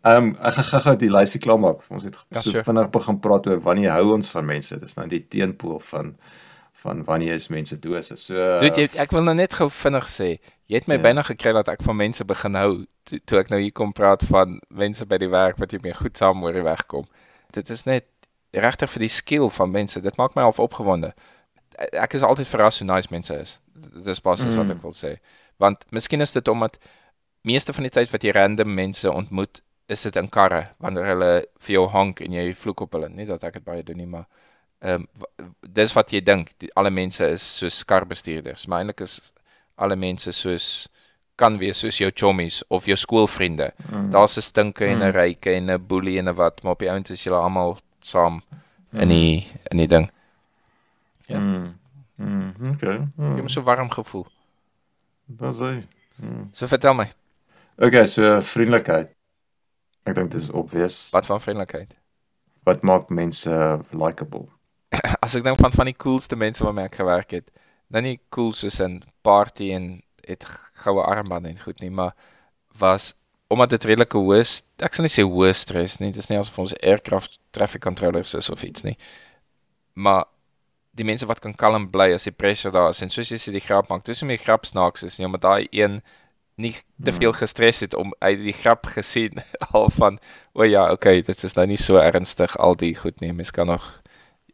[0.02, 1.82] Ehm um, ek gaan gou die lysie klaarmaak.
[1.90, 2.64] Ons het Ja, so sure.
[2.66, 4.78] vinnig begin praat oor wanneer hou ons van mense.
[4.80, 6.14] Dis nou die teenpool van
[6.72, 8.16] van wanneer is mense dose.
[8.16, 10.28] So Doet jy ek wil nou net gou vinnig sê,
[10.68, 11.02] jy het my Ja.
[11.02, 14.22] byna gekry dat ek van mense begin hou toe, toe ek nou hier kom praat
[14.24, 17.04] van mense by die werk wat jy mee goed saam oor die weg kom.
[17.52, 18.06] Dit is net
[18.52, 20.00] regtig vir die skill van mense.
[20.00, 21.12] Dit maak my half opgewonde.
[21.92, 23.58] Ek is altyd verras hoe nice mense is.
[24.04, 24.70] Dis basies wat Mm.
[24.76, 25.16] ek wil sê.
[25.58, 26.78] Want miskien is dit omdat
[27.44, 31.44] meeste van die tyd wat jy random mense ontmoet, is dit in karre wanneer hulle
[31.60, 33.08] vir jou honk en jy vloek op hulle.
[33.08, 34.26] Nie dat ek dit baie doen nie, maar
[34.82, 35.04] ehm
[35.40, 36.50] um, dis wat jy dink.
[36.58, 39.18] Die, alle mense is soos karbestuurders, maar eintlik is
[39.76, 40.66] alle mense soos
[41.42, 43.70] kan wees soos jou chommies of jou skoolvriende.
[43.92, 45.16] mm, Daar's 'n stinke en 'n Mm.
[45.16, 48.42] ryke en 'n boelie en 'n wat, maar op die ount is julle almal saam
[48.92, 49.08] in Mm.
[49.08, 50.10] die in die ding.
[51.26, 51.38] ja.
[51.38, 51.78] Mm,
[52.16, 52.96] mm, okay.
[52.96, 54.26] Ek Mm, het so warm gevoel.
[55.26, 55.82] Dis hy.
[56.22, 56.48] Mm.
[56.52, 57.08] So vertel my,
[57.78, 59.10] Okay, so vriendelikheid.
[60.06, 61.10] Ek dink dit is obvious.
[61.12, 61.94] wat van vriendelikheid?
[62.64, 64.48] wat maak mense likable?
[65.24, 67.48] As ek dink van van die coolste mense waarmee ek gewerk het,
[67.92, 70.46] nou nie cool soos in party en het
[70.84, 72.14] goue armbande en goed nie, maar
[72.78, 73.12] was
[73.52, 74.40] omdat dit redelike hoë
[74.86, 78.48] ek sal nie sê hoë stres nie, dis nie asof ons aircraft traffic controllers is
[78.50, 78.96] of iets nie.
[79.92, 80.24] Maar
[80.96, 83.52] die mense wat kan kalm bly as die pressure daar is en soos jy sê
[83.52, 86.00] die grap maak, dis nie meer grap snaaks is nie, omdat daai een
[86.60, 87.18] nie te Hmm.
[87.18, 89.40] veel gestres het om uit die grap gesien
[89.72, 90.18] al van
[90.52, 93.32] o ja, okay, dit is nou nie so ernstig al die goed nie.
[93.32, 94.01] Mens kan nog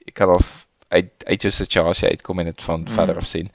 [0.09, 0.51] jy kan of
[0.89, 2.95] uit uit jou situasie uitkom en dit van Mm.
[2.97, 3.51] verder af sien.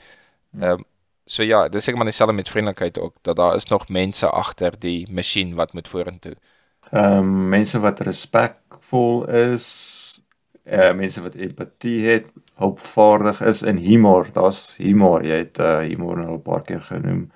[0.51, 0.63] Mm.
[0.63, 0.85] Ehm um,
[1.25, 4.75] so ja, dis seker maar dieselfde met vriendelikheid ook dat daar is nog mense agter
[4.79, 6.35] die masjien wat moet vorentoe.
[6.91, 9.67] Ehm um, mense wat respekvol is,
[10.63, 12.25] eh uh, mense wat empatie het,
[12.55, 14.27] hulpvaardig is en humor.
[14.33, 15.25] Daar's humor.
[15.25, 17.31] Jy het uh, humor nou al 'n paar keer genoem.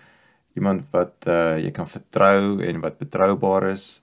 [0.56, 4.02] Iemand wat uh, jy kan vertrou en wat betroubaar is.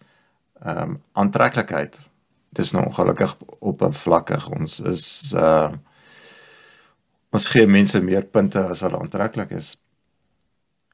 [0.62, 2.08] Ehm um, aantreklikheid.
[2.54, 4.48] Dis nou ongelukkig oppervlakkig.
[4.58, 5.06] Ons is
[5.38, 5.72] uh
[7.34, 9.72] ons gee mense meer punte as hulle aantreklik is.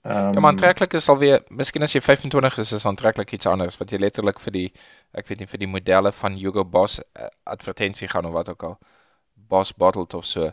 [0.02, 3.76] Ehm Ja, maar aantreklik is alweer, miskien as jy 25 is, is aantreklik iets anders
[3.76, 4.68] wat jy letterlik vir die
[5.12, 8.64] ek weet nie vir die modelle van Hugo Boss uh, advertensie gaan of wat ook
[8.70, 8.78] al.
[9.52, 10.48] Boss bottled of so.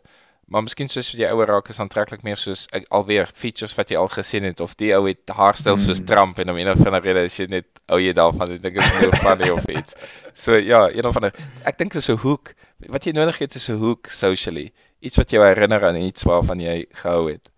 [0.50, 3.98] Maar miskien soos jy ouer raak is aantreklik meer soos ek, alweer features wat jy
[4.00, 6.06] al gesien het of die ou het haarstyl soos Mm.
[6.08, 8.76] Trump en om een of ander rede is jy net ou jy daarvan ek dink
[8.80, 9.94] dit is meer funny of iets.
[10.34, 11.34] So ja, een of ander
[11.66, 12.54] ek dink dit is 'n hoek
[12.88, 14.72] wat jy nodig het is 'n hoek socially.
[15.02, 17.50] Iets wat jou herinner aan iets waarvan jy gehou het.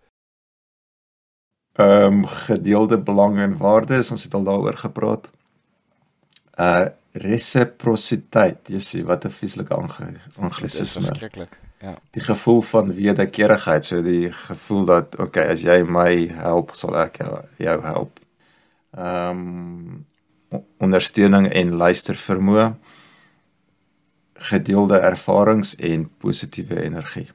[1.78, 5.30] Ehm um, gedeelde belange en waardes, ons het al daaroor gepraat.
[6.58, 11.02] Uh resiprositeit, jy sien wat 'n vieslike ange- Dit is anglisisme.
[11.06, 11.58] verskriklik.
[11.80, 11.94] Ja.
[12.10, 17.22] Die gevoel van wederkerigheid, so die gevoel dat okay, as jy my help, sal ek
[17.22, 18.20] jou, help.
[18.96, 20.06] Ehm um,
[20.82, 22.64] ondersteuning en luistervermoë,
[24.50, 27.28] gedeelde ervarings en positiewe energie.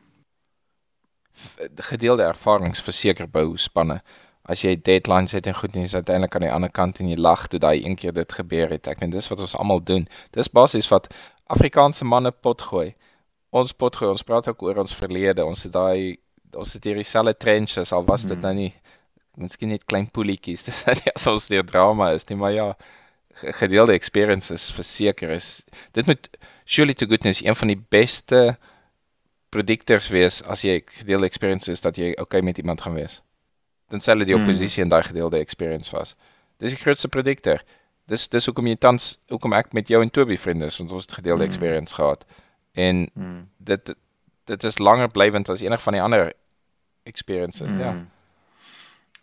[1.76, 4.02] gedeelde ervarings verseker bou spanne.
[4.42, 7.16] As jy deadlines het en goed nie, is uiteindelik aan die ander kant en jy
[7.18, 8.88] lag toe daai een keer dit gebeur het.
[8.88, 10.08] Ek meen dis wat ons almal doen.
[10.32, 11.08] Dis basies wat
[11.48, 12.94] Afrikaanse manne pot gooi.
[13.56, 15.46] Ons pot gooi, ons praat ook oor ons verlede.
[15.48, 16.18] Ons het daai
[16.56, 18.42] ons het hierdie selfde trenches al was dit Hmm.
[18.46, 18.74] nou nie
[19.38, 20.64] miskien net klein poelietjies.
[20.68, 22.68] Dis nou nie asof ons deur drama is nie, maar ja,
[23.42, 25.64] ge- gedeelde experiences verseker is
[25.94, 26.30] dit moet
[26.66, 28.58] surely to goodness een van die beste
[29.54, 33.22] predictors wees as jy gedeelde experience is dat jy okay met iemand gaan wees.
[33.92, 34.44] Tensy hulle die Hmm.
[34.44, 36.16] oppositie in daai gedeelde experience was.
[36.60, 37.62] Dis die grootste predictor.
[38.08, 41.06] Dis dis hoekom jy tans hoekom ek met jou en Toby vriende is want ons
[41.08, 41.52] het gedeelde Hmm.
[41.52, 42.26] experience gehad.
[42.76, 43.48] En Hmm.
[43.58, 43.96] dit
[44.46, 46.34] dit is langer blywend as enig van die ander
[47.04, 47.92] experiences, ja.
[47.92, 48.10] Mm.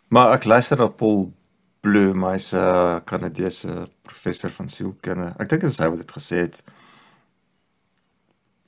[0.07, 1.31] Maar ek luister na Paul
[1.79, 5.33] Bloom, hy's 'n uh, Kanadese professor van sielkunde.
[5.39, 6.63] Ek dink dit is hy wat dit gesê het.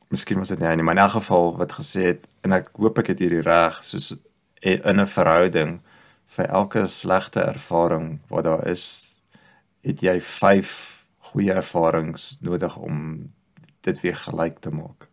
[0.10, 2.70] Miskien was dit nie hy nie, maar in elk geval wat gesê het en ek
[2.78, 4.16] hoop ek het hierdie reg, soos
[4.62, 5.82] in 'n verhouding
[6.26, 9.16] vir elke slegte ervaring wat daar is,
[9.82, 13.34] het jy 5 goeie ervarings nodig om
[13.86, 15.10] dit weer gelyk te maak.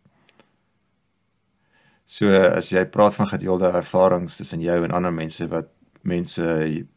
[2.05, 5.71] So as jy praat van gedeelde ervarings tussen jou en ander mense wat
[6.03, 6.45] mense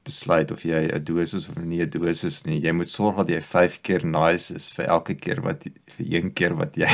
[0.04, 2.60] besluit of jy 'n dosis of nie 'n dosis nie.
[2.60, 5.62] Jy moet sorg dat jy 5 keer nice is vir elke keer wat
[5.96, 6.90] vir een keer wat jy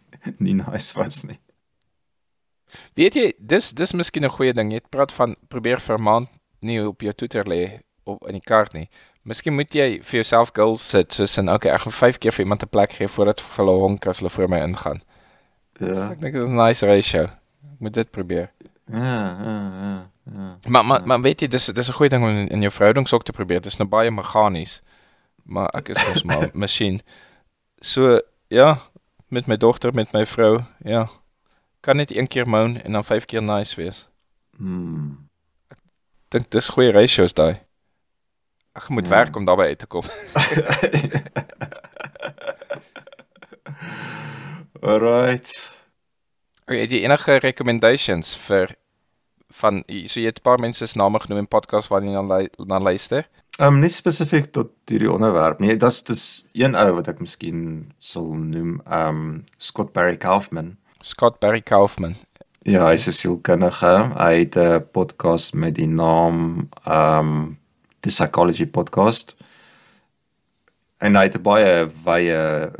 [0.44, 1.38] nie nice was nie.
[2.94, 4.72] Weet jy, dis dis miskien 'n goeie ding.
[4.72, 6.28] Jy praat van probeer vir 'n maand
[6.62, 8.88] nie op jou toeter lê op in die kaart nie.
[9.26, 12.44] Miskien moet jy vir jouself goals sit soos in okay, ek gaan 5 keer vir
[12.44, 15.02] iemand 'n plek gee voordat hulle honk as hulle voor my ingaan.
[15.80, 16.10] Ja.
[16.12, 17.22] Ek dink dit is 'n nice ratio.
[17.72, 18.50] Ek moet dit probeer.
[18.92, 20.10] Ja, ja, ja.
[20.34, 20.58] ja.
[20.68, 23.12] Maar maar maar weet jy, dis dis 'n goeie ding om in, in jou verhoudings
[23.12, 23.60] ook te probeer.
[23.60, 24.80] Dit is nou baie meganies.
[25.42, 27.00] Maar ek is mos maar masjien.
[27.80, 28.78] So ja,
[29.28, 31.08] met my dogter, met my vrou, ja.
[31.80, 34.08] Kan net een keer moan en dan vyf keer nice wees.
[34.56, 35.28] Hmm.
[36.28, 37.65] Dink dis goeie ratios daai.
[38.76, 39.10] Ek moet Ja.
[39.16, 40.02] werk om daarbey uit te kom.
[44.82, 45.78] Alright.
[46.66, 48.74] Okay, het jy enige recommendations vir
[49.60, 49.80] van
[50.10, 52.50] so jy het 'n paar mense se name genoem in podcast waar jy na lui-
[52.66, 53.24] na luister?
[53.58, 55.76] Um nie spesifiek tot hierdie onderwerp nie.
[55.76, 60.76] Dit's dis een ou wat ek miskien sal noem, um Scott Barry Kaufman.
[61.00, 62.16] Scott Barry Kaufman.
[62.64, 64.12] Ja, hy's 'n sielkundige.
[64.18, 67.58] Hy het 'n podcast met die naam um
[68.00, 69.34] The Psychology Podcast.
[70.98, 72.70] En hy het 'n baie wye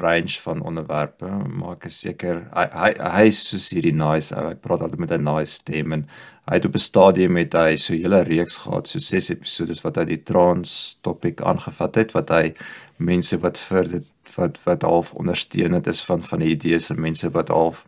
[0.00, 4.48] range van onderwerpe, maar ek is seker hy hy hy is soos hierdie nice ou.
[4.48, 6.06] Hy praat altyd met 'n nice stem en
[6.48, 9.80] hy het op 'n stadium met hy so 'n hele reeks gehad, so 6 episodes
[9.84, 12.54] wat hy die trans topik aangevat het wat hy
[12.98, 17.30] mense wat vir dit wat wat half ondersteunend is van van die idees en mense
[17.30, 17.86] wat half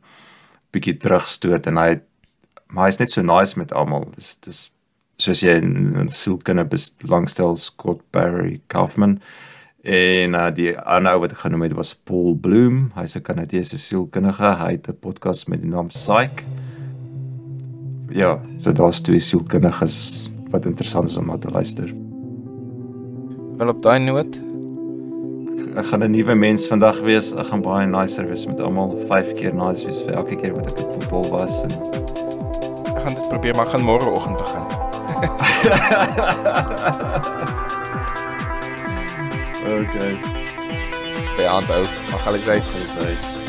[0.73, 2.01] bietjie terugstoot en hy
[2.69, 4.11] maar hy's net so nice met almal.
[4.16, 4.70] Dis dis
[5.16, 9.20] soos jy in, sielkunde belangstel Scott Barry Kaufman
[9.84, 12.90] en uh, die ander ou wat ek genoem het was Paul Bloom.
[12.96, 14.56] Hy's 'n Kanadese sielkundige.
[14.56, 16.44] Hy het 'n podcast met die naam Psych.
[18.08, 21.92] Ja, so daar's twee sielkundiges wat interessant is om na te luister.
[23.58, 24.40] Wel op daai noot,
[25.74, 27.32] Ek gaan 'n nuwe mens vandag wees.
[27.34, 28.96] Ek gaan baie nicer wees met almal.
[28.96, 31.70] 5 keer nice wees vir elke keer wat ek op voetbal was en
[32.94, 34.84] ek gaan dit probeer, maar gaan môreoggend begin.
[39.64, 40.20] Okay.
[41.36, 41.88] By aand ook.
[42.10, 42.62] Mag alles uit.
[42.76, 43.43] Dis hy.